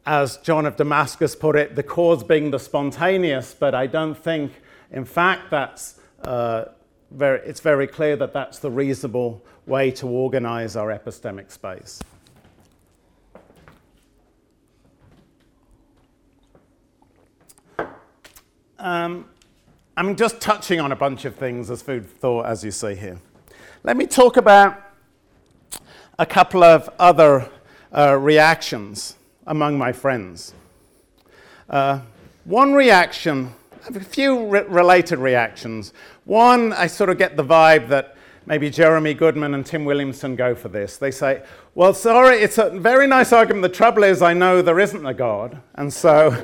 as 0.06 0.36
John 0.38 0.66
of 0.66 0.76
Damascus 0.76 1.34
put 1.34 1.56
it, 1.56 1.74
the 1.74 1.82
cause 1.82 2.22
being 2.22 2.52
the 2.52 2.60
spontaneous, 2.60 3.54
but 3.58 3.74
I 3.74 3.88
don't 3.88 4.16
think, 4.16 4.52
in 4.92 5.04
fact, 5.04 5.50
that's, 5.50 5.98
uh, 6.22 6.66
very, 7.10 7.40
it's 7.40 7.60
very 7.60 7.88
clear 7.88 8.14
that 8.16 8.32
that's 8.32 8.60
the 8.60 8.70
reasonable 8.70 9.44
way 9.66 9.90
to 9.90 10.06
organize 10.06 10.76
our 10.76 10.96
epistemic 10.96 11.50
space. 11.50 12.00
Um, 18.78 19.28
I'm 19.96 20.14
just 20.14 20.40
touching 20.40 20.78
on 20.78 20.92
a 20.92 20.96
bunch 20.96 21.24
of 21.24 21.34
things 21.34 21.70
as 21.70 21.82
food 21.82 22.06
for 22.06 22.16
thought, 22.18 22.46
as 22.46 22.62
you 22.62 22.70
see 22.70 22.94
here. 22.94 23.18
Let 23.82 23.96
me 23.96 24.06
talk 24.06 24.36
about 24.36 24.80
a 26.18 26.26
couple 26.26 26.62
of 26.62 26.88
other 26.98 27.50
uh, 27.92 28.16
reactions 28.16 29.16
among 29.46 29.78
my 29.78 29.92
friends. 29.92 30.54
Uh, 31.68 32.00
one 32.44 32.74
reaction, 32.74 33.52
a 33.88 34.00
few 34.00 34.48
re- 34.48 34.64
related 34.68 35.18
reactions. 35.18 35.92
One, 36.24 36.72
I 36.72 36.86
sort 36.86 37.10
of 37.10 37.18
get 37.18 37.36
the 37.36 37.44
vibe 37.44 37.88
that 37.88 38.16
maybe 38.46 38.70
Jeremy 38.70 39.14
Goodman 39.14 39.54
and 39.54 39.66
Tim 39.66 39.84
Williamson 39.84 40.36
go 40.36 40.54
for 40.54 40.68
this. 40.68 40.96
They 40.96 41.10
say, 41.10 41.42
Well, 41.74 41.92
sorry, 41.94 42.36
it's 42.38 42.58
a 42.58 42.70
very 42.70 43.06
nice 43.06 43.32
argument. 43.32 43.62
The 43.62 43.68
trouble 43.68 44.04
is, 44.04 44.22
I 44.22 44.32
know 44.32 44.62
there 44.62 44.80
isn't 44.80 45.04
a 45.04 45.14
God. 45.14 45.60
And 45.74 45.92
so. 45.92 46.30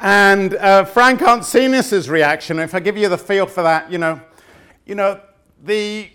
and 0.00 0.54
uh, 0.54 0.84
Frank 0.84 1.20
Arntzenius's 1.20 2.08
reaction, 2.08 2.58
if 2.58 2.74
I 2.74 2.80
give 2.80 2.96
you 2.96 3.08
the 3.10 3.18
feel 3.18 3.46
for 3.46 3.62
that, 3.62 3.92
you 3.92 3.98
know, 3.98 4.20
you 4.86 4.94
know, 4.94 5.20
the, 5.62 6.08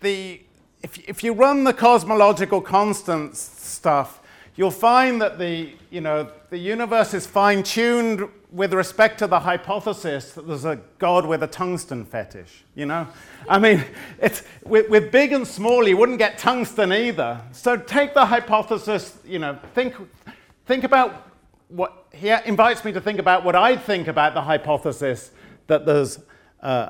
the 0.00 0.40
if, 0.82 0.98
if 1.08 1.24
you 1.24 1.32
run 1.32 1.64
the 1.64 1.72
cosmological 1.72 2.60
constants 2.60 3.40
stuff, 3.40 4.20
you'll 4.56 4.70
find 4.70 5.20
that 5.20 5.38
the, 5.38 5.72
you 5.90 6.00
know, 6.00 6.30
the 6.50 6.58
universe 6.58 7.14
is 7.14 7.26
fine 7.26 7.62
tuned 7.62 8.28
with 8.50 8.72
respect 8.72 9.18
to 9.18 9.26
the 9.26 9.40
hypothesis 9.40 10.32
that 10.32 10.46
there's 10.46 10.64
a 10.64 10.80
God 10.98 11.26
with 11.26 11.42
a 11.42 11.46
tungsten 11.46 12.04
fetish. 12.04 12.64
You 12.74 12.86
know? 12.86 13.06
I 13.48 13.58
mean, 13.58 13.84
it's, 14.20 14.42
with, 14.64 14.88
with 14.88 15.12
big 15.12 15.32
and 15.32 15.46
small, 15.46 15.86
you 15.86 15.96
wouldn't 15.96 16.18
get 16.18 16.38
tungsten 16.38 16.92
either. 16.92 17.40
So 17.52 17.76
take 17.76 18.14
the 18.14 18.26
hypothesis, 18.26 19.18
you 19.26 19.38
know, 19.38 19.58
think, 19.74 19.94
think 20.66 20.84
about 20.84 21.28
what 21.68 22.06
he 22.12 22.30
invites 22.46 22.84
me 22.84 22.92
to 22.92 23.00
think 23.00 23.18
about 23.18 23.44
what 23.44 23.54
I 23.54 23.76
think 23.76 24.08
about 24.08 24.34
the 24.34 24.42
hypothesis 24.42 25.30
that 25.66 25.84
there's 25.84 26.18
uh, 26.62 26.88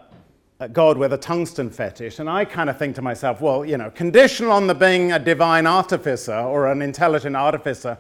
God 0.67 0.99
with 0.99 1.13
a 1.13 1.17
tungsten 1.19 1.71
fetish. 1.71 2.19
And 2.19 2.29
I 2.29 2.45
kind 2.45 2.69
of 2.69 2.77
think 2.77 2.97
to 2.97 3.03
myself, 3.03 3.41
well, 3.41 3.65
you 3.65 3.79
know, 3.79 3.91
conditional 3.91 4.51
on 4.51 4.67
the 4.67 4.75
being 4.75 5.13
a 5.13 5.19
divine 5.19 5.69
artificer 5.69 6.35
or 6.35 6.67
an 6.67 6.83
intelligent 6.83 7.37
artificer, 7.37 7.97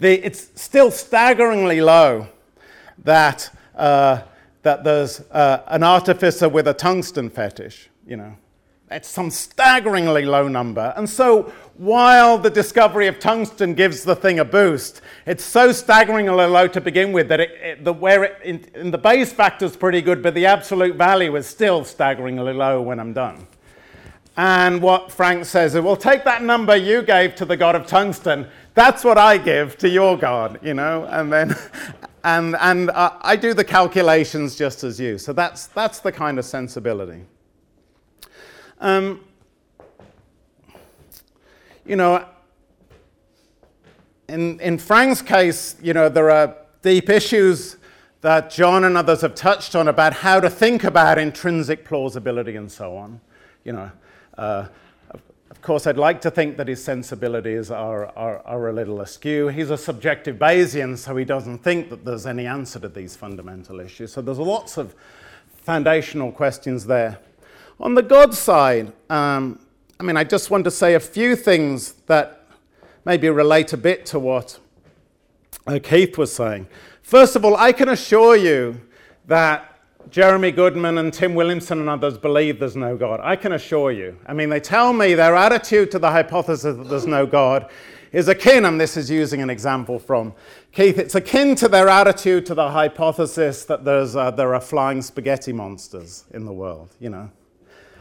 the, 0.00 0.24
it's 0.26 0.50
still 0.60 0.90
staggeringly 0.90 1.80
low 1.80 2.26
that, 3.04 3.56
uh, 3.76 4.22
that 4.62 4.82
there's 4.82 5.20
uh, 5.30 5.62
an 5.68 5.84
artificer 5.84 6.48
with 6.48 6.66
a 6.66 6.74
tungsten 6.74 7.30
fetish, 7.30 7.88
you 8.04 8.16
know. 8.16 8.34
It's 8.90 9.08
some 9.08 9.30
staggeringly 9.30 10.24
low 10.24 10.48
number. 10.48 10.92
And 10.96 11.08
so, 11.08 11.52
while 11.76 12.38
the 12.38 12.50
discovery 12.50 13.06
of 13.06 13.20
tungsten 13.20 13.74
gives 13.74 14.02
the 14.02 14.16
thing 14.16 14.40
a 14.40 14.44
boost, 14.44 15.00
it's 15.26 15.44
so 15.44 15.70
staggeringly 15.70 16.44
low 16.46 16.66
to 16.66 16.80
begin 16.80 17.12
with 17.12 17.28
that 17.28 17.38
it, 17.38 17.50
it, 17.52 17.84
the, 17.84 17.92
where 17.92 18.24
it, 18.24 18.38
in, 18.42 18.64
in 18.74 18.90
the 18.90 18.98
Bayes 18.98 19.32
factor 19.32 19.64
is 19.64 19.76
pretty 19.76 20.02
good, 20.02 20.24
but 20.24 20.34
the 20.34 20.44
absolute 20.44 20.96
value 20.96 21.36
is 21.36 21.46
still 21.46 21.84
staggeringly 21.84 22.52
low 22.52 22.82
when 22.82 22.98
I'm 22.98 23.12
done. 23.12 23.46
And 24.36 24.82
what 24.82 25.12
Frank 25.12 25.44
says 25.44 25.76
is, 25.76 25.82
well, 25.82 25.96
take 25.96 26.24
that 26.24 26.42
number 26.42 26.74
you 26.74 27.02
gave 27.02 27.36
to 27.36 27.44
the 27.44 27.56
god 27.56 27.76
of 27.76 27.86
tungsten. 27.86 28.48
That's 28.74 29.04
what 29.04 29.18
I 29.18 29.38
give 29.38 29.78
to 29.78 29.88
your 29.88 30.18
god, 30.18 30.58
you 30.62 30.74
know. 30.74 31.06
And 31.10 31.32
then, 31.32 31.56
and 32.24 32.56
and 32.56 32.90
uh, 32.90 33.12
I 33.20 33.36
do 33.36 33.54
the 33.54 33.64
calculations 33.64 34.56
just 34.56 34.82
as 34.82 34.98
you. 34.98 35.16
So 35.16 35.32
that's 35.32 35.66
that's 35.68 36.00
the 36.00 36.10
kind 36.10 36.40
of 36.40 36.44
sensibility. 36.44 37.24
Um, 38.80 39.20
you 41.84 41.96
know, 41.96 42.24
in, 44.26 44.58
in 44.60 44.78
Frank's 44.78 45.20
case, 45.20 45.76
you 45.82 45.92
know, 45.92 46.08
there 46.08 46.30
are 46.30 46.56
deep 46.80 47.10
issues 47.10 47.76
that 48.22 48.50
John 48.50 48.84
and 48.84 48.96
others 48.96 49.20
have 49.20 49.34
touched 49.34 49.74
on 49.74 49.88
about 49.88 50.14
how 50.14 50.40
to 50.40 50.48
think 50.48 50.84
about 50.84 51.18
intrinsic 51.18 51.84
plausibility 51.84 52.56
and 52.56 52.72
so 52.72 52.96
on. 52.96 53.20
You 53.64 53.72
know, 53.72 53.90
uh, 54.38 54.68
of 55.50 55.60
course, 55.60 55.86
I'd 55.86 55.98
like 55.98 56.22
to 56.22 56.30
think 56.30 56.56
that 56.56 56.68
his 56.68 56.82
sensibilities 56.82 57.70
are, 57.70 58.06
are, 58.16 58.38
are 58.46 58.68
a 58.68 58.72
little 58.72 59.02
askew. 59.02 59.48
He's 59.48 59.68
a 59.68 59.76
subjective 59.76 60.36
Bayesian, 60.36 60.96
so 60.96 61.16
he 61.16 61.26
doesn't 61.26 61.58
think 61.58 61.90
that 61.90 62.06
there's 62.06 62.24
any 62.24 62.46
answer 62.46 62.78
to 62.80 62.88
these 62.88 63.14
fundamental 63.14 63.78
issues. 63.78 64.12
So 64.12 64.22
there's 64.22 64.38
lots 64.38 64.78
of 64.78 64.94
foundational 65.64 66.32
questions 66.32 66.86
there. 66.86 67.18
On 67.80 67.94
the 67.94 68.02
God 68.02 68.34
side, 68.34 68.92
um, 69.08 69.58
I 69.98 70.02
mean, 70.02 70.18
I 70.18 70.22
just 70.22 70.50
want 70.50 70.64
to 70.64 70.70
say 70.70 70.94
a 70.94 71.00
few 71.00 71.34
things 71.34 71.92
that 72.08 72.46
maybe 73.06 73.30
relate 73.30 73.72
a 73.72 73.78
bit 73.78 74.04
to 74.06 74.18
what 74.18 74.58
Keith 75.82 76.18
was 76.18 76.30
saying. 76.30 76.66
First 77.00 77.36
of 77.36 77.44
all, 77.44 77.56
I 77.56 77.72
can 77.72 77.88
assure 77.88 78.36
you 78.36 78.78
that 79.28 79.78
Jeremy 80.10 80.50
Goodman 80.50 80.98
and 80.98 81.10
Tim 81.10 81.34
Williamson 81.34 81.80
and 81.80 81.88
others 81.88 82.18
believe 82.18 82.60
there's 82.60 82.76
no 82.76 82.98
God. 82.98 83.18
I 83.22 83.34
can 83.34 83.52
assure 83.52 83.92
you. 83.92 84.14
I 84.26 84.34
mean, 84.34 84.50
they 84.50 84.60
tell 84.60 84.92
me 84.92 85.14
their 85.14 85.34
attitude 85.34 85.90
to 85.92 85.98
the 85.98 86.10
hypothesis 86.10 86.76
that 86.76 86.88
there's 86.90 87.06
no 87.06 87.24
God 87.24 87.70
is 88.12 88.28
akin, 88.28 88.66
and 88.66 88.78
this 88.78 88.98
is 88.98 89.10
using 89.10 89.40
an 89.40 89.48
example 89.48 89.98
from 89.98 90.34
Keith, 90.72 90.98
it's 90.98 91.14
akin 91.14 91.54
to 91.54 91.68
their 91.68 91.88
attitude 91.88 92.44
to 92.44 92.54
the 92.54 92.68
hypothesis 92.68 93.64
that 93.64 93.86
there's, 93.86 94.16
uh, 94.16 94.30
there 94.32 94.54
are 94.54 94.60
flying 94.60 95.00
spaghetti 95.00 95.52
monsters 95.52 96.24
in 96.32 96.44
the 96.44 96.52
world, 96.52 96.94
you 97.00 97.08
know. 97.08 97.30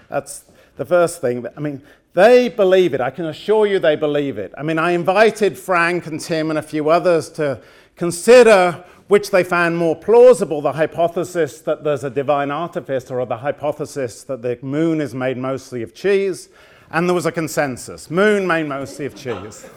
That's 0.09 0.45
the 0.77 0.85
first 0.85 1.21
thing. 1.21 1.45
I 1.55 1.59
mean, 1.59 1.81
they 2.13 2.49
believe 2.49 2.93
it. 2.93 3.01
I 3.01 3.11
can 3.11 3.25
assure 3.25 3.67
you 3.67 3.79
they 3.79 3.95
believe 3.95 4.37
it. 4.37 4.53
I 4.57 4.63
mean, 4.63 4.79
I 4.79 4.91
invited 4.91 5.57
Frank 5.57 6.07
and 6.07 6.19
Tim 6.19 6.49
and 6.49 6.59
a 6.59 6.63
few 6.63 6.89
others 6.89 7.29
to 7.31 7.61
consider 7.95 8.83
which 9.07 9.31
they 9.31 9.43
found 9.43 9.77
more 9.77 9.95
plausible 9.95 10.61
the 10.61 10.71
hypothesis 10.71 11.61
that 11.61 11.83
there's 11.83 12.03
a 12.03 12.09
divine 12.09 12.51
artificer 12.51 13.19
or 13.19 13.25
the 13.25 13.37
hypothesis 13.37 14.23
that 14.23 14.41
the 14.41 14.57
moon 14.61 15.01
is 15.01 15.15
made 15.15 15.37
mostly 15.37 15.81
of 15.81 15.93
cheese. 15.93 16.49
And 16.91 17.07
there 17.07 17.13
was 17.13 17.25
a 17.25 17.31
consensus 17.31 18.09
moon 18.09 18.47
made 18.47 18.67
mostly 18.67 19.05
of 19.05 19.15
cheese. 19.15 19.67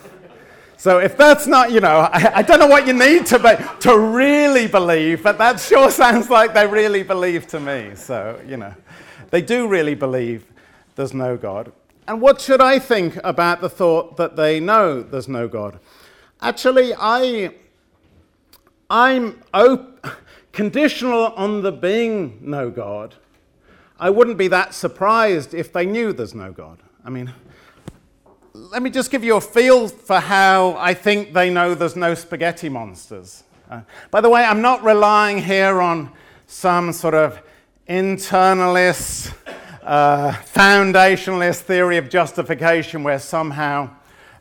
So 0.76 0.98
if 0.98 1.16
that's 1.16 1.46
not, 1.46 1.70
you 1.70 1.80
know, 1.80 2.08
I, 2.12 2.38
I, 2.38 2.42
don't 2.42 2.58
know 2.58 2.66
what 2.66 2.88
you 2.88 2.92
need 2.92 3.24
to 3.26 3.38
be, 3.38 3.50
to 3.80 3.98
really 3.98 4.66
believe, 4.66 5.22
but 5.22 5.38
that 5.38 5.60
sure 5.60 5.90
sounds 5.90 6.28
like 6.28 6.54
they 6.54 6.66
really 6.66 7.02
believe 7.02 7.46
to 7.48 7.60
me. 7.60 7.92
So, 7.94 8.40
you 8.46 8.56
know. 8.56 8.74
They 9.32 9.40
do 9.40 9.66
really 9.66 9.94
believe 9.94 10.44
there's 10.94 11.14
no 11.14 11.38
God. 11.38 11.72
And 12.06 12.20
what 12.20 12.38
should 12.38 12.60
I 12.60 12.78
think 12.78 13.18
about 13.24 13.62
the 13.62 13.68
thought 13.70 14.18
that 14.18 14.36
they 14.36 14.60
know 14.60 15.02
there's 15.02 15.26
no 15.26 15.48
God? 15.48 15.80
Actually, 16.42 16.92
I, 16.94 17.54
I'm 18.90 19.42
op- 19.54 20.06
conditional 20.52 21.32
on 21.34 21.62
the 21.62 21.72
being 21.72 22.40
no 22.42 22.70
God. 22.70 23.14
I 23.98 24.10
wouldn't 24.10 24.36
be 24.36 24.48
that 24.48 24.74
surprised 24.74 25.54
if 25.54 25.72
they 25.72 25.86
knew 25.86 26.12
there's 26.12 26.34
no 26.34 26.52
God. 26.52 26.80
I 27.02 27.08
mean, 27.08 27.32
let 28.52 28.82
me 28.82 28.90
just 28.90 29.10
give 29.10 29.24
you 29.24 29.36
a 29.36 29.40
feel 29.40 29.88
for 29.88 30.20
how 30.20 30.76
I 30.76 30.92
think 30.92 31.32
they 31.32 31.48
know 31.48 31.74
there's 31.74 31.96
no 31.96 32.14
spaghetti 32.14 32.68
monsters. 32.68 33.44
Uh, 33.70 33.80
by 34.10 34.20
the 34.20 34.28
way, 34.28 34.44
I'm 34.44 34.60
not 34.60 34.84
relying 34.84 35.38
here 35.38 35.80
on 35.80 36.12
some 36.46 36.92
sort 36.92 37.14
of 37.14 37.40
internalist, 37.88 39.34
uh, 39.82 40.32
foundationalist 40.32 41.60
theory 41.60 41.96
of 41.96 42.08
justification, 42.08 43.02
where 43.02 43.18
somehow 43.18 43.90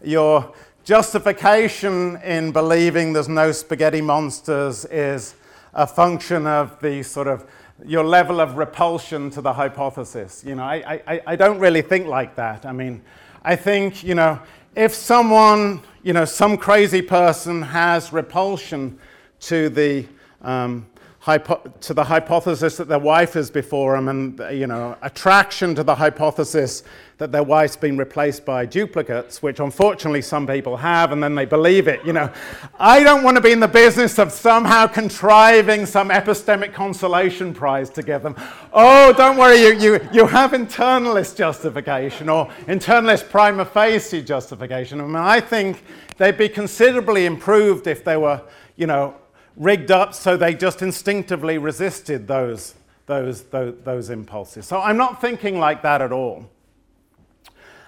your 0.03 0.53
justification 0.83 2.17
in 2.23 2.51
believing 2.51 3.13
there's 3.13 3.29
no 3.29 3.51
spaghetti 3.51 4.01
monsters 4.01 4.85
is 4.85 5.35
a 5.73 5.87
function 5.87 6.45
of 6.45 6.79
the 6.81 7.01
sort 7.03 7.27
of 7.27 7.45
your 7.85 8.03
level 8.03 8.39
of 8.39 8.57
repulsion 8.57 9.29
to 9.31 9.41
the 9.41 9.53
hypothesis. 9.53 10.43
You 10.45 10.55
know, 10.55 10.63
I, 10.63 11.01
I, 11.07 11.21
I 11.27 11.35
don't 11.35 11.59
really 11.59 11.81
think 11.81 12.07
like 12.07 12.35
that. 12.35 12.65
I 12.65 12.71
mean, 12.71 13.01
I 13.43 13.55
think, 13.55 14.03
you 14.03 14.13
know, 14.13 14.39
if 14.75 14.93
someone, 14.93 15.81
you 16.03 16.13
know, 16.13 16.25
some 16.25 16.57
crazy 16.57 17.01
person 17.01 17.61
has 17.63 18.13
repulsion 18.13 18.99
to 19.41 19.69
the 19.69 20.05
um, 20.43 20.85
hypo- 21.21 21.71
to 21.81 21.93
the 21.93 22.03
hypothesis 22.03 22.77
that 22.77 22.87
their 22.87 22.99
wife 22.99 23.35
is 23.35 23.51
before 23.51 23.95
them 23.95 24.07
and, 24.09 24.57
you 24.57 24.65
know, 24.65 24.97
attraction 25.03 25.75
to 25.75 25.83
the 25.83 25.93
hypothesis 25.93 26.83
that 27.19 27.31
their 27.31 27.43
wife's 27.43 27.75
been 27.75 27.95
replaced 27.95 28.43
by 28.43 28.65
duplicates, 28.65 29.43
which 29.43 29.59
unfortunately 29.59 30.23
some 30.23 30.47
people 30.47 30.77
have, 30.77 31.11
and 31.11 31.21
then 31.21 31.35
they 31.35 31.45
believe 31.45 31.87
it. 31.87 32.03
You 32.03 32.13
know, 32.13 32.33
I 32.79 33.03
don't 33.03 33.23
want 33.23 33.37
to 33.37 33.41
be 33.41 33.51
in 33.51 33.59
the 33.59 33.67
business 33.67 34.17
of 34.17 34.31
somehow 34.31 34.87
contriving 34.87 35.85
some 35.85 36.09
epistemic 36.09 36.73
consolation 36.73 37.53
prize 37.53 37.91
to 37.91 38.01
give 38.01 38.23
them. 38.23 38.35
Oh, 38.73 39.13
don't 39.13 39.37
worry, 39.37 39.61
you, 39.61 39.73
you, 39.77 40.09
you 40.11 40.25
have 40.25 40.53
internalist 40.53 41.37
justification 41.37 42.29
or 42.29 42.47
internalist 42.65 43.29
prima 43.29 43.65
facie 43.65 44.23
justification. 44.23 44.99
I 44.99 45.03
mean, 45.03 45.15
I 45.17 45.39
think 45.39 45.83
they'd 46.17 46.37
be 46.37 46.49
considerably 46.49 47.27
improved 47.27 47.85
if 47.85 48.03
they 48.03 48.17
were, 48.17 48.41
you 48.75 48.87
know, 48.87 49.13
rigged 49.55 49.91
up 49.91 50.13
so 50.13 50.37
they 50.37 50.53
just 50.53 50.81
instinctively 50.81 51.57
resisted 51.57 52.27
those, 52.27 52.75
those, 53.05 53.43
those, 53.43 53.75
those 53.83 54.09
impulses. 54.09 54.65
So 54.65 54.79
I'm 54.79 54.97
not 54.97 55.21
thinking 55.21 55.59
like 55.59 55.81
that 55.83 56.01
at 56.01 56.11
all. 56.11 56.49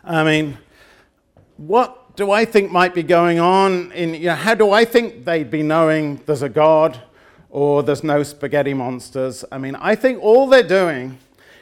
I 0.03 0.23
mean, 0.23 0.57
what 1.57 2.15
do 2.15 2.31
I 2.31 2.45
think 2.45 2.71
might 2.71 2.93
be 2.93 3.03
going 3.03 3.39
on 3.39 3.91
in, 3.93 4.13
you 4.13 4.27
know, 4.27 4.35
how 4.35 4.53
do 4.53 4.71
I 4.71 4.85
think 4.85 5.25
they'd 5.25 5.49
be 5.49 5.63
knowing 5.63 6.21
there's 6.25 6.41
a 6.41 6.49
God 6.49 7.01
or 7.49 7.83
there's 7.83 8.03
no 8.03 8.23
spaghetti 8.23 8.73
monsters? 8.73 9.45
I 9.51 9.57
mean, 9.57 9.75
I 9.75 9.95
think 9.95 10.21
all 10.21 10.47
they're 10.47 10.61
doing 10.61 11.17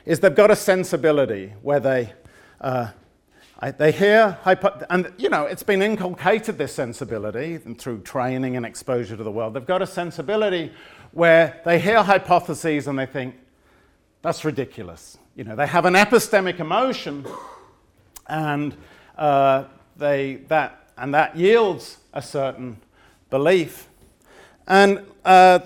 is 0.05 0.19
they've 0.19 0.35
got 0.35 0.51
a 0.51 0.55
sensibility 0.55 1.53
where 1.61 1.79
they, 1.79 2.13
uh, 2.59 2.87
they 3.69 3.91
hear, 3.91 4.39
hypo- 4.41 4.85
and 4.89 5.13
you 5.19 5.29
know, 5.29 5.45
it's 5.45 5.61
been 5.61 5.83
inculcated 5.83 6.57
this 6.57 6.73
sensibility 6.73 7.57
through 7.59 8.01
training 8.01 8.57
and 8.57 8.65
exposure 8.65 9.15
to 9.15 9.23
the 9.23 9.31
world. 9.31 9.53
They've 9.53 9.65
got 9.65 9.83
a 9.83 9.87
sensibility 9.87 10.71
where 11.11 11.61
they 11.63 11.79
hear 11.79 12.01
hypotheses 12.01 12.87
and 12.87 12.97
they 12.97 13.05
think, 13.05 13.35
that's 14.23 14.43
ridiculous. 14.43 15.17
You 15.35 15.43
know, 15.43 15.55
they 15.55 15.67
have 15.67 15.85
an 15.85 15.93
epistemic 15.93 16.59
emotion 16.59 17.25
and 18.27 18.75
uh, 19.17 19.65
they, 19.95 20.35
that, 20.47 20.89
and 20.97 21.13
that 21.13 21.35
yields 21.35 21.97
a 22.13 22.21
certain 22.21 22.77
belief. 23.29 23.87
And, 24.67 25.05
uh, 25.23 25.59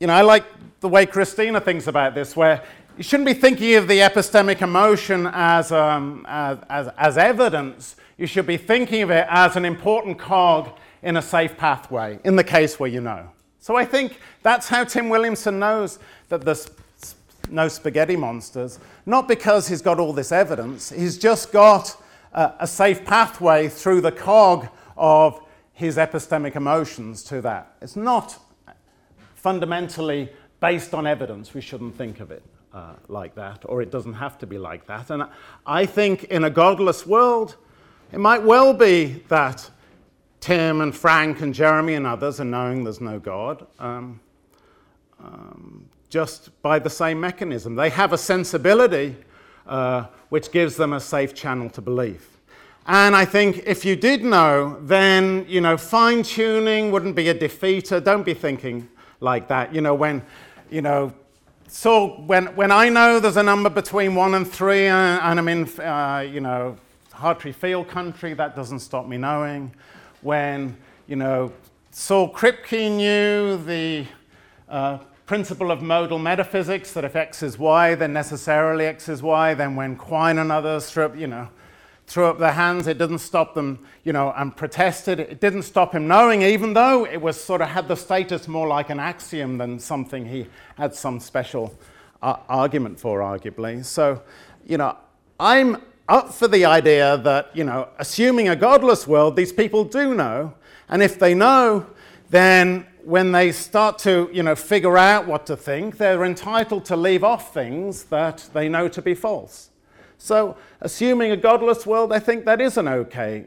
you 0.00 0.08
know, 0.08 0.14
I 0.14 0.22
like 0.22 0.44
the 0.80 0.88
way 0.88 1.06
Christina 1.06 1.60
thinks 1.60 1.86
about 1.86 2.14
this, 2.14 2.36
where 2.36 2.64
you 2.96 3.02
shouldn't 3.02 3.26
be 3.26 3.34
thinking 3.34 3.74
of 3.74 3.88
the 3.88 3.98
epistemic 3.98 4.62
emotion 4.62 5.28
as, 5.32 5.70
um, 5.70 6.24
as, 6.28 6.58
as, 6.70 6.88
as, 6.96 7.18
evidence. 7.18 7.96
You 8.16 8.26
should 8.26 8.46
be 8.46 8.56
thinking 8.56 9.02
of 9.02 9.10
it 9.10 9.26
as 9.28 9.54
an 9.56 9.66
important 9.66 10.18
cog 10.18 10.70
in 11.02 11.18
a 11.18 11.22
safe 11.22 11.58
pathway, 11.58 12.18
in 12.24 12.36
the 12.36 12.44
case 12.44 12.80
where 12.80 12.88
you 12.88 13.02
know. 13.02 13.28
So 13.60 13.76
I 13.76 13.84
think 13.84 14.18
that's 14.42 14.68
how 14.68 14.84
Tim 14.84 15.10
Williamson 15.10 15.58
knows 15.58 15.98
that 16.30 16.42
there's 16.42 16.70
no 17.50 17.68
spaghetti 17.68 18.16
monsters, 18.16 18.78
not 19.04 19.28
because 19.28 19.68
he's 19.68 19.82
got 19.82 20.00
all 20.00 20.14
this 20.14 20.32
evidence, 20.32 20.90
he's 20.90 21.18
just 21.18 21.52
got 21.52 22.00
a 22.32 22.66
safe 22.66 23.04
pathway 23.04 23.68
through 23.68 24.00
the 24.00 24.12
cog 24.12 24.68
of 24.96 25.40
his 25.72 25.96
epistemic 25.96 26.56
emotions 26.56 27.22
to 27.24 27.40
that. 27.42 27.76
It's 27.80 27.96
not 27.96 28.38
fundamentally 29.34 30.30
based 30.60 30.94
on 30.94 31.06
evidence, 31.06 31.52
we 31.52 31.60
shouldn't 31.60 31.96
think 31.96 32.20
of 32.20 32.30
it 32.30 32.42
uh, 32.76 32.92
like 33.08 33.34
that, 33.34 33.62
or 33.64 33.80
it 33.80 33.90
doesn't 33.90 34.12
have 34.12 34.36
to 34.36 34.46
be 34.46 34.58
like 34.58 34.86
that. 34.86 35.08
And 35.08 35.24
I 35.64 35.86
think 35.86 36.24
in 36.24 36.44
a 36.44 36.50
godless 36.50 37.06
world, 37.06 37.56
it 38.12 38.18
might 38.18 38.42
well 38.42 38.74
be 38.74 39.24
that 39.28 39.70
Tim 40.40 40.82
and 40.82 40.94
Frank 40.94 41.40
and 41.40 41.54
Jeremy 41.54 41.94
and 41.94 42.06
others 42.06 42.38
are 42.38 42.44
knowing 42.44 42.84
there's 42.84 43.00
no 43.00 43.18
God 43.18 43.66
um, 43.78 44.20
um, 45.18 45.86
just 46.10 46.50
by 46.60 46.78
the 46.78 46.90
same 46.90 47.18
mechanism. 47.18 47.76
They 47.76 47.88
have 47.88 48.12
a 48.12 48.18
sensibility 48.18 49.16
uh, 49.66 50.08
which 50.28 50.52
gives 50.52 50.76
them 50.76 50.92
a 50.92 51.00
safe 51.00 51.34
channel 51.34 51.70
to 51.70 51.80
belief. 51.80 52.40
And 52.86 53.16
I 53.16 53.24
think 53.24 53.62
if 53.64 53.86
you 53.86 53.96
did 53.96 54.22
know, 54.22 54.78
then 54.82 55.46
you 55.48 55.62
know 55.62 55.78
fine 55.78 56.22
tuning 56.22 56.92
wouldn't 56.92 57.16
be 57.16 57.30
a 57.30 57.34
defeater. 57.34 58.04
Don't 58.04 58.22
be 58.22 58.34
thinking 58.34 58.86
like 59.20 59.48
that. 59.48 59.74
You 59.74 59.80
know 59.80 59.94
when 59.94 60.22
you 60.70 60.82
know 60.82 61.14
so 61.68 62.20
when, 62.26 62.46
when 62.56 62.70
I 62.70 62.88
know 62.88 63.18
there's 63.18 63.36
a 63.36 63.42
number 63.42 63.68
between 63.68 64.14
one 64.14 64.34
and 64.34 64.50
three, 64.50 64.88
uh, 64.88 64.94
and 64.94 65.38
I'm 65.38 65.48
in, 65.48 65.68
uh, 65.80 66.20
you 66.20 66.40
know, 66.40 66.76
Hartry 67.12 67.52
Field 67.52 67.88
country, 67.88 68.34
that 68.34 68.54
doesn't 68.54 68.80
stop 68.80 69.06
me 69.06 69.16
knowing. 69.16 69.72
When, 70.22 70.76
you 71.06 71.16
know, 71.16 71.52
Saul 71.90 72.32
Kripke 72.32 72.90
knew 72.96 73.56
the 73.64 74.06
uh, 74.68 74.98
principle 75.26 75.70
of 75.70 75.82
modal 75.82 76.18
metaphysics, 76.18 76.92
that 76.92 77.04
if 77.04 77.16
x 77.16 77.42
is 77.42 77.58
y, 77.58 77.94
then 77.94 78.12
necessarily 78.12 78.86
x 78.86 79.08
is 79.08 79.22
y, 79.22 79.54
then 79.54 79.74
when 79.74 79.96
Quine 79.96 80.38
and 80.38 80.52
others, 80.52 80.94
you 81.16 81.26
know, 81.26 81.48
threw 82.06 82.26
up 82.26 82.38
their 82.38 82.52
hands. 82.52 82.86
It 82.86 82.98
didn't 82.98 83.18
stop 83.18 83.54
them, 83.54 83.84
you 84.04 84.12
know, 84.12 84.32
and 84.36 84.56
protested. 84.56 85.20
It 85.20 85.40
didn't 85.40 85.62
stop 85.62 85.92
him 85.92 86.06
knowing, 86.06 86.42
even 86.42 86.72
though 86.72 87.04
it 87.04 87.20
was 87.20 87.42
sort 87.42 87.60
of 87.60 87.68
had 87.68 87.88
the 87.88 87.96
status 87.96 88.46
more 88.46 88.68
like 88.68 88.90
an 88.90 89.00
axiom 89.00 89.58
than 89.58 89.78
something 89.78 90.26
he 90.26 90.46
had 90.76 90.94
some 90.94 91.20
special 91.20 91.74
uh, 92.22 92.36
argument 92.48 92.98
for, 92.98 93.20
arguably. 93.20 93.84
So, 93.84 94.22
you 94.64 94.78
know, 94.78 94.96
I'm 95.40 95.82
up 96.08 96.32
for 96.32 96.46
the 96.48 96.64
idea 96.64 97.18
that, 97.18 97.50
you 97.54 97.64
know, 97.64 97.88
assuming 97.98 98.48
a 98.48 98.56
godless 98.56 99.06
world, 99.06 99.34
these 99.34 99.52
people 99.52 99.84
do 99.84 100.14
know. 100.14 100.54
And 100.88 101.02
if 101.02 101.18
they 101.18 101.34
know, 101.34 101.86
then 102.30 102.86
when 103.04 103.32
they 103.32 103.52
start 103.52 103.98
to, 104.00 104.30
you 104.32 104.42
know, 104.42 104.54
figure 104.54 104.96
out 104.96 105.26
what 105.26 105.46
to 105.46 105.56
think, 105.56 105.96
they're 105.96 106.24
entitled 106.24 106.84
to 106.86 106.96
leave 106.96 107.24
off 107.24 107.52
things 107.52 108.04
that 108.04 108.48
they 108.52 108.68
know 108.68 108.88
to 108.88 109.02
be 109.02 109.14
false. 109.14 109.70
So, 110.18 110.56
assuming 110.80 111.32
a 111.32 111.36
godless 111.36 111.86
world, 111.86 112.12
I 112.12 112.18
think 112.18 112.44
that 112.46 112.60
is 112.60 112.76
an 112.76 112.88
okay. 112.88 113.46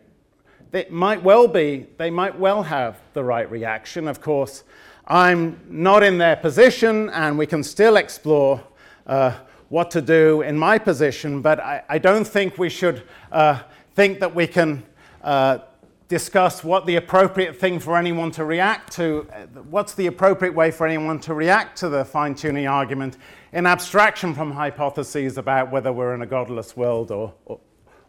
It 0.72 0.92
might 0.92 1.24
well 1.24 1.48
be, 1.48 1.88
they 1.98 2.12
might 2.12 2.38
well 2.38 2.64
have 2.64 3.00
the 3.14 3.24
right 3.24 3.50
reaction. 3.50 4.08
Of 4.08 4.22
course, 4.22 4.64
I'm 5.08 5.60
not 5.68 6.04
in 6.04 6.20
their 6.20 6.36
position, 6.36 7.10
and 7.10 7.38
we 7.38 7.48
can 7.48 7.64
still 7.64 7.98
explore 7.98 8.64
uh, 9.08 9.34
what 9.70 9.90
to 9.92 10.02
do 10.02 10.42
in 10.42 10.58
my 10.58 10.78
position, 10.78 11.42
but 11.42 11.60
I, 11.60 11.84
I 11.90 11.98
don't 11.98 12.26
think 12.28 12.58
we 12.58 12.70
should 12.70 13.04
uh, 13.32 13.62
think 13.96 14.20
that 14.20 14.34
we 14.34 14.46
can 14.46 14.84
uh, 15.24 15.60
discuss 16.08 16.64
what 16.64 16.86
the 16.88 16.96
appropriate 16.96 17.56
thing 17.56 17.80
for 17.80 17.96
anyone 17.96 18.32
to 18.32 18.44
react 18.44 18.92
to, 18.94 19.28
what's 19.70 19.94
the 19.94 20.08
appropriate 20.08 20.54
way 20.54 20.72
for 20.72 20.88
anyone 20.88 21.20
to 21.20 21.34
react 21.34 21.78
to 21.78 21.90
the 21.90 22.04
fine 22.04 22.34
tuning 22.34 22.68
argument 22.68 23.18
in 23.52 23.66
abstraction 23.66 24.34
from 24.34 24.52
hypotheses 24.52 25.38
about 25.38 25.72
whether 25.72 25.92
we're 25.92 26.14
in 26.14 26.22
a 26.22 26.26
godless 26.26 26.78
world 26.78 27.12
or, 27.12 27.34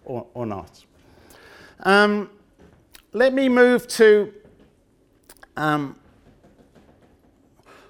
or, 0.04 0.26
or, 0.34 0.46
not. 0.46 0.84
Um, 1.80 2.30
let 3.12 3.32
me 3.32 3.48
move 3.48 3.88
to 3.88 4.32
um, 5.56 5.96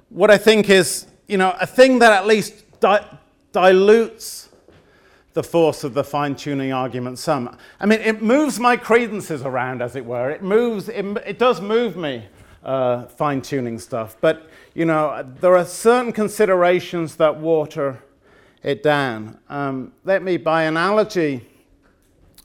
what 0.09 0.31
I 0.31 0.39
think 0.39 0.71
is, 0.71 1.07
you 1.29 1.39
know, 1.39 1.57
a 1.61 1.67
thing 1.67 1.99
that 2.01 2.13
at 2.13 2.27
least 2.27 2.81
di- 2.81 3.19
dilutes 3.53 4.51
the 5.33 5.43
force 5.43 5.85
of 5.85 5.95
the 5.95 6.03
fine 6.03 6.35
tuning 6.35 6.73
argument 6.73 7.19
some. 7.19 7.57
I 7.79 7.87
mean, 7.87 8.01
it 8.01 8.21
moves 8.21 8.59
my 8.59 8.77
credences 8.77 9.43
around, 9.43 9.81
as 9.81 9.95
it 9.95 10.05
were. 10.05 10.31
It 10.31 10.43
moves, 10.43 10.89
it, 10.89 11.05
it 11.25 11.39
does 11.39 11.61
move 11.61 11.97
me, 11.97 12.27
uh, 12.63 13.07
fine 13.07 13.43
tuning 13.43 13.79
stuff. 13.79 14.17
But, 14.21 14.49
you 14.75 14.85
know, 14.85 15.27
there 15.41 15.57
are 15.57 15.65
certain 15.65 16.13
considerations 16.13 17.17
that 17.17 17.37
water 17.37 18.03
it 18.63 18.83
down. 18.83 19.39
Um, 19.49 19.93
let 20.05 20.23
me, 20.23 20.37
by 20.37 20.65
analogy, 20.65 21.47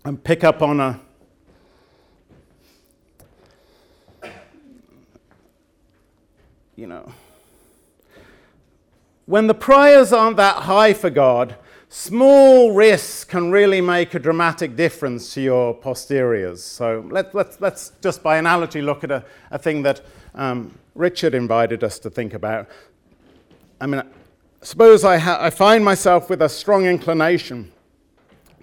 and 0.04 0.24
pick 0.24 0.44
up 0.44 0.62
on 0.62 0.80
a. 0.80 1.02
You 6.78 6.88
know, 6.88 7.12
when 9.26 9.48
the 9.48 9.54
priors 9.54 10.12
aren't 10.12 10.38
that 10.38 10.64
high 10.64 10.94
for 10.94 11.10
God, 11.10 11.56
Small 11.90 12.74
risks 12.74 13.24
can 13.24 13.52
really 13.52 13.80
make 13.80 14.14
a 14.16 14.20
dramatic 14.20 14.76
difference 14.76 15.34
to 15.34 15.42
your 15.42 15.74
posteriors. 15.74 16.64
So 16.64 17.06
let, 17.10 17.34
let's, 17.34 17.62
let's 17.62 17.92
just 18.02 18.24
by 18.24 18.38
analogy 18.38 18.82
look 18.82 19.04
at 19.04 19.12
a, 19.12 19.24
a 19.52 19.58
thing 19.58 19.84
that 19.84 20.02
um, 20.34 20.78
Richard 20.96 21.34
invited 21.34 21.84
us 21.84 22.00
to 22.00 22.10
think 22.10 22.34
about. 22.34 22.68
I 23.80 23.86
mean, 23.86 24.02
suppose 24.62 25.04
I, 25.04 25.18
ha- 25.18 25.38
I 25.40 25.50
find 25.50 25.86
myself 25.86 26.30
with 26.30 26.42
a 26.42 26.50
strong 26.50 26.86
inclination 26.86 27.72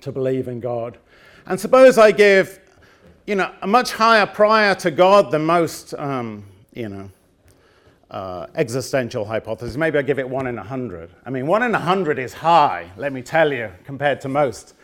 to 0.00 0.10
believe 0.10 0.48
in 0.48 0.60
God. 0.60 0.98
And 1.46 1.58
suppose 1.58 1.98
I 1.98 2.10
give, 2.10 2.60
you 3.26 3.36
know, 3.36 3.52
a 3.62 3.66
much 3.66 3.92
higher 3.92 4.26
prior 4.26 4.74
to 4.76 4.90
God 4.90 5.30
than 5.30 5.44
most, 5.44 5.94
um, 5.94 6.44
you 6.74 6.88
know, 6.88 7.10
uh, 8.12 8.46
existential 8.54 9.24
hypothesis. 9.24 9.76
Maybe 9.76 9.98
I 9.98 10.02
give 10.02 10.18
it 10.18 10.28
one 10.28 10.46
in 10.46 10.58
a 10.58 10.62
hundred. 10.62 11.10
I 11.24 11.30
mean, 11.30 11.46
one 11.46 11.62
in 11.62 11.74
a 11.74 11.78
hundred 11.78 12.18
is 12.18 12.34
high, 12.34 12.90
let 12.96 13.12
me 13.12 13.22
tell 13.22 13.52
you, 13.52 13.70
compared 13.84 14.20
to 14.20 14.28
most 14.28 14.74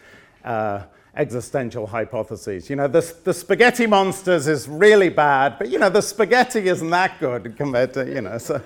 uh, 0.45 0.85
existential 1.15 1.87
hypotheses. 1.87 2.71
You 2.71 2.77
know, 2.77 2.89
the, 2.89 3.15
the 3.25 3.35
spaghetti 3.35 3.87
monsters 3.87 4.49
is 4.49 4.67
really 4.67 5.11
bad, 5.11 5.59
but 5.59 5.69
you 5.69 5.79
know, 5.79 5.91
the 5.91 6.01
spaghetti 6.01 6.69
isn't 6.69 6.89
that 6.89 7.21
good 7.21 7.55
compared 7.55 7.93
to, 7.95 8.09
you 8.09 8.23
know. 8.23 8.39
So, 8.39 8.63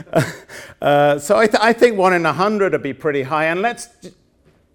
uh, 0.80 1.18
so 1.18 1.36
I, 1.36 1.46
th- 1.46 1.60
I, 1.60 1.74
think 1.74 1.98
one 1.98 2.14
in 2.14 2.24
a 2.24 2.32
hundred 2.32 2.72
would 2.72 2.82
be 2.82 2.94
pretty 2.94 3.22
high. 3.22 3.46
And 3.46 3.60
let's 3.60 3.88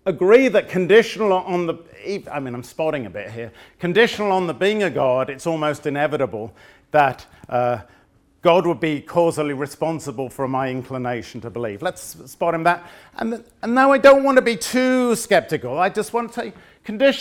agree 0.05 0.49
that 0.49 0.70
conditional 0.70 1.34
on 1.34 1.66
the, 1.66 2.24
I 2.32 2.39
mean, 2.39 2.53
I'm 2.53 2.64
spotting 2.64 3.07
a 3.07 3.10
bit 3.10 3.32
here, 3.32 3.51
conditional 3.80 4.32
on 4.32 4.45
the 4.45 4.53
being 4.53 4.84
a 4.84 4.89
God, 4.91 5.32
it's 5.32 5.47
almost 5.47 5.88
inevitable 5.88 6.53
that 6.91 7.26
uh, 7.47 7.80
God 8.42 8.66
would 8.66 8.80
be 8.80 9.02
causally 9.02 9.54
responsible 9.54 10.30
for 10.30 10.48
my 10.48 10.70
inclination 10.70 11.42
to 11.42 11.50
believe. 11.50 11.82
Let's 11.82 12.16
spot 12.32 12.54
him 12.54 12.64
that. 12.64 12.90
And, 13.18 13.44
and 13.62 13.76
now 13.76 13.92
I 13.92 13.98
don't 13.98 14.24
want 14.24 14.38
to 14.38 14.42
be 14.42 14.56
too 14.56 15.16
skeptical. 15.16 15.78
I 15.78 15.90
just 15.90 16.14
want 16.14 16.34
to 16.34 16.42
say, 16.42 16.54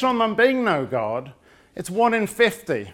on 0.03 0.19
them 0.19 0.35
being 0.37 0.65
no 0.65 0.87
God, 0.87 1.33
it's 1.75 1.91
one 1.91 2.15
in 2.15 2.27
50 2.27 2.93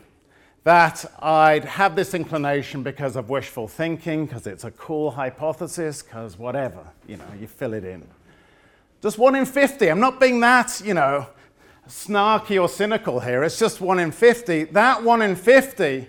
that 0.64 1.04
I'd 1.20 1.66
have 1.66 1.94
this 1.94 2.14
inclination 2.14 2.82
because 2.82 3.16
of 3.16 3.28
wishful 3.28 3.68
thinking, 3.68 4.24
because 4.24 4.46
it's 4.46 4.64
a 4.64 4.70
cool 4.70 5.10
hypothesis, 5.10 6.02
because 6.02 6.38
whatever, 6.38 6.80
you 7.06 7.18
know, 7.18 7.24
you 7.38 7.46
fill 7.46 7.74
it 7.74 7.84
in. 7.84 8.02
Just 9.02 9.18
one 9.18 9.34
in 9.34 9.44
50. 9.44 9.88
I'm 9.88 10.00
not 10.00 10.18
being 10.18 10.40
that, 10.40 10.80
you 10.82 10.94
know, 10.94 11.26
snarky 11.86 12.60
or 12.60 12.70
cynical 12.70 13.20
here. 13.20 13.44
It's 13.44 13.58
just 13.58 13.82
one 13.82 13.98
in 13.98 14.10
50. 14.10 14.64
That 14.64 15.02
one 15.02 15.20
in 15.20 15.36
50, 15.36 16.08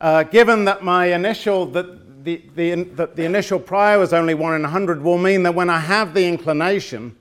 uh, 0.00 0.22
given 0.24 0.64
that 0.64 0.82
my 0.82 1.06
initial, 1.06 1.66
that 1.66 2.24
the, 2.24 2.42
the, 2.54 2.82
that 2.84 3.16
the 3.16 3.24
initial 3.24 3.58
prior 3.58 3.98
was 3.98 4.12
only 4.12 4.34
one 4.34 4.54
in 4.54 4.60
a 4.62 4.64
100, 4.64 5.02
will 5.02 5.18
mean 5.18 5.42
that 5.44 5.54
when 5.54 5.70
I 5.70 5.78
have 5.78 6.14
the 6.14 6.26
inclination, 6.26 7.16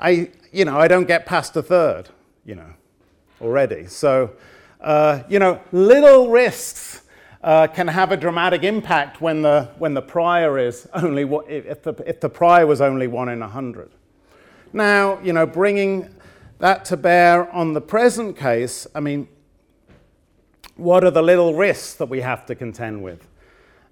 I, 0.00 0.30
you 0.52 0.64
know, 0.64 0.78
I 0.78 0.88
don't 0.88 1.06
get 1.06 1.26
past 1.26 1.56
a 1.56 1.62
third, 1.62 2.08
you 2.44 2.54
know, 2.54 2.72
already. 3.40 3.86
So, 3.86 4.32
uh, 4.80 5.22
you 5.28 5.38
know, 5.38 5.60
little 5.72 6.28
risks 6.28 7.02
uh, 7.42 7.66
can 7.68 7.88
have 7.88 8.12
a 8.12 8.16
dramatic 8.16 8.62
impact 8.62 9.20
when 9.20 9.42
the, 9.42 9.70
when 9.78 9.94
the 9.94 10.02
prior 10.02 10.58
is 10.58 10.88
only, 10.94 11.22
if 11.48 11.82
the, 11.82 11.94
if 12.06 12.20
the 12.20 12.28
prior 12.28 12.66
was 12.66 12.80
only 12.80 13.06
one 13.06 13.28
in 13.28 13.38
a 13.42 13.46
100. 13.46 13.90
Now, 14.72 15.18
you 15.20 15.32
know, 15.32 15.46
bringing 15.46 16.14
that 16.58 16.84
to 16.86 16.96
bear 16.96 17.50
on 17.52 17.72
the 17.72 17.80
present 17.80 18.36
case, 18.36 18.86
I 18.94 19.00
mean, 19.00 19.28
what 20.78 21.04
are 21.04 21.10
the 21.10 21.22
little 21.22 21.54
risks 21.54 21.94
that 21.94 22.08
we 22.08 22.20
have 22.20 22.46
to 22.46 22.54
contend 22.54 23.02
with? 23.02 23.26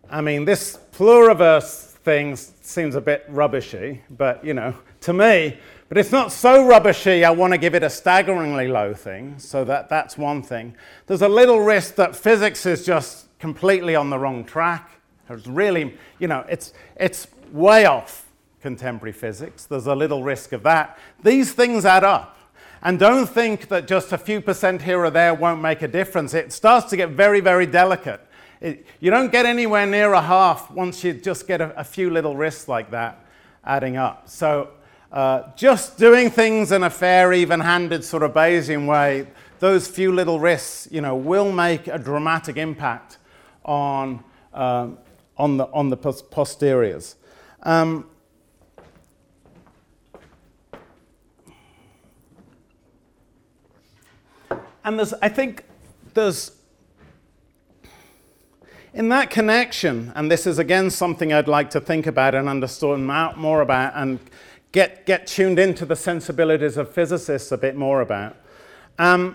I 0.08 0.20
mean, 0.20 0.44
this 0.44 0.78
pluriverse 0.92 1.90
thing 1.90 2.36
seems 2.36 2.94
a 2.94 3.00
bit 3.00 3.26
rubbishy, 3.28 4.00
but 4.08 4.42
you 4.44 4.54
know, 4.54 4.72
to 5.00 5.12
me, 5.12 5.58
but 5.88 5.98
it's 5.98 6.12
not 6.12 6.32
so 6.32 6.66
rubbishy, 6.66 7.24
I 7.24 7.30
want 7.30 7.52
to 7.52 7.58
give 7.58 7.74
it 7.74 7.82
a 7.82 7.90
staggeringly 7.90 8.68
low 8.68 8.94
thing, 8.94 9.38
so 9.38 9.64
that, 9.64 9.88
that's 9.88 10.16
one 10.16 10.42
thing. 10.42 10.74
There's 11.06 11.22
a 11.22 11.28
little 11.28 11.60
risk 11.60 11.96
that 11.96 12.14
physics 12.14 12.66
is 12.66 12.86
just 12.86 13.26
completely 13.38 13.94
on 13.94 14.08
the 14.08 14.18
wrong 14.18 14.44
track. 14.44 14.90
It's 15.28 15.46
really, 15.46 15.96
you 16.20 16.28
know, 16.28 16.44
it's, 16.48 16.72
it's 16.96 17.26
way 17.52 17.84
off 17.84 18.26
contemporary 18.62 19.12
physics. 19.12 19.64
There's 19.64 19.86
a 19.86 19.94
little 19.94 20.22
risk 20.22 20.52
of 20.52 20.62
that. 20.62 20.98
These 21.22 21.52
things 21.52 21.84
add 21.84 22.04
up. 22.04 22.35
And 22.82 22.98
don't 22.98 23.26
think 23.26 23.68
that 23.68 23.86
just 23.86 24.12
a 24.12 24.18
few 24.18 24.40
percent 24.40 24.82
here 24.82 25.00
or 25.00 25.10
there 25.10 25.34
won't 25.34 25.60
make 25.60 25.82
a 25.82 25.88
difference. 25.88 26.34
It 26.34 26.52
starts 26.52 26.90
to 26.90 26.96
get 26.96 27.10
very, 27.10 27.40
very 27.40 27.66
delicate. 27.66 28.20
It, 28.60 28.86
you 29.00 29.10
don't 29.10 29.32
get 29.32 29.46
anywhere 29.46 29.86
near 29.86 30.12
a 30.12 30.22
half 30.22 30.70
once 30.70 31.04
you 31.04 31.12
just 31.12 31.46
get 31.46 31.60
a, 31.60 31.78
a 31.78 31.84
few 31.84 32.10
little 32.10 32.36
risks 32.36 32.68
like 32.68 32.90
that 32.90 33.24
adding 33.64 33.96
up. 33.96 34.28
So 34.28 34.70
uh, 35.12 35.42
just 35.56 35.98
doing 35.98 36.30
things 36.30 36.72
in 36.72 36.82
a 36.82 36.90
fair, 36.90 37.32
even-handed 37.32 38.04
sort 38.04 38.22
of 38.22 38.32
Bayesian 38.32 38.86
way, 38.86 39.26
those 39.58 39.88
few 39.88 40.12
little 40.12 40.38
risks, 40.38 40.88
you 40.90 41.00
know, 41.00 41.16
will 41.16 41.52
make 41.52 41.88
a 41.88 41.98
dramatic 41.98 42.56
impact 42.56 43.18
on, 43.64 44.22
uh, 44.52 44.88
on, 45.36 45.56
the, 45.56 45.66
on 45.72 45.88
the 45.88 45.96
posteriors. 45.96 47.16
Um, 47.62 48.08
and 54.86 54.98
there's, 54.98 55.12
I 55.14 55.28
think 55.28 55.64
there's, 56.14 56.52
in 58.94 59.08
that 59.08 59.30
connection, 59.30 60.12
and 60.14 60.30
this 60.30 60.46
is 60.46 60.60
again 60.60 60.90
something 60.90 61.32
I'd 61.32 61.48
like 61.48 61.70
to 61.70 61.80
think 61.80 62.06
about 62.06 62.36
and 62.36 62.48
understand 62.48 63.04
more 63.04 63.60
about 63.62 63.92
and 63.96 64.20
get, 64.70 65.04
get 65.04 65.26
tuned 65.26 65.58
into 65.58 65.84
the 65.84 65.96
sensibilities 65.96 66.76
of 66.76 66.88
physicists 66.90 67.50
a 67.50 67.58
bit 67.58 67.74
more 67.74 68.00
about. 68.00 68.36
Um, 68.96 69.34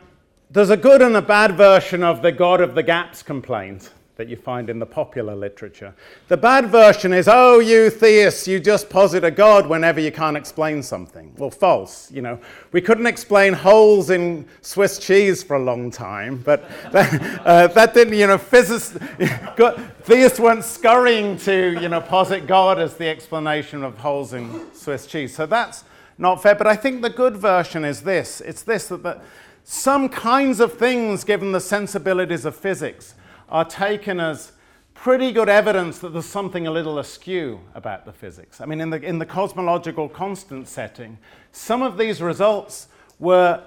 there's 0.50 0.70
a 0.70 0.78
good 0.78 1.02
and 1.02 1.18
a 1.18 1.22
bad 1.22 1.58
version 1.58 2.02
of 2.02 2.22
the 2.22 2.32
God 2.32 2.62
of 2.62 2.74
the 2.74 2.84
Gaps 2.84 3.22
complaint 3.22 3.92
that 4.22 4.30
you 4.30 4.38
find 4.38 4.70
in 4.70 4.78
the 4.78 4.86
popular 4.86 5.36
literature. 5.36 5.96
The 6.28 6.38
bad 6.38 6.68
version 6.68 7.12
is, 7.12 7.28
oh, 7.28 7.58
you 7.58 7.90
theists, 7.90 8.48
you 8.48 8.60
just 8.60 8.88
posit 8.88 9.24
a 9.24 9.32
God 9.32 9.66
whenever 9.66 10.00
you 10.00 10.12
can't 10.12 10.38
explain 10.38 10.84
something. 10.84 11.34
Well, 11.40 11.50
false. 11.50 12.12
You 12.12 12.22
know, 12.22 12.40
we 12.72 12.82
couldn't 12.82 13.08
explain 13.08 13.54
holes 13.54 14.12
in 14.12 14.46
Swiss 14.62 15.00
cheese 15.00 15.42
for 15.42 15.56
a 15.56 15.60
long 15.60 15.90
time, 15.90 16.38
but 16.38 16.70
that, 16.92 17.42
uh, 17.44 17.68
that 17.70 17.96
didn't, 17.96 18.14
you 18.14 18.28
know, 18.28 18.38
physicists, 18.38 18.92
theists 20.04 20.40
weren't 20.40 20.66
scurrying 20.66 21.36
to, 21.38 21.80
you 21.82 21.90
know, 21.90 22.00
posit 22.00 22.46
God 22.46 22.78
as 22.78 22.98
the 22.98 23.08
explanation 23.08 23.84
of 23.84 23.98
holes 23.98 24.34
in 24.34 24.72
Swiss 24.76 25.08
cheese. 25.08 25.36
So 25.36 25.48
that's 25.48 25.84
not 26.20 26.44
fair. 26.44 26.54
But 26.54 26.68
I 26.68 26.76
think 26.76 27.02
the 27.02 27.10
good 27.10 27.38
version 27.38 27.84
is 27.84 28.02
this. 28.02 28.40
It's 28.42 28.62
this 28.62 28.88
that, 28.90 29.02
that 29.02 29.24
some 29.64 30.10
kinds 30.10 30.60
of 30.60 30.74
things, 30.74 31.24
given 31.24 31.54
the 31.54 31.60
sensibilities 31.60 32.46
of 32.46 32.56
physics, 32.56 33.16
are 33.52 33.66
taken 33.66 34.20
as 34.20 34.54
pretty 34.94 35.32
good 35.32 35.50
evidence 35.50 36.00
that 36.00 36.14
there's 36.14 36.26
something 36.26 36.68
a 36.68 36.72
little 36.72 37.00
askew 37.00 37.60
about 37.76 38.06
the 38.06 38.14
physics. 38.14 38.62
I 38.62 38.66
mean, 38.66 38.80
in 38.80 38.90
the, 38.90 39.02
in 39.02 39.20
the 39.20 39.26
cosmological 39.26 40.08
constant 40.10 40.68
setting, 40.68 41.18
some 41.52 41.82
of 41.82 41.98
these 41.98 42.22
results 42.22 42.88
were 43.20 43.64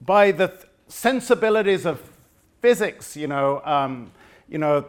by 0.00 0.30
the 0.30 0.48
th- 0.48 0.60
sensibilities 0.88 1.84
of 1.86 2.00
physics, 2.60 3.16
you 3.16 3.26
know, 3.26 3.60
um, 3.64 4.12
you 4.48 4.58
know, 4.58 4.84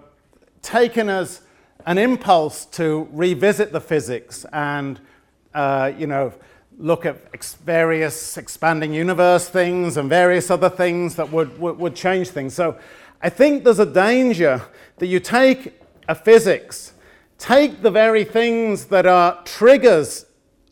taken 0.61 1.09
as 1.09 1.41
an 1.85 1.97
impulse 1.97 2.65
to 2.65 3.07
revisit 3.11 3.71
the 3.71 3.81
physics 3.81 4.45
and, 4.51 4.99
uh, 5.53 5.91
you 5.97 6.07
know, 6.07 6.33
look 6.77 7.05
at 7.05 7.17
ex- 7.33 7.55
various 7.55 8.37
expanding 8.37 8.93
universe 8.93 9.47
things 9.47 9.97
and 9.97 10.09
various 10.09 10.51
other 10.51 10.69
things 10.69 11.15
that 11.15 11.31
would, 11.31 11.57
would, 11.57 11.77
would 11.77 11.95
change 11.95 12.29
things. 12.29 12.53
So 12.53 12.77
I 13.21 13.29
think 13.29 13.63
there's 13.63 13.79
a 13.79 13.85
danger 13.85 14.61
that 14.97 15.07
you 15.07 15.19
take 15.19 15.79
a 16.07 16.15
physics, 16.15 16.93
take 17.37 17.81
the 17.81 17.91
very 17.91 18.23
things 18.23 18.85
that 18.85 19.05
are 19.05 19.41
triggers 19.43 20.25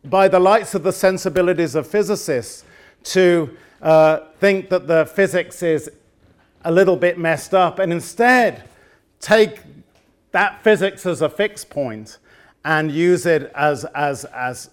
by 0.05 0.27
the 0.27 0.39
lights 0.39 0.75
of 0.75 0.83
the 0.83 0.91
sensibilities 0.91 1.75
of 1.75 1.87
physicists 1.87 2.63
to 3.03 3.55
uh, 3.81 4.19
think 4.39 4.69
that 4.69 4.87
the 4.87 5.05
physics 5.05 5.63
is 5.63 5.89
a 6.65 6.71
little 6.71 6.95
bit 6.95 7.17
messed 7.17 7.53
up, 7.53 7.79
and 7.79 7.91
instead 7.91 8.63
take 9.19 9.59
that 10.31 10.63
physics 10.63 11.05
as 11.05 11.21
a 11.21 11.29
fixed 11.29 11.69
point 11.69 12.17
and 12.65 12.91
use 12.91 13.25
it 13.25 13.51
as, 13.55 13.85
as, 13.93 14.25
as 14.25 14.69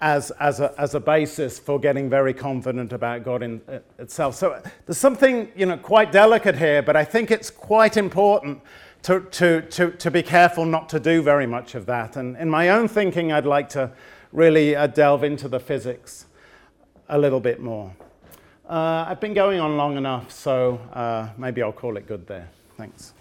as, 0.00 0.30
as, 0.32 0.60
a, 0.60 0.74
as 0.78 0.94
a 0.94 1.00
basis 1.00 1.58
for 1.58 1.78
getting 1.78 2.08
very 2.08 2.32
confident 2.32 2.92
about 2.92 3.24
God 3.24 3.42
in 3.42 3.60
uh, 3.68 3.78
itself. 3.98 4.36
So 4.36 4.62
there's 4.86 4.98
something 4.98 5.50
you 5.56 5.66
know, 5.66 5.76
quite 5.76 6.12
delicate 6.12 6.56
here, 6.56 6.82
but 6.82 6.96
I 6.96 7.04
think 7.04 7.30
it's 7.30 7.50
quite 7.50 7.96
important 7.96 8.60
to, 9.02 9.20
to, 9.20 9.62
to, 9.62 9.90
to 9.90 10.10
be 10.10 10.22
careful 10.22 10.64
not 10.64 10.88
to 10.90 11.00
do 11.00 11.22
very 11.22 11.46
much 11.46 11.74
of 11.74 11.86
that. 11.86 12.16
And 12.16 12.36
in 12.36 12.48
my 12.48 12.70
own 12.70 12.88
thinking, 12.88 13.32
I'd 13.32 13.46
like 13.46 13.68
to 13.70 13.90
really 14.32 14.76
uh, 14.76 14.86
delve 14.86 15.24
into 15.24 15.48
the 15.48 15.60
physics 15.60 16.26
a 17.08 17.18
little 17.18 17.40
bit 17.40 17.60
more. 17.60 17.94
Uh, 18.68 19.06
I've 19.08 19.20
been 19.20 19.34
going 19.34 19.60
on 19.60 19.76
long 19.76 19.96
enough, 19.96 20.30
so 20.30 20.78
uh, 20.92 21.30
maybe 21.38 21.62
I'll 21.62 21.72
call 21.72 21.96
it 21.96 22.06
good 22.06 22.26
there. 22.26 22.50
Thanks. 22.76 23.14